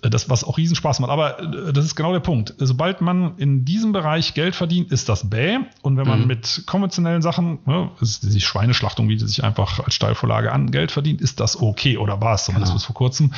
äh, 0.01 0.09
das 0.09 0.29
was 0.29 0.43
auch 0.43 0.57
Riesenspaß 0.57 0.99
macht. 0.99 1.11
Aber 1.11 1.39
äh, 1.39 1.73
das 1.73 1.85
ist 1.85 1.95
genau 1.95 2.11
der 2.11 2.21
Punkt. 2.21 2.53
Sobald 2.57 3.01
man 3.01 3.37
in 3.37 3.65
diesem 3.65 3.91
Bereich 3.91 4.33
Geld 4.33 4.55
verdient, 4.55 4.91
ist 4.91 5.09
das 5.09 5.29
bäh. 5.29 5.59
Und 5.81 5.97
wenn 5.97 6.07
man 6.07 6.21
mhm. 6.21 6.27
mit 6.27 6.63
konventionellen 6.65 7.21
Sachen, 7.21 7.59
ne, 7.65 7.91
ist 8.01 8.23
die 8.23 8.41
Schweineschlachtung 8.41 9.07
bietet 9.07 9.29
sich 9.29 9.43
einfach 9.43 9.79
als 9.79 9.93
Steilvorlage 9.93 10.51
an, 10.51 10.71
Geld 10.71 10.91
verdient, 10.91 11.21
ist 11.21 11.39
das 11.39 11.61
okay 11.61 11.97
oder 11.97 12.19
war 12.19 12.35
es 12.35 12.45
zumindest 12.45 12.71
genau. 12.71 12.77
bis 12.77 12.85
vor 12.85 12.95
kurzem 12.95 13.33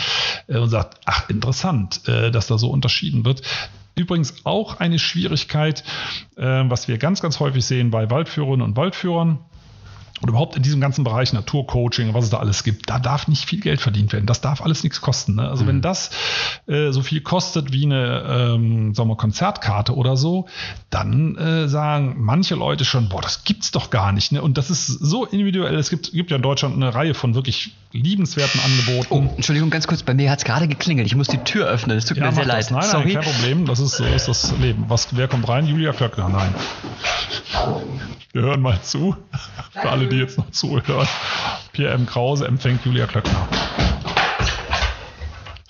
äh, 0.47 0.57
und 0.57 0.69
sagt, 0.69 0.99
ach 1.05 1.29
interessant, 1.29 2.07
äh, 2.07 2.31
dass 2.31 2.47
da 2.47 2.57
so 2.57 2.69
unterschieden 2.69 3.25
wird. 3.25 3.41
Übrigens 3.95 4.45
auch 4.45 4.79
eine 4.79 4.99
Schwierigkeit, 4.99 5.83
äh, 6.35 6.43
was 6.43 6.87
wir 6.87 6.97
ganz, 6.97 7.21
ganz 7.21 7.39
häufig 7.39 7.65
sehen 7.65 7.91
bei 7.91 8.09
Waldführerinnen 8.09 8.61
und 8.61 8.75
Waldführern 8.75 9.39
und 10.21 10.29
überhaupt 10.29 10.55
in 10.55 10.63
diesem 10.63 10.79
ganzen 10.79 11.03
Bereich 11.03 11.33
Naturcoaching, 11.33 12.13
was 12.13 12.25
es 12.25 12.29
da 12.29 12.37
alles 12.37 12.63
gibt, 12.63 12.89
da 12.89 12.99
darf 12.99 13.27
nicht 13.27 13.45
viel 13.45 13.59
Geld 13.59 13.81
verdient 13.81 14.13
werden. 14.13 14.25
Das 14.25 14.39
darf 14.39 14.61
alles 14.61 14.83
nichts 14.83 15.01
kosten. 15.01 15.35
Ne? 15.35 15.49
Also 15.49 15.63
mhm. 15.63 15.67
wenn 15.67 15.81
das 15.81 16.09
äh, 16.67 16.91
so 16.91 17.01
viel 17.01 17.19
kostet 17.21 17.73
wie 17.73 17.85
eine 17.85 18.23
ähm, 18.55 18.95
sagen 18.95 19.09
wir, 19.09 19.17
Konzertkarte 19.17 19.93
oder 19.93 20.15
so, 20.15 20.47
dann 20.89 21.35
äh, 21.35 21.67
sagen 21.67 22.15
manche 22.17 22.55
Leute 22.55 22.85
schon, 22.85 23.09
boah, 23.09 23.21
das 23.21 23.43
gibt's 23.43 23.71
doch 23.71 23.89
gar 23.89 24.13
nicht. 24.13 24.31
Ne? 24.31 24.41
Und 24.41 24.57
das 24.57 24.69
ist 24.69 24.87
so 24.87 25.25
individuell. 25.25 25.75
Es 25.75 25.89
gibt, 25.89 26.11
gibt 26.13 26.31
ja 26.31 26.37
in 26.37 26.43
Deutschland 26.43 26.75
eine 26.75 26.95
Reihe 26.95 27.13
von 27.13 27.35
wirklich 27.35 27.75
liebenswerten 27.95 28.59
Angeboten. 28.61 29.07
Oh, 29.09 29.35
Entschuldigung, 29.35 29.69
ganz 29.69 29.87
kurz, 29.87 30.03
bei 30.03 30.13
mir 30.13 30.29
hat's 30.29 30.43
gerade 30.43 30.67
geklingelt. 30.67 31.07
Ich 31.07 31.15
muss 31.15 31.27
die 31.27 31.37
Tür 31.37 31.67
öffnen. 31.67 31.97
Es 31.97 32.05
tut 32.05 32.17
ja, 32.17 32.25
mir 32.25 32.33
sehr 32.33 32.45
leid. 32.45 32.69
Nein, 32.71 32.81
nein, 32.81 32.89
Sorry. 32.89 33.13
kein 33.13 33.23
Problem. 33.23 33.65
Das 33.65 33.79
ist, 33.79 33.97
so 33.97 34.05
ist 34.05 34.27
das 34.27 34.53
Leben. 34.59 34.85
Was, 34.87 35.15
wer 35.15 35.27
kommt 35.27 35.47
rein? 35.47 35.65
Julia 35.65 35.93
Klöckner. 35.93 36.29
Nein. 36.29 36.53
Wir 38.33 38.41
hören 38.41 38.61
mal 38.61 38.81
zu. 38.81 39.15
Für 39.71 39.89
alle, 39.89 40.07
die 40.07 40.17
jetzt 40.17 40.37
noch 40.37 40.51
zuhören. 40.51 41.07
Pierre 41.71 41.93
M. 41.93 42.05
Krause 42.05 42.47
empfängt 42.47 42.85
Julia 42.85 43.07
Klöckner. 43.07 43.47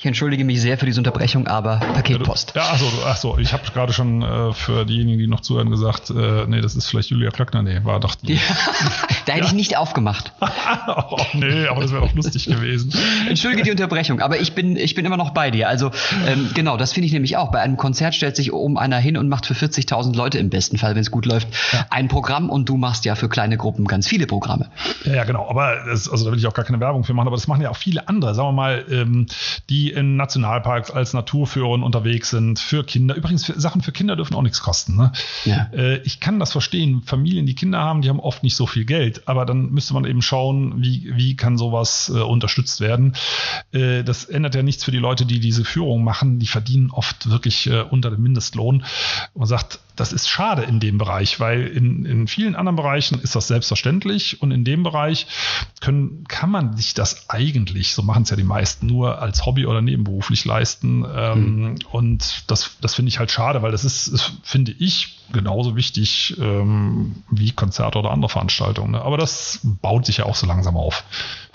Ich 0.05 0.07
entschuldige 0.07 0.45
mich 0.45 0.61
sehr 0.61 0.77
für 0.77 0.85
diese 0.85 0.99
Unterbrechung, 0.99 1.47
aber 1.47 1.77
Paketpost. 1.77 2.53
Ja, 2.55 2.69
achso, 2.69 2.85
achso 3.07 3.37
ich 3.39 3.53
habe 3.53 3.63
gerade 3.73 3.91
schon 3.91 4.21
äh, 4.21 4.53
für 4.53 4.85
diejenigen, 4.85 5.17
die 5.17 5.25
noch 5.25 5.39
zuhören, 5.39 5.71
gesagt, 5.71 6.11
äh, 6.11 6.45
nee, 6.45 6.61
das 6.61 6.75
ist 6.75 6.87
vielleicht 6.87 7.09
Julia 7.09 7.31
Klöckner. 7.31 7.63
Nee, 7.63 7.79
war 7.83 7.99
doch 7.99 8.13
die. 8.13 8.35
Ja, 8.35 8.39
da 9.25 9.33
hätte 9.33 9.45
ja. 9.45 9.47
ich 9.47 9.53
nicht 9.53 9.77
aufgemacht. 9.77 10.31
oh, 10.87 11.17
nee, 11.33 11.65
aber 11.65 11.81
das 11.81 11.91
wäre 11.91 12.05
doch 12.05 12.13
lustig 12.13 12.45
gewesen. 12.45 12.93
Entschuldige 13.27 13.63
die 13.63 13.71
Unterbrechung, 13.71 14.21
aber 14.21 14.39
ich 14.39 14.53
bin, 14.53 14.75
ich 14.75 14.93
bin 14.93 15.05
immer 15.05 15.17
noch 15.17 15.31
bei 15.31 15.49
dir. 15.49 15.69
Also 15.69 15.89
ähm, 16.27 16.51
genau, 16.53 16.77
das 16.77 16.93
finde 16.93 17.07
ich 17.07 17.13
nämlich 17.13 17.35
auch. 17.37 17.49
Bei 17.49 17.61
einem 17.61 17.75
Konzert 17.75 18.13
stellt 18.13 18.35
sich 18.35 18.53
oben 18.53 18.77
einer 18.77 18.97
hin 18.97 19.17
und 19.17 19.27
macht 19.27 19.47
für 19.47 19.55
40.000 19.55 20.15
Leute 20.15 20.37
im 20.37 20.51
besten 20.51 20.77
Fall, 20.77 20.93
wenn 20.93 21.01
es 21.01 21.09
gut 21.09 21.25
läuft, 21.25 21.47
ja. 21.73 21.87
ein 21.89 22.09
Programm 22.09 22.51
und 22.51 22.69
du 22.69 22.77
machst 22.77 23.05
ja 23.05 23.15
für 23.15 23.27
kleine 23.27 23.57
Gruppen 23.57 23.85
ganz 23.85 24.07
viele 24.07 24.27
Programme. 24.27 24.69
Ja, 25.03 25.23
genau. 25.23 25.49
Aber 25.49 25.83
das, 25.87 26.07
also 26.07 26.25
da 26.25 26.31
will 26.31 26.37
ich 26.37 26.45
auch 26.45 26.53
gar 26.53 26.63
keine 26.63 26.79
Werbung 26.79 27.03
für 27.03 27.15
machen, 27.15 27.25
aber 27.25 27.37
das 27.37 27.47
machen 27.47 27.63
ja 27.63 27.71
auch 27.71 27.77
viele 27.77 28.07
andere. 28.07 28.35
Sagen 28.35 28.49
wir 28.49 28.51
mal, 28.51 28.85
ähm, 28.91 29.25
die 29.71 29.94
in 29.95 30.15
Nationalparks 30.17 30.91
als 30.91 31.13
Naturführerin 31.13 31.81
unterwegs 31.81 32.29
sind, 32.29 32.59
für 32.59 32.83
Kinder. 32.83 33.15
Übrigens, 33.15 33.45
für, 33.45 33.59
Sachen 33.59 33.81
für 33.81 33.91
Kinder 33.91 34.15
dürfen 34.15 34.35
auch 34.35 34.41
nichts 34.41 34.61
kosten. 34.61 34.95
Ne? 34.95 35.11
Ja. 35.45 35.69
Äh, 35.73 35.97
ich 36.03 36.19
kann 36.19 36.39
das 36.39 36.51
verstehen. 36.51 37.01
Familien, 37.03 37.45
die 37.45 37.55
Kinder 37.55 37.79
haben, 37.79 38.01
die 38.01 38.09
haben 38.09 38.19
oft 38.19 38.43
nicht 38.43 38.55
so 38.55 38.67
viel 38.67 38.85
Geld, 38.85 39.27
aber 39.27 39.45
dann 39.45 39.71
müsste 39.71 39.93
man 39.93 40.05
eben 40.05 40.21
schauen, 40.21 40.83
wie, 40.83 41.11
wie 41.15 41.35
kann 41.35 41.57
sowas 41.57 42.11
äh, 42.13 42.19
unterstützt 42.19 42.81
werden. 42.81 43.15
Äh, 43.71 44.03
das 44.03 44.25
ändert 44.25 44.55
ja 44.55 44.63
nichts 44.63 44.83
für 44.83 44.91
die 44.91 44.97
Leute, 44.97 45.25
die 45.25 45.39
diese 45.39 45.63
Führung 45.63 46.03
machen. 46.03 46.39
Die 46.39 46.47
verdienen 46.47 46.91
oft 46.91 47.29
wirklich 47.29 47.67
äh, 47.67 47.81
unter 47.81 48.11
dem 48.11 48.21
Mindestlohn. 48.21 48.83
Man 49.33 49.47
sagt, 49.47 49.79
das 49.95 50.13
ist 50.13 50.27
schade 50.27 50.63
in 50.63 50.79
dem 50.79 50.97
Bereich, 50.97 51.39
weil 51.39 51.67
in, 51.67 52.05
in 52.05 52.27
vielen 52.27 52.55
anderen 52.55 52.75
Bereichen 52.75 53.19
ist 53.19 53.35
das 53.35 53.47
selbstverständlich 53.47 54.41
und 54.41 54.51
in 54.51 54.63
dem 54.63 54.83
Bereich 54.83 55.27
können, 55.81 56.25
kann 56.27 56.49
man 56.49 56.75
sich 56.75 56.93
das 56.93 57.29
eigentlich, 57.29 57.93
so 57.93 58.01
machen 58.01 58.23
es 58.23 58.29
ja 58.29 58.35
die 58.35 58.43
meisten, 58.43 58.87
nur 58.87 59.21
als 59.21 59.45
Hobby 59.45 59.65
oder 59.65 59.81
nebenberuflich 59.81 60.45
leisten. 60.45 61.05
Ähm, 61.15 61.55
mhm. 61.55 61.75
Und 61.91 62.43
das, 62.47 62.77
das 62.81 62.95
finde 62.95 63.09
ich 63.09 63.19
halt 63.19 63.31
schade, 63.31 63.61
weil 63.61 63.71
das 63.71 63.85
ist, 63.85 64.07
ist 64.07 64.33
finde 64.43 64.71
ich, 64.71 65.19
genauso 65.31 65.75
wichtig 65.75 66.35
ähm, 66.39 67.23
wie 67.29 67.51
Konzerte 67.51 67.97
oder 67.97 68.11
andere 68.11 68.29
Veranstaltungen. 68.29 68.91
Ne? 68.91 69.01
Aber 69.01 69.17
das 69.17 69.59
baut 69.63 70.05
sich 70.05 70.17
ja 70.17 70.25
auch 70.25 70.35
so 70.35 70.45
langsam 70.45 70.77
auf. 70.77 71.03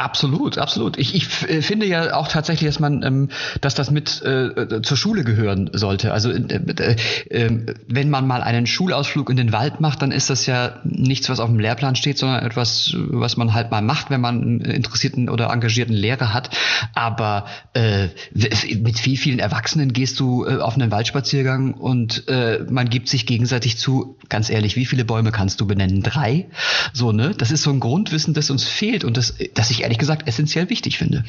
Absolut, 0.01 0.57
absolut. 0.57 0.97
Ich, 0.99 1.15
ich 1.15 1.49
äh, 1.49 1.61
finde 1.61 1.85
ja 1.85 2.15
auch 2.15 2.27
tatsächlich, 2.27 2.71
dass 2.71 2.81
man, 2.81 3.03
ähm, 3.03 3.29
dass 3.61 3.75
das 3.75 3.91
mit 3.91 4.23
äh, 4.23 4.47
äh 4.47 4.81
zur 4.81 4.97
Schule 4.97 5.25
gehören 5.25 5.69
sollte. 5.75 6.15
Also 6.15 6.31
äh, 6.31 6.37
äh, 6.39 6.97
ähm, 7.29 7.67
wenn 7.87 8.09
man 8.09 8.27
mal 8.27 8.43
einen 8.43 8.67
Schulausflug 8.67 9.29
in 9.29 9.37
den 9.37 9.53
Wald 9.53 9.81
macht, 9.81 10.01
dann 10.01 10.11
ist 10.11 10.31
das 10.31 10.47
ja 10.47 10.81
nichts, 10.85 11.29
was 11.29 11.39
auf 11.39 11.51
dem 11.51 11.59
Lehrplan 11.59 11.97
steht, 11.97 12.17
sondern 12.17 12.47
etwas, 12.47 12.95
was 12.97 13.37
man 13.37 13.53
halt 13.53 13.71
mal 13.71 13.83
macht, 13.83 14.09
wenn 14.09 14.23
man 14.23 14.41
einen 14.41 14.61
interessierten 14.63 15.29
oder 15.29 15.51
engagierten 15.51 15.93
Lehrer 15.95 16.33
hat. 16.33 16.49
Aber 16.95 17.45
äh, 17.75 18.09
mit 18.33 19.05
wie 19.05 19.19
vielen 19.19 19.39
Erwachsenen 19.39 19.93
gehst 19.93 20.19
du 20.19 20.47
äh, 20.47 20.57
auf 20.57 20.77
einen 20.77 20.91
Waldspaziergang 20.91 21.75
und 21.75 22.27
äh, 22.29 22.65
man 22.71 22.89
gibt 22.89 23.11
sich 23.11 23.27
gegenseitig 23.27 23.77
zu, 23.77 24.17
ganz 24.31 24.49
ehrlich, 24.49 24.77
wie 24.77 24.87
viele 24.87 25.05
Bäume 25.05 25.31
kannst 25.31 25.61
du 25.61 25.67
benennen? 25.67 26.03
Drei? 26.03 26.47
So, 26.95 27.13
ne? 27.13 27.35
Das 27.37 27.51
ist 27.51 27.65
so 27.65 27.71
ein 27.71 27.81
Grundwissen, 27.81 28.33
das 28.33 28.49
uns 28.49 28.65
fehlt 28.65 29.05
und 29.05 29.19
das, 29.19 29.35
das 29.53 29.71
ich 29.71 29.90
ehrlich 29.91 29.99
gesagt 29.99 30.29
essentiell 30.29 30.71
wichtig 30.71 30.99
finde. 30.99 31.25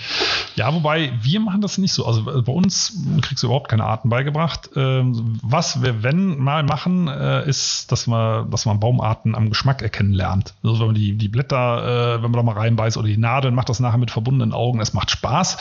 Ja, 0.56 0.72
wobei 0.72 1.12
wir 1.22 1.40
machen 1.40 1.62
das 1.62 1.80
nicht 1.80 1.94
so. 1.94 2.06
Also 2.06 2.24
bei 2.24 2.52
uns 2.52 2.94
kriegst 3.22 3.42
du 3.42 3.48
überhaupt 3.48 3.70
keine 3.70 3.86
Arten 3.86 4.10
beigebracht. 4.10 4.70
Ähm, 4.76 5.40
was 5.42 5.82
wir, 5.82 6.04
wenn 6.04 6.38
mal 6.38 6.62
machen, 6.62 7.08
äh, 7.08 7.48
ist, 7.50 7.92
dass 7.92 8.06
man, 8.06 8.52
dass 8.52 8.68
man 8.68 8.80
Baumarten 8.80 9.34
am 9.34 9.50
Geschmack 9.50 9.82
erkennen 9.82 10.14
lernt. 10.14 10.54
Also 10.64 10.80
wenn 10.80 10.88
man 10.88 10.96
die, 10.96 11.18
die 11.18 11.28
Blätter, 11.28 12.18
äh, 12.20 12.24
wenn 12.24 12.30
man 12.30 12.34
da 12.34 12.44
mal 12.44 12.60
reinbeißt 12.60 12.98
oder 12.98 13.08
die 13.08 13.18
Nadeln, 13.18 13.56
macht 13.56 13.70
das 13.70 13.80
nachher 13.80 13.98
mit 13.98 14.12
verbundenen 14.12 14.54
Augen. 14.54 14.80
Es 14.80 14.94
macht 14.94 15.10
Spaß. 15.10 15.58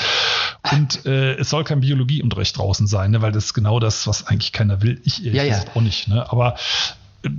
Und 0.72 1.06
äh, 1.06 1.36
es 1.36 1.48
soll 1.48 1.64
kein 1.64 1.80
Biologieunterricht 1.80 2.58
draußen 2.58 2.86
sein, 2.86 3.12
ne? 3.12 3.22
weil 3.22 3.32
das 3.32 3.46
ist 3.46 3.54
genau 3.54 3.80
das, 3.80 4.06
was 4.06 4.26
eigentlich 4.26 4.52
keiner 4.52 4.82
will. 4.82 5.00
Ich 5.04 5.24
ehrlich 5.24 5.42
ja, 5.42 5.44
ja. 5.44 5.64
auch 5.74 5.80
nicht. 5.80 6.08
Ne? 6.08 6.30
Aber 6.30 6.56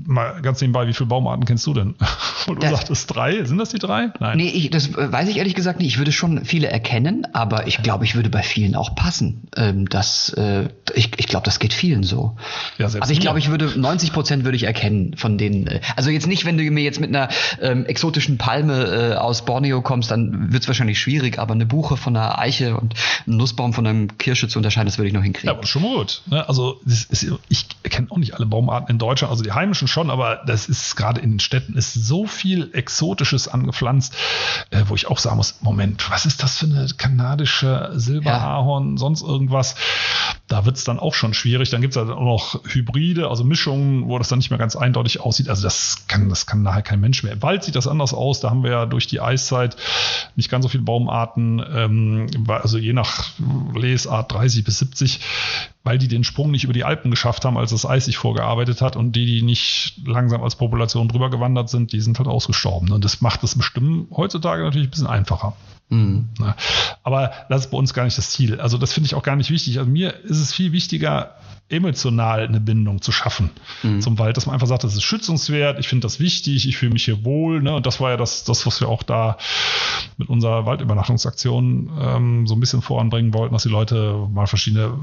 Mal 0.05 0.41
ganz 0.41 0.61
nebenbei, 0.61 0.87
wie 0.87 0.93
viele 0.93 1.07
Baumarten 1.07 1.45
kennst 1.45 1.65
du 1.65 1.73
denn? 1.73 1.95
Und 2.47 2.55
du 2.57 2.61
das, 2.61 2.71
sagtest 2.71 3.15
drei. 3.15 3.43
Sind 3.43 3.57
das 3.57 3.69
die 3.69 3.79
drei? 3.79 4.11
Nein. 4.19 4.37
Nee, 4.37 4.49
ich, 4.49 4.69
das 4.69 4.93
weiß 4.95 5.27
ich 5.29 5.37
ehrlich 5.37 5.55
gesagt 5.55 5.79
nicht. 5.79 5.87
Ich 5.87 5.97
würde 5.97 6.11
schon 6.11 6.45
viele 6.45 6.67
erkennen, 6.67 7.25
aber 7.33 7.67
ich 7.67 7.81
glaube, 7.81 8.05
ich 8.05 8.15
würde 8.15 8.29
bei 8.29 8.43
vielen 8.43 8.75
auch 8.75 8.95
passen. 8.95 9.47
Ähm, 9.55 9.89
das, 9.89 10.33
äh, 10.33 10.69
ich 10.93 11.11
ich 11.17 11.27
glaube, 11.27 11.45
das 11.45 11.59
geht 11.59 11.73
vielen 11.73 12.03
so. 12.03 12.35
Ja, 12.77 12.85
also 12.85 13.11
ich 13.11 13.19
glaube, 13.19 13.39
ich 13.39 13.49
würde 13.49 13.79
90 13.79 14.13
Prozent 14.13 14.43
würde 14.43 14.55
ich 14.55 14.63
erkennen 14.63 15.15
von 15.17 15.37
denen. 15.37 15.67
Äh, 15.67 15.81
also 15.95 16.09
jetzt 16.09 16.27
nicht, 16.27 16.45
wenn 16.45 16.57
du 16.57 16.63
mir 16.63 16.83
jetzt 16.83 16.99
mit 16.99 17.09
einer 17.09 17.29
ähm, 17.59 17.85
exotischen 17.85 18.37
Palme 18.37 19.13
äh, 19.13 19.15
aus 19.15 19.45
Borneo 19.45 19.81
kommst, 19.81 20.11
dann 20.11 20.53
wird 20.53 20.63
es 20.63 20.67
wahrscheinlich 20.67 20.99
schwierig, 20.99 21.39
aber 21.39 21.53
eine 21.53 21.65
Buche 21.65 21.97
von 21.97 22.15
einer 22.15 22.37
Eiche 22.37 22.77
und 22.77 22.93
einen 23.25 23.37
Nussbaum 23.37 23.73
von 23.73 23.87
einem 23.87 24.17
Kirsche 24.17 24.47
zu 24.47 24.59
unterscheiden, 24.59 24.85
das 24.87 24.97
würde 24.97 25.07
ich 25.07 25.13
noch 25.13 25.23
hinkriegen. 25.23 25.49
Ja, 25.49 25.57
aber 25.57 25.65
schon 25.65 25.81
gut. 25.81 26.21
Ne? 26.27 26.47
Also 26.47 26.79
ist, 26.85 27.31
ich 27.49 27.67
kenne 27.83 28.07
auch 28.11 28.17
nicht 28.17 28.35
alle 28.35 28.45
Baumarten 28.45 28.89
in 28.89 28.99
Deutschland. 28.99 29.31
Also 29.31 29.43
die 29.43 29.51
Heim 29.51 29.70
Heimischen 29.71 29.87
schon, 29.87 30.09
aber 30.09 30.41
das 30.45 30.67
ist 30.67 30.97
gerade 30.97 31.21
in 31.21 31.31
den 31.31 31.39
Städten 31.39 31.77
ist 31.77 31.93
so 31.93 32.27
viel 32.27 32.71
Exotisches 32.73 33.47
angepflanzt, 33.47 34.13
äh, 34.69 34.83
wo 34.87 34.95
ich 34.95 35.07
auch 35.07 35.17
sagen 35.17 35.37
muss, 35.37 35.61
Moment, 35.61 36.11
was 36.11 36.25
ist 36.25 36.43
das 36.43 36.57
für 36.57 36.65
eine 36.65 36.87
kanadische 36.97 37.91
Silberahorn, 37.93 38.91
ja. 38.91 38.97
sonst 38.97 39.21
irgendwas? 39.21 39.75
Da 40.49 40.65
wird 40.65 40.75
es 40.75 40.83
dann 40.83 40.99
auch 40.99 41.13
schon 41.13 41.33
schwierig. 41.33 41.69
Dann 41.69 41.79
gibt 41.79 41.95
es 41.95 41.97
halt 41.97 42.09
auch 42.09 42.19
noch 42.19 42.59
Hybride, 42.65 43.29
also 43.29 43.45
Mischungen, 43.45 44.09
wo 44.09 44.17
das 44.17 44.27
dann 44.27 44.39
nicht 44.39 44.49
mehr 44.49 44.59
ganz 44.59 44.75
eindeutig 44.75 45.21
aussieht. 45.21 45.47
Also 45.47 45.63
das 45.63 46.03
kann, 46.09 46.27
das 46.27 46.45
kann 46.45 46.61
nachher 46.63 46.81
kein 46.81 46.99
Mensch 46.99 47.23
mehr. 47.23 47.31
Im 47.31 47.41
Wald 47.41 47.63
sieht 47.63 47.77
das 47.77 47.87
anders 47.87 48.13
aus. 48.13 48.41
Da 48.41 48.49
haben 48.49 48.63
wir 48.63 48.71
ja 48.71 48.85
durch 48.85 49.07
die 49.07 49.21
Eiszeit 49.21 49.77
nicht 50.35 50.49
ganz 50.49 50.63
so 50.63 50.69
viele 50.69 50.83
Baumarten, 50.83 51.63
ähm, 51.73 52.27
also 52.49 52.77
je 52.77 52.91
nach 52.91 53.29
Lesart 53.73 54.33
30 54.33 54.65
bis 54.65 54.79
70 54.79 55.21
weil 55.83 55.97
die 55.97 56.07
den 56.07 56.23
Sprung 56.23 56.51
nicht 56.51 56.63
über 56.63 56.73
die 56.73 56.83
Alpen 56.83 57.09
geschafft 57.09 57.45
haben, 57.45 57.57
als 57.57 57.71
das 57.71 57.85
Eis 57.85 58.05
sich 58.05 58.17
vorgearbeitet 58.17 58.81
hat 58.81 58.95
und 58.95 59.15
die, 59.15 59.25
die 59.25 59.41
nicht 59.41 60.01
langsam 60.05 60.43
als 60.43 60.55
Population 60.55 61.07
drüber 61.07 61.29
gewandert 61.29 61.69
sind, 61.69 61.91
die 61.91 62.01
sind 62.01 62.19
halt 62.19 62.27
ausgestorben. 62.27 62.91
Und 62.91 63.03
das 63.03 63.21
macht 63.21 63.41
das 63.43 63.55
Bestimmen 63.55 64.07
heutzutage 64.15 64.63
natürlich 64.63 64.87
ein 64.87 64.91
bisschen 64.91 65.07
einfacher. 65.07 65.55
Mhm. 65.91 66.29
Aber 67.03 67.31
das 67.49 67.65
ist 67.65 67.71
bei 67.71 67.77
uns 67.77 67.93
gar 67.93 68.05
nicht 68.05 68.17
das 68.17 68.31
Ziel. 68.31 68.59
Also 68.61 68.77
das 68.77 68.93
finde 68.93 69.07
ich 69.07 69.15
auch 69.15 69.23
gar 69.23 69.35
nicht 69.35 69.51
wichtig. 69.51 69.77
Also 69.77 69.91
mir 69.91 70.13
ist 70.23 70.39
es 70.39 70.53
viel 70.53 70.71
wichtiger, 70.71 71.35
emotional 71.67 72.47
eine 72.47 72.59
Bindung 72.59 73.01
zu 73.01 73.11
schaffen 73.11 73.49
mhm. 73.83 74.01
zum 74.01 74.19
Wald, 74.19 74.35
dass 74.35 74.45
man 74.45 74.53
einfach 74.53 74.67
sagt, 74.67 74.83
das 74.83 74.93
ist 74.93 75.03
schützenswert, 75.03 75.79
ich 75.79 75.87
finde 75.87 76.05
das 76.05 76.19
wichtig, 76.19 76.67
ich 76.67 76.77
fühle 76.77 76.93
mich 76.93 77.05
hier 77.05 77.23
wohl. 77.23 77.61
Ne? 77.61 77.73
Und 77.73 77.85
das 77.85 77.99
war 77.99 78.11
ja 78.11 78.17
das, 78.17 78.45
das, 78.45 78.65
was 78.65 78.79
wir 78.79 78.87
auch 78.87 79.03
da 79.03 79.37
mit 80.17 80.29
unserer 80.29 80.65
Waldübernachtungsaktion 80.65 81.91
ähm, 81.99 82.47
so 82.47 82.55
ein 82.55 82.59
bisschen 82.61 82.81
voranbringen 82.81 83.33
wollten, 83.33 83.53
dass 83.53 83.63
die 83.63 83.69
Leute 83.69 84.27
mal 84.31 84.47
verschiedene 84.47 84.97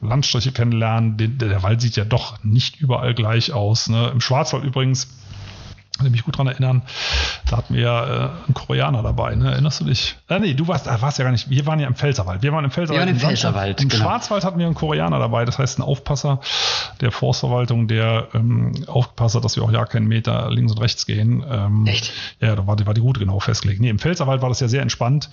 Landstriche 0.00 0.50
kennenlernen. 0.50 1.16
Der, 1.16 1.28
der 1.28 1.62
Wald 1.62 1.80
sieht 1.80 1.96
ja 1.96 2.04
doch 2.04 2.42
nicht 2.42 2.80
überall 2.80 3.14
gleich 3.14 3.52
aus. 3.52 3.88
Ne? 3.88 4.08
Im 4.08 4.20
Schwarzwald 4.20 4.64
übrigens 4.64 5.08
kann 5.98 6.06
ich 6.06 6.12
mich 6.12 6.24
gut 6.24 6.38
dran 6.38 6.46
erinnern, 6.46 6.82
da 7.50 7.58
hatten 7.58 7.74
wir 7.74 7.82
ja 7.82 8.06
äh, 8.06 8.30
einen 8.46 8.54
Koreaner 8.54 9.02
dabei, 9.02 9.34
ne? 9.34 9.52
Erinnerst 9.52 9.80
du 9.80 9.84
dich? 9.84 10.16
Äh, 10.28 10.38
nee, 10.38 10.54
du 10.54 10.66
warst, 10.68 10.86
äh, 10.86 11.02
warst 11.02 11.18
ja 11.18 11.24
gar 11.24 11.32
nicht, 11.32 11.50
wir 11.50 11.66
waren 11.66 11.80
ja 11.80 11.86
im 11.86 11.94
Pfälzerwald. 11.94 12.42
Wir 12.42 12.52
waren 12.52 12.64
im 12.64 12.70
Pfälzerwald. 12.70 13.06
Waren 13.06 13.14
im 13.14 13.20
Pfälzerwald. 13.20 13.82
Im 13.82 13.88
genau. 13.88 14.04
Schwarzwald 14.04 14.44
hatten 14.44 14.58
wir 14.58 14.66
einen 14.66 14.74
Koreaner 14.74 15.18
dabei, 15.18 15.44
das 15.44 15.58
heißt 15.58 15.78
ein 15.78 15.82
Aufpasser 15.82 16.40
der 17.00 17.12
Forstverwaltung, 17.12 17.88
der 17.88 18.28
ähm, 18.34 18.72
aufgepasst 18.86 19.34
hat, 19.34 19.44
dass 19.44 19.56
wir 19.56 19.62
auch 19.62 19.72
ja 19.72 19.84
keinen 19.84 20.06
Meter 20.06 20.50
links 20.50 20.72
und 20.72 20.80
rechts 20.80 21.06
gehen. 21.06 21.44
Ähm, 21.48 21.86
Echt? 21.86 22.12
Ja, 22.40 22.56
da 22.56 22.66
war 22.66 22.76
die, 22.76 22.86
war 22.86 22.94
die 22.94 23.00
Route 23.00 23.20
genau 23.20 23.40
festgelegt. 23.40 23.80
Nee, 23.80 23.90
im 23.90 23.98
Pfälzerwald 23.98 24.42
war 24.42 24.48
das 24.48 24.60
ja 24.60 24.68
sehr 24.68 24.82
entspannt. 24.82 25.30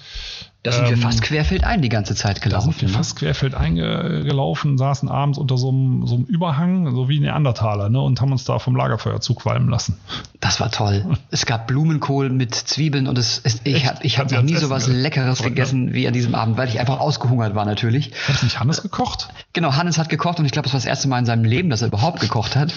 Da 0.65 0.71
sind 0.71 0.85
wir 0.85 0.93
ähm, 0.93 1.01
fast 1.01 1.21
querfeldein 1.21 1.83
die 1.83 1.89
ganze 1.89 2.15
Zeit 2.15 2.41
gelaufen. 2.41 2.71
Da 2.71 2.71
sind 2.71 2.81
wir 2.81 2.87
ne? 2.89 2.93
fast 2.95 3.15
querfeldein 3.17 3.75
gelaufen, 3.75 4.79
saßen 4.79 5.09
abends 5.09 5.37
unter 5.37 5.57
so 5.57 5.69
einem, 5.69 6.07
so 6.07 6.15
einem 6.15 6.25
Überhang, 6.25 6.95
so 6.95 7.07
wie 7.07 7.19
Neandertaler, 7.19 7.89
ne, 7.89 8.01
und 8.01 8.19
haben 8.19 8.31
uns 8.31 8.45
da 8.45 8.57
vom 8.57 8.75
Lagerfeuer 8.75 9.21
zuqualmen 9.21 9.69
lassen. 9.69 9.99
Das 10.39 10.59
war 10.59 10.71
toll. 10.71 11.05
es 11.31 11.45
gab 11.45 11.67
Blumenkohl 11.67 12.31
mit 12.31 12.55
Zwiebeln 12.55 13.07
und 13.07 13.19
es, 13.19 13.41
es 13.43 13.61
ich 13.63 13.87
habe 13.87 13.99
ich 14.01 14.17
hab 14.17 14.31
noch 14.31 14.41
nie 14.41 14.55
so 14.55 14.71
was 14.71 14.87
Leckeres 14.87 15.41
und, 15.41 15.47
gegessen 15.47 15.93
wie 15.93 16.07
an 16.07 16.13
diesem 16.13 16.33
Abend, 16.33 16.57
weil 16.57 16.67
ich 16.67 16.79
einfach 16.79 16.99
ausgehungert 16.99 17.53
war 17.53 17.65
natürlich. 17.65 18.11
Hat 18.27 18.41
nicht 18.41 18.59
Hannes 18.59 18.81
gekocht? 18.81 19.29
Genau, 19.53 19.73
Hannes 19.75 19.99
hat 19.99 20.09
gekocht 20.09 20.39
und 20.39 20.45
ich 20.45 20.51
glaube, 20.51 20.63
das 20.63 20.73
war 20.73 20.79
das 20.79 20.87
erste 20.87 21.07
Mal 21.07 21.19
in 21.19 21.25
seinem 21.27 21.43
Leben, 21.43 21.69
dass 21.69 21.83
er 21.83 21.89
überhaupt 21.89 22.21
gekocht 22.21 22.55
hat. 22.55 22.73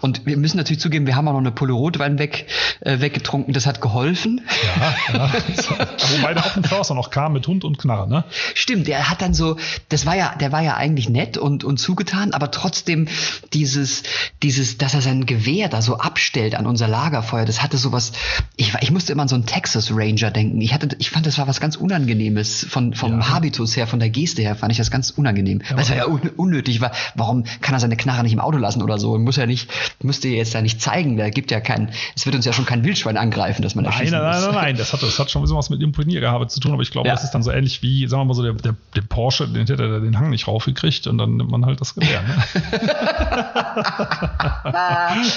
Und 0.00 0.24
wir 0.24 0.38
müssen 0.38 0.56
natürlich 0.56 0.80
zugeben, 0.80 1.06
wir 1.06 1.16
haben 1.16 1.28
auch 1.28 1.32
noch 1.32 1.40
eine 1.40 1.52
Pulle 1.52 1.74
Rotwein 1.74 2.18
weg, 2.18 2.46
äh, 2.80 3.00
weggetrunken. 3.00 3.52
Das 3.52 3.66
hat 3.66 3.82
geholfen. 3.82 4.40
Ja, 4.78 4.94
ja. 5.12 5.30
Wobei 6.16 6.32
der 6.32 6.46
Affenförster 6.46 6.94
noch 6.94 7.10
kam 7.10 7.25
mit 7.28 7.46
Hund 7.46 7.64
und 7.64 7.78
Knarre, 7.78 8.08
ne? 8.08 8.24
Stimmt, 8.54 8.86
der 8.86 9.10
hat 9.10 9.22
dann 9.22 9.34
so, 9.34 9.56
das 9.88 10.06
war 10.06 10.16
ja, 10.16 10.34
der 10.36 10.52
war 10.52 10.62
ja 10.62 10.76
eigentlich 10.76 11.08
nett 11.08 11.38
und, 11.38 11.64
und 11.64 11.78
zugetan, 11.78 12.32
aber 12.32 12.50
trotzdem 12.50 13.08
dieses, 13.52 14.02
dieses, 14.42 14.78
dass 14.78 14.94
er 14.94 15.02
sein 15.02 15.26
Gewehr 15.26 15.68
da 15.68 15.82
so 15.82 15.98
abstellt 15.98 16.54
an 16.54 16.66
unser 16.66 16.88
Lagerfeuer, 16.88 17.44
das 17.44 17.62
hatte 17.62 17.76
sowas, 17.76 18.12
ich, 18.56 18.74
ich 18.80 18.90
musste 18.90 19.12
immer 19.12 19.22
an 19.22 19.28
so 19.28 19.34
einen 19.34 19.46
Texas 19.46 19.90
Ranger 19.92 20.30
denken. 20.30 20.60
Ich 20.60 20.72
hatte, 20.72 20.96
ich 20.98 21.10
fand, 21.10 21.26
das 21.26 21.38
war 21.38 21.48
was 21.48 21.60
ganz 21.60 21.76
Unangenehmes 21.76 22.66
von, 22.68 22.94
vom 22.94 23.20
ja. 23.20 23.28
Habitus 23.28 23.76
her, 23.76 23.86
von 23.86 23.98
der 23.98 24.10
Geste 24.10 24.42
her, 24.42 24.56
fand 24.56 24.72
ich 24.72 24.78
das 24.78 24.90
ganz 24.90 25.10
unangenehm. 25.10 25.62
Ja, 25.68 25.76
Weil 25.76 25.82
es 25.82 25.90
war 25.90 25.96
ja 25.96 26.06
un 26.06 26.20
unnötig 26.36 26.80
war. 26.80 26.92
Warum 27.14 27.44
kann 27.60 27.74
er 27.74 27.80
seine 27.80 27.96
Knarre 27.96 28.22
nicht 28.22 28.32
im 28.32 28.40
Auto 28.40 28.58
lassen 28.58 28.82
oder 28.82 28.98
so? 28.98 29.18
Muss 29.18 29.38
er 29.38 29.46
nicht, 29.46 29.70
müsste 30.02 30.28
jetzt 30.28 30.54
da 30.54 30.62
nicht 30.62 30.80
zeigen. 30.80 31.16
Da 31.16 31.30
gibt 31.30 31.50
ja 31.50 31.60
kein, 31.60 31.90
es 32.14 32.26
wird 32.26 32.36
uns 32.36 32.44
ja 32.44 32.52
schon 32.52 32.66
kein 32.66 32.84
Wildschwein 32.84 33.16
angreifen, 33.16 33.62
dass 33.62 33.74
man 33.74 33.84
nein, 33.84 33.94
nein, 33.98 34.10
nein, 34.10 34.22
Nein, 34.22 34.42
nein, 34.42 34.54
nein, 34.54 34.76
das 34.76 34.92
hat, 34.92 35.02
das 35.02 35.18
hat 35.18 35.30
schon 35.30 35.40
ein 35.40 35.44
bisschen 35.44 35.56
was 35.56 35.70
mit 35.70 35.82
Imponiergehabe 35.82 36.46
zu 36.48 36.60
tun, 36.60 36.72
aber 36.72 36.82
ich 36.82 36.90
glaube, 36.90 37.08
ja. 37.08 37.15
Das 37.16 37.24
ist 37.24 37.30
dann 37.32 37.42
so 37.42 37.50
ähnlich 37.50 37.82
wie, 37.82 38.06
sagen 38.06 38.20
wir 38.20 38.24
mal 38.26 38.34
so, 38.34 38.42
der, 38.42 38.52
der, 38.52 38.74
der 38.94 39.00
Porsche, 39.00 39.48
den 39.48 39.66
hätte 39.66 39.82
er 39.82 40.00
den 40.00 40.18
Hang 40.18 40.28
nicht 40.28 40.46
raufgekriegt 40.46 41.06
und 41.06 41.16
dann 41.16 41.36
nimmt 41.36 41.50
man 41.50 41.64
halt 41.64 41.80
das 41.80 41.94
Gewehr. 41.94 42.20
Ne? 42.22 42.44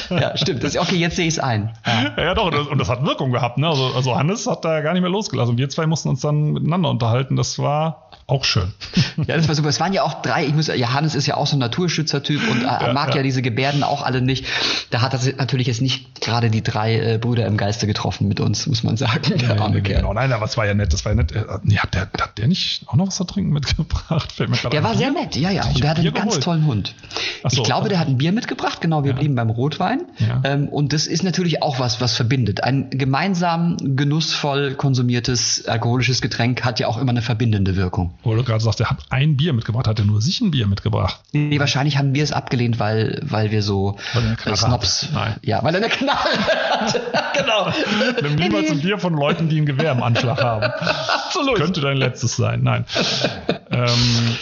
ja, 0.21 0.35
stimmt. 0.35 0.63
Das, 0.63 0.75
okay, 0.75 0.97
jetzt 0.97 1.15
sehe 1.15 1.27
ich 1.27 1.35
es 1.35 1.39
ein. 1.39 1.73
Ja. 1.85 2.23
ja, 2.23 2.33
doch, 2.33 2.47
und 2.47 2.53
das, 2.53 2.67
und 2.67 2.77
das, 2.79 2.89
hat 2.89 3.05
Wirkung 3.05 3.31
gehabt. 3.31 3.57
Ne? 3.57 3.67
Also, 3.67 3.93
also 3.95 4.17
Hannes 4.17 4.45
hat 4.45 4.65
da 4.65 4.81
gar 4.81 4.91
nicht 4.91 5.01
mehr 5.01 5.09
losgelassen. 5.09 5.51
Und 5.51 5.57
wir 5.57 5.69
zwei 5.69 5.87
mussten 5.87 6.09
uns 6.09 6.19
dann 6.19 6.51
miteinander 6.51 6.89
unterhalten. 6.89 7.37
Das 7.37 7.59
war 7.59 8.08
auch 8.29 8.43
schön. 8.43 8.73
Ja, 9.27 9.35
das 9.35 9.47
war 9.47 9.55
super. 9.55 9.67
Es 9.67 9.79
waren 9.79 9.91
ja 9.91 10.03
auch 10.03 10.21
drei, 10.21 10.45
ich 10.45 10.53
muss, 10.53 10.67
Johannes 10.67 11.13
ist 11.13 11.27
ja 11.27 11.35
auch 11.35 11.45
so 11.45 11.55
ein 11.55 11.59
Naturschützertyp 11.59 12.41
und 12.49 12.63
er 12.63 12.87
ja, 12.87 12.93
mag 12.93 13.09
ja. 13.09 13.17
ja. 13.17 13.23
diese 13.23 13.41
Gebärden 13.41 13.83
auch 13.83 14.01
alle 14.01 14.21
nicht. 14.21 14.45
Da 14.91 15.01
hat 15.01 15.13
er 15.13 15.19
natürlich 15.35 15.67
jetzt 15.67 15.81
nicht 15.81 16.21
gerade 16.21 16.49
die 16.49 16.63
drei 16.63 17.15
äh, 17.15 17.17
Brüder 17.17 17.45
im 17.45 17.57
Geiste 17.57 17.85
getroffen 17.85 18.27
mit 18.27 18.39
uns, 18.39 18.65
muss 18.65 18.83
man 18.83 18.95
sagen. 18.97 19.21
Der 19.29 19.55
nee, 19.55 19.61
arme 19.61 19.75
nee, 19.75 19.81
Kerl. 19.81 20.01
Genau. 20.01 20.13
Nein, 20.13 20.31
aber 20.31 20.45
es 20.45 20.55
war 20.57 20.65
ja 20.65 20.73
nett, 20.73 20.93
das 20.93 21.03
war 21.03 21.11
ja 21.11 21.17
nett. 21.17 21.33
Äh, 21.33 21.43
ja, 21.65 21.81
der, 21.93 22.01
hat 22.01 22.37
der 22.37 22.47
nicht 22.47 22.83
auch 22.87 22.95
noch 22.95 23.07
was 23.07 23.17
zu 23.17 23.25
trinken 23.25 23.51
mitgebracht? 23.51 24.33
der 24.71 24.83
war 24.83 24.95
sehr 24.95 25.11
nett, 25.11 25.35
ja, 25.35 25.51
ja. 25.51 25.65
Und 25.65 25.83
der 25.83 25.89
hat 25.89 25.99
einen 25.99 26.13
ganz 26.13 26.39
tollen 26.39 26.65
Hund. 26.65 26.95
So, 27.43 27.61
ich 27.61 27.63
glaube, 27.63 27.89
der 27.89 27.99
hat 27.99 28.07
ein 28.07 28.17
Bier 28.17 28.31
mitgebracht, 28.31 28.79
genau, 28.81 29.03
wir 29.03 29.11
ja. 29.11 29.17
blieben 29.17 29.35
beim 29.35 29.49
Rotwein. 29.49 30.01
Ähm, 30.43 30.69
und 30.69 30.93
das 30.93 31.07
ist 31.07 31.23
natürlich 31.23 31.61
auch 31.61 31.79
was, 31.79 32.01
was 32.01 32.15
verbindet. 32.15 32.63
Ein 32.63 32.89
gemeinsam 32.89 33.77
genussvoll 33.95 34.75
konsumiertes 34.75 35.65
alkoholisches 35.67 36.21
Getränk 36.21 36.63
hat 36.63 36.79
ja 36.79 36.87
auch 36.87 36.97
immer 36.97 37.11
eine 37.11 37.21
verbindende 37.21 37.75
Wirkung. 37.75 38.13
Wo 38.21 38.35
du 38.35 38.43
gerade 38.43 38.61
sagst, 38.61 38.81
er 38.81 38.89
hat 38.89 38.99
ein 39.09 39.37
Bier 39.37 39.53
mitgebracht, 39.53 39.87
hat 39.87 39.97
er 39.99 40.05
nur 40.05 40.21
sich 40.21 40.41
ein 40.41 40.51
Bier 40.51 40.67
mitgebracht? 40.67 41.21
Nee, 41.31 41.57
wahrscheinlich 41.57 41.97
haben 41.97 42.13
wir 42.13 42.23
es 42.23 42.33
abgelehnt, 42.33 42.77
weil, 42.77 43.21
weil 43.23 43.51
wir 43.51 43.63
so 43.63 43.97
äh, 44.45 44.55
Snobs. 44.55 45.07
Nein. 45.13 45.35
Ja, 45.41 45.63
weil 45.63 45.73
er 45.73 45.81
eine 45.81 45.89
Knarre 45.89 46.29
hat. 46.37 47.01
genau. 47.37 47.71
Nimm 48.21 48.35
niemals 48.35 48.71
ein 48.71 48.81
Bier 48.81 48.97
von 48.97 49.13
Leuten, 49.13 49.47
die 49.47 49.61
ein 49.61 49.65
Gewehr 49.65 49.93
im 49.93 50.03
Anschlag 50.03 50.43
haben. 50.43 50.63
Absolut. 51.25 51.53
Das 51.53 51.65
könnte 51.65 51.81
dein 51.81 51.95
letztes 51.95 52.35
sein. 52.35 52.61
Nein. 52.61 52.85
ähm, 53.71 53.87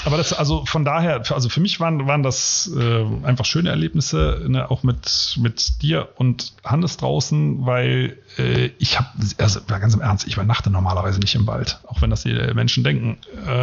aber 0.05 0.17
das, 0.17 0.33
also 0.33 0.65
von 0.65 0.83
daher, 0.83 1.21
also 1.31 1.47
für 1.47 1.59
mich 1.59 1.79
waren, 1.79 2.07
waren 2.07 2.23
das 2.23 2.71
äh, 2.75 3.05
einfach 3.25 3.45
schöne 3.45 3.69
Erlebnisse, 3.69 4.43
ne, 4.47 4.71
auch 4.71 4.81
mit, 4.81 5.37
mit 5.39 5.83
dir 5.83 6.09
und 6.15 6.53
Hannes 6.63 6.97
draußen, 6.97 7.65
weil 7.65 8.17
äh, 8.37 8.71
ich 8.79 8.97
habe, 8.97 9.09
also 9.37 9.59
ganz 9.67 9.93
im 9.93 10.01
Ernst, 10.01 10.25
ich 10.25 10.33
übernachte 10.33 10.69
normalerweise 10.69 11.19
nicht 11.19 11.35
im 11.35 11.45
Wald, 11.45 11.79
auch 11.87 12.01
wenn 12.01 12.09
das 12.09 12.23
die 12.23 12.33
Menschen 12.53 12.83
denken. 12.83 13.17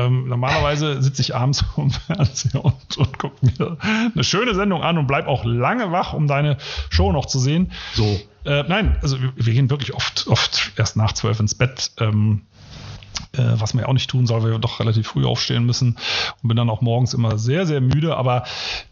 Ähm, 0.05 0.28
normalerweise 0.28 1.02
sitze 1.02 1.22
ich 1.22 1.34
abends 1.34 1.64
vom 1.74 1.90
Fernseher 1.90 2.64
und, 2.64 2.96
und 2.96 3.18
gucke 3.18 3.44
mir 3.44 3.76
eine 4.14 4.24
schöne 4.24 4.55
Sendung 4.55 4.82
an 4.82 4.98
und 4.98 5.07
bleib 5.07 5.26
auch 5.26 5.44
lange 5.44 5.92
wach, 5.92 6.12
um 6.12 6.26
deine 6.26 6.57
Show 6.90 7.12
noch 7.12 7.26
zu 7.26 7.38
sehen. 7.38 7.72
So. 7.94 8.20
Äh, 8.44 8.64
nein, 8.68 8.98
also 9.02 9.20
wir, 9.20 9.32
wir, 9.36 9.55
gehen 9.55 9.70
wirklich 9.70 9.94
oft, 9.94 10.26
oft 10.26 10.72
erst 10.76 10.96
nach 10.96 11.12
zwölf 11.12 11.40
ins 11.40 11.55
Bett. 11.55 11.92
Ähm, 11.98 12.42
äh, 13.32 13.61
was 13.61 13.74
man 13.74 13.82
ja 13.82 13.88
auch 13.88 13.94
nicht 13.94 14.11
tun 14.11 14.26
soll, 14.26 14.42
weil 14.42 14.52
wir 14.52 14.59
doch 14.59 14.80
relativ 14.80 15.09
früh 15.09 15.24
aufstehen 15.24 15.64
müssen 15.64 15.96
und 16.42 16.48
bin 16.48 16.57
dann 16.57 16.70
auch 16.70 16.80
morgens 16.80 17.14
immer 17.14 17.38
sehr, 17.38 17.66
sehr 17.66 17.80
müde. 17.80 18.16
Aber 18.16 18.44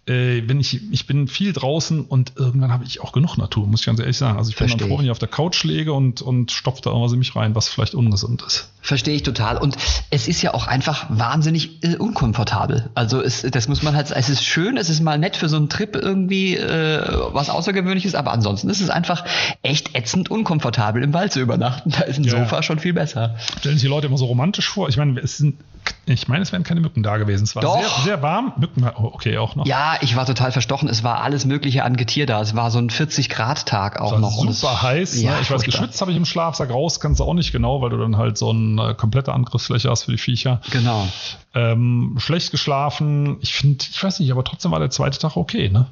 äh, 0.06 0.40
bin 0.40 0.58
ich, 0.58 0.80
ich 0.90 1.06
bin 1.06 1.28
viel 1.28 1.52
draußen 1.52 2.04
und 2.04 2.32
irgendwann 2.36 2.72
habe 2.72 2.84
ich 2.84 3.00
auch 3.00 3.12
genug 3.12 3.36
Natur, 3.36 3.68
muss 3.68 3.80
ich 3.80 3.86
ganz 3.86 4.00
ehrlich 4.00 4.16
sagen. 4.16 4.36
Also 4.36 4.50
ich 4.50 4.56
Versteh 4.56 4.76
bin 4.76 4.80
dann 4.80 4.88
froh, 4.88 4.98
wenn 4.98 5.04
ich 5.04 5.12
auf 5.12 5.20
der 5.20 5.28
Couch 5.28 5.62
lege 5.62 5.92
und, 5.92 6.22
und 6.22 6.50
stopfe 6.50 6.82
da 6.82 6.90
irgendwas 6.90 7.12
in 7.12 7.20
mich 7.20 7.36
rein, 7.36 7.54
was 7.54 7.68
vielleicht 7.68 7.94
ungesund 7.94 8.42
ist. 8.42 8.70
Verstehe 8.80 9.14
ich 9.14 9.22
total. 9.22 9.58
Und 9.58 9.76
es 10.10 10.26
ist 10.26 10.42
ja 10.42 10.54
auch 10.54 10.66
einfach 10.66 11.06
wahnsinnig 11.08 11.84
äh, 11.84 11.94
unkomfortabel. 11.96 12.90
Also 12.94 13.22
es, 13.22 13.42
das 13.42 13.68
muss 13.68 13.84
man 13.84 13.94
halt, 13.94 14.10
es 14.10 14.28
ist 14.28 14.42
schön, 14.42 14.76
es 14.76 14.90
ist 14.90 15.00
mal 15.00 15.18
nett 15.18 15.36
für 15.36 15.48
so 15.48 15.56
einen 15.56 15.68
Trip 15.68 15.94
irgendwie 15.94 16.56
äh, 16.56 17.00
was 17.32 17.48
Außergewöhnliches, 17.48 18.16
aber 18.16 18.32
ansonsten 18.32 18.68
ist 18.70 18.80
es 18.80 18.90
einfach 18.90 19.24
echt 19.62 19.94
ätzend 19.94 20.32
unkomfortabel 20.32 21.00
im 21.04 21.14
Wald 21.14 21.32
zu 21.32 21.38
übernachten. 21.40 21.90
Da 21.90 22.00
ist 22.00 22.18
ein 22.18 22.24
ja. 22.24 22.30
Sofa 22.32 22.64
schon 22.64 22.80
viel 22.80 22.92
besser. 22.92 23.36
Stellen 23.60 23.76
sich 23.76 23.82
die 23.82 23.88
Leute 23.88 24.08
immer 24.08 24.18
so 24.18 24.24
romantisch 24.24 24.68
vor. 24.68 24.88
Ich 24.88 24.96
meine, 24.96 25.20
es 25.20 25.36
sind, 25.36 25.60
ich 26.04 26.26
meine, 26.26 26.42
es 26.42 26.50
wären 26.50 26.64
keine 26.64 26.80
Mücken 26.80 27.02
da 27.02 27.16
gewesen. 27.16 27.44
Es 27.44 27.54
war 27.54 27.62
Doch. 27.62 27.80
Sehr, 27.80 28.04
sehr 28.04 28.22
warm. 28.22 28.52
Mücken, 28.56 28.84
oh, 28.96 29.10
okay, 29.12 29.38
auch 29.38 29.54
noch. 29.54 29.66
Ja, 29.66 29.96
ich 30.00 30.16
war 30.16 30.26
total 30.26 30.50
verstochen. 30.50 30.88
Es 30.88 31.04
war 31.04 31.20
alles 31.20 31.44
Mögliche 31.44 31.84
an 31.84 31.96
Getier 31.96 32.26
da. 32.26 32.40
Es 32.40 32.56
war 32.56 32.70
so 32.70 32.78
ein 32.78 32.90
40-Grad-Tag 32.90 34.00
auch 34.00 34.18
noch. 34.18 34.32
Super 34.32 34.74
es, 34.74 34.82
heiß. 34.82 35.16
Ne? 35.16 35.22
Ja, 35.22 35.40
Ich 35.40 35.50
weiß, 35.50 35.62
geschützt 35.62 36.00
habe 36.00 36.10
ich 36.10 36.16
im 36.16 36.24
Schlafsack 36.24 36.70
raus, 36.70 36.98
kannst 36.98 37.20
du 37.20 37.24
auch 37.24 37.34
nicht 37.34 37.52
genau, 37.52 37.82
weil 37.82 37.90
du 37.90 37.98
dann 37.98 38.16
halt 38.16 38.36
so 38.36 38.50
eine 38.50 38.94
komplette 38.94 39.32
Angriffsfläche 39.32 39.90
hast 39.90 40.04
für 40.04 40.12
die 40.12 40.18
Viecher. 40.18 40.60
Genau. 40.70 41.06
Ähm, 41.54 42.16
schlecht 42.18 42.50
geschlafen. 42.50 43.36
Ich 43.40 43.54
finde, 43.54 43.84
ich 43.88 44.02
weiß 44.02 44.18
nicht, 44.20 44.32
aber 44.32 44.42
trotzdem 44.42 44.72
war 44.72 44.80
der 44.80 44.90
zweite 44.90 45.18
Tag 45.18 45.36
okay, 45.36 45.68
ne? 45.68 45.86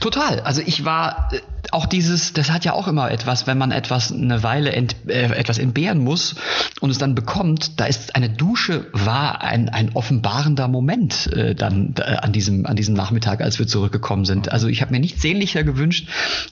Total. 0.00 0.40
Also 0.40 0.62
ich 0.64 0.84
war 0.84 1.28
äh, 1.32 1.40
auch 1.70 1.86
dieses, 1.86 2.32
das 2.32 2.50
hat 2.50 2.64
ja 2.64 2.72
auch 2.72 2.88
immer 2.88 3.10
etwas, 3.10 3.46
wenn 3.46 3.58
man 3.58 3.70
etwas 3.70 4.10
eine 4.10 4.42
Weile 4.42 4.72
ent, 4.72 4.96
äh, 5.06 5.24
etwas 5.34 5.58
entbehren 5.58 6.02
muss 6.02 6.36
und 6.80 6.90
es 6.90 6.98
dann 6.98 7.14
bekommt, 7.14 7.78
da 7.78 7.84
ist 7.84 8.16
eine 8.16 8.30
Dusche 8.30 8.86
war 8.92 9.42
ein, 9.42 9.68
ein 9.68 9.90
offenbarender 9.94 10.68
Moment 10.68 11.26
äh, 11.32 11.54
dann 11.54 11.94
äh, 11.98 12.16
an 12.16 12.32
diesem 12.32 12.64
an 12.64 12.76
diesem 12.76 12.94
Nachmittag, 12.94 13.42
als 13.42 13.58
wir 13.58 13.66
zurückgekommen 13.66 14.24
sind. 14.24 14.50
Also 14.50 14.68
ich 14.68 14.80
habe 14.80 14.92
mir 14.92 15.00
nichts 15.00 15.20
sehnlicher 15.20 15.64
gewünscht, 15.64 16.08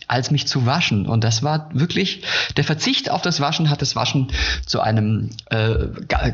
als 0.08 0.30
mich 0.30 0.46
zu 0.46 0.66
waschen 0.66 1.06
und 1.06 1.24
das 1.24 1.42
war 1.42 1.70
wirklich 1.72 2.22
der 2.56 2.64
Verzicht 2.64 3.10
auf 3.10 3.22
das 3.22 3.40
Waschen 3.40 3.70
hat 3.70 3.80
das 3.80 3.96
Waschen 3.96 4.28
zu 4.66 4.80
einem 4.80 5.30
äh, 5.46 5.86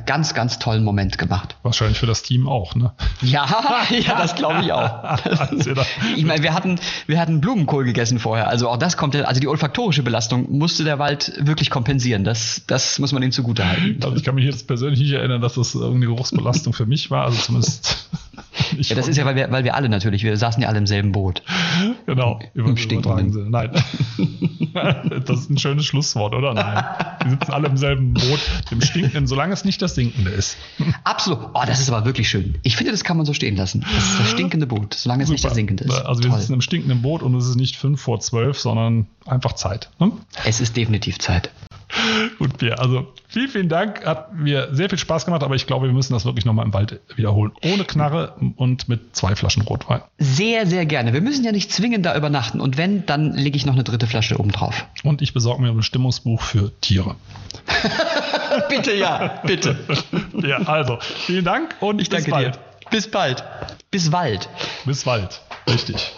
ganz 0.05 0.35
ganz 0.35 0.59
tollen 0.59 0.83
Moment 0.83 1.16
gemacht. 1.16 1.57
Wahrscheinlich 1.62 1.99
für 1.99 2.07
das 2.07 2.22
Team 2.22 2.49
auch, 2.49 2.74
ne? 2.74 2.93
Ja, 3.20 3.47
ja, 3.91 4.18
das 4.18 4.35
glaube 4.35 4.62
ich 4.62 4.72
auch. 4.72 5.18
ich 6.16 6.24
meine, 6.24 6.43
wir 6.43 6.55
hatten 6.55 6.71
hatten, 6.72 6.86
wir 7.06 7.20
hatten 7.20 7.40
Blumenkohl 7.40 7.84
gegessen 7.84 8.18
vorher. 8.18 8.48
Also 8.48 8.68
auch 8.68 8.76
das 8.76 8.96
kommt, 8.96 9.16
also 9.16 9.40
die 9.40 9.48
olfaktorische 9.48 10.02
Belastung 10.02 10.50
musste 10.50 10.84
der 10.84 10.98
Wald 10.98 11.32
wirklich 11.40 11.70
kompensieren. 11.70 12.24
Das, 12.24 12.62
das 12.66 12.98
muss 12.98 13.12
man 13.12 13.22
ihm 13.22 13.32
zugute 13.32 13.66
halten. 13.66 14.00
Also 14.02 14.16
ich 14.16 14.24
kann 14.24 14.34
mich 14.34 14.44
jetzt 14.44 14.66
persönlich 14.66 15.00
nicht 15.00 15.12
erinnern, 15.12 15.40
dass 15.40 15.54
das 15.54 15.74
irgendeine 15.74 16.06
Geruchsbelastung 16.06 16.72
für 16.72 16.86
mich 16.86 17.10
war. 17.10 17.24
Also 17.24 17.38
zumindest. 17.38 18.08
ja, 18.78 18.96
das 18.96 19.08
ist 19.08 19.16
ja, 19.16 19.24
weil 19.24 19.36
wir, 19.36 19.50
weil 19.50 19.64
wir 19.64 19.74
alle 19.74 19.88
natürlich, 19.88 20.24
wir 20.24 20.36
saßen 20.36 20.62
ja 20.62 20.68
alle 20.68 20.78
im 20.78 20.86
selben 20.86 21.12
Boot. 21.12 21.42
Genau, 22.06 22.40
über, 22.54 22.70
Im 22.70 22.76
stinkenden. 22.76 23.50
Nein. 23.50 23.70
das 25.26 25.40
ist 25.40 25.50
ein 25.50 25.58
schönes 25.58 25.86
Schlusswort, 25.86 26.34
oder? 26.34 26.54
Nein. 26.54 26.84
Wir 27.22 27.30
sitzen 27.30 27.52
alle 27.52 27.68
im 27.68 27.76
selben 27.76 28.14
Boot, 28.14 28.40
dem 28.70 28.80
stinkenden, 28.80 29.26
solange 29.26 29.52
es 29.52 29.64
nicht 29.64 29.80
das 29.82 29.94
sinkende 29.94 30.30
ist. 30.30 30.56
Absolut. 31.04 31.38
Oh, 31.54 31.62
das 31.66 31.80
ist 31.80 31.90
aber 31.90 32.04
wirklich 32.04 32.28
schön. 32.28 32.58
Ich 32.62 32.76
finde, 32.76 32.92
das 32.92 33.04
kann 33.04 33.16
man 33.16 33.26
so 33.26 33.34
stehen 33.34 33.56
lassen. 33.56 33.80
Das 33.94 34.04
ist 34.04 34.20
das 34.20 34.30
stinkende 34.30 34.66
Boot, 34.66 34.94
solange 34.94 35.22
es 35.22 35.28
Super. 35.28 35.34
nicht 35.34 35.44
das 35.44 35.54
sinkende 35.54 35.84
ist. 35.84 35.92
Also 35.92 36.22
wir 36.22 36.30
Toll. 36.30 36.38
sitzen 36.40 36.54
im 36.54 36.60
stinkenden 36.62 37.02
Boot 37.02 37.22
und 37.22 37.34
es 37.34 37.48
ist 37.48 37.56
nicht 37.56 37.76
fünf 37.76 38.00
vor 38.00 38.20
zwölf, 38.20 38.58
sondern 38.58 39.06
einfach 39.26 39.52
Zeit. 39.54 39.90
Ne? 39.98 40.12
Es 40.44 40.60
ist 40.60 40.76
definitiv 40.76 41.18
Zeit. 41.18 41.50
Gut, 42.38 42.56
Pierre, 42.56 42.78
also 42.78 43.12
vielen, 43.28 43.48
vielen 43.48 43.68
Dank. 43.68 44.04
Hat 44.06 44.34
mir 44.34 44.68
sehr 44.72 44.88
viel 44.88 44.98
Spaß 44.98 45.26
gemacht, 45.26 45.42
aber 45.42 45.54
ich 45.54 45.66
glaube, 45.66 45.86
wir 45.86 45.92
müssen 45.92 46.14
das 46.14 46.24
wirklich 46.24 46.44
nochmal 46.44 46.64
im 46.64 46.72
Wald 46.72 47.00
wiederholen. 47.16 47.52
Ohne 47.64 47.84
Knarre 47.84 48.34
und 48.56 48.88
mit 48.88 49.14
zwei 49.14 49.36
Flaschen 49.36 49.62
Rotwein. 49.62 50.00
Sehr, 50.18 50.66
sehr 50.66 50.86
gerne. 50.86 51.12
Wir 51.12 51.20
müssen 51.20 51.44
ja 51.44 51.52
nicht 51.52 51.70
zwingend 51.70 52.06
da 52.06 52.16
übernachten. 52.16 52.60
Und 52.60 52.78
wenn, 52.78 53.04
dann 53.04 53.34
lege 53.34 53.56
ich 53.56 53.66
noch 53.66 53.74
eine 53.74 53.84
dritte 53.84 54.06
Flasche 54.06 54.38
oben 54.38 54.52
drauf. 54.52 54.86
Und 55.04 55.20
ich 55.20 55.34
besorge 55.34 55.62
mir 55.62 55.68
ein 55.68 55.76
Bestimmungsbuch 55.76 56.40
für 56.40 56.72
Tiere. 56.80 57.16
bitte, 58.68 58.94
ja, 58.94 59.40
bitte. 59.44 59.76
ja, 60.42 60.62
also, 60.62 60.98
vielen 61.00 61.44
Dank 61.44 61.76
und 61.80 62.00
ich 62.00 62.08
bis 62.08 62.24
danke 62.24 62.30
bald. 62.30 62.54
dir. 62.54 62.60
Bis 62.90 63.10
bald. 63.10 63.44
Bis 63.90 64.12
Wald. 64.12 64.48
Bis 64.84 65.06
Wald, 65.06 65.40
richtig. 65.68 66.12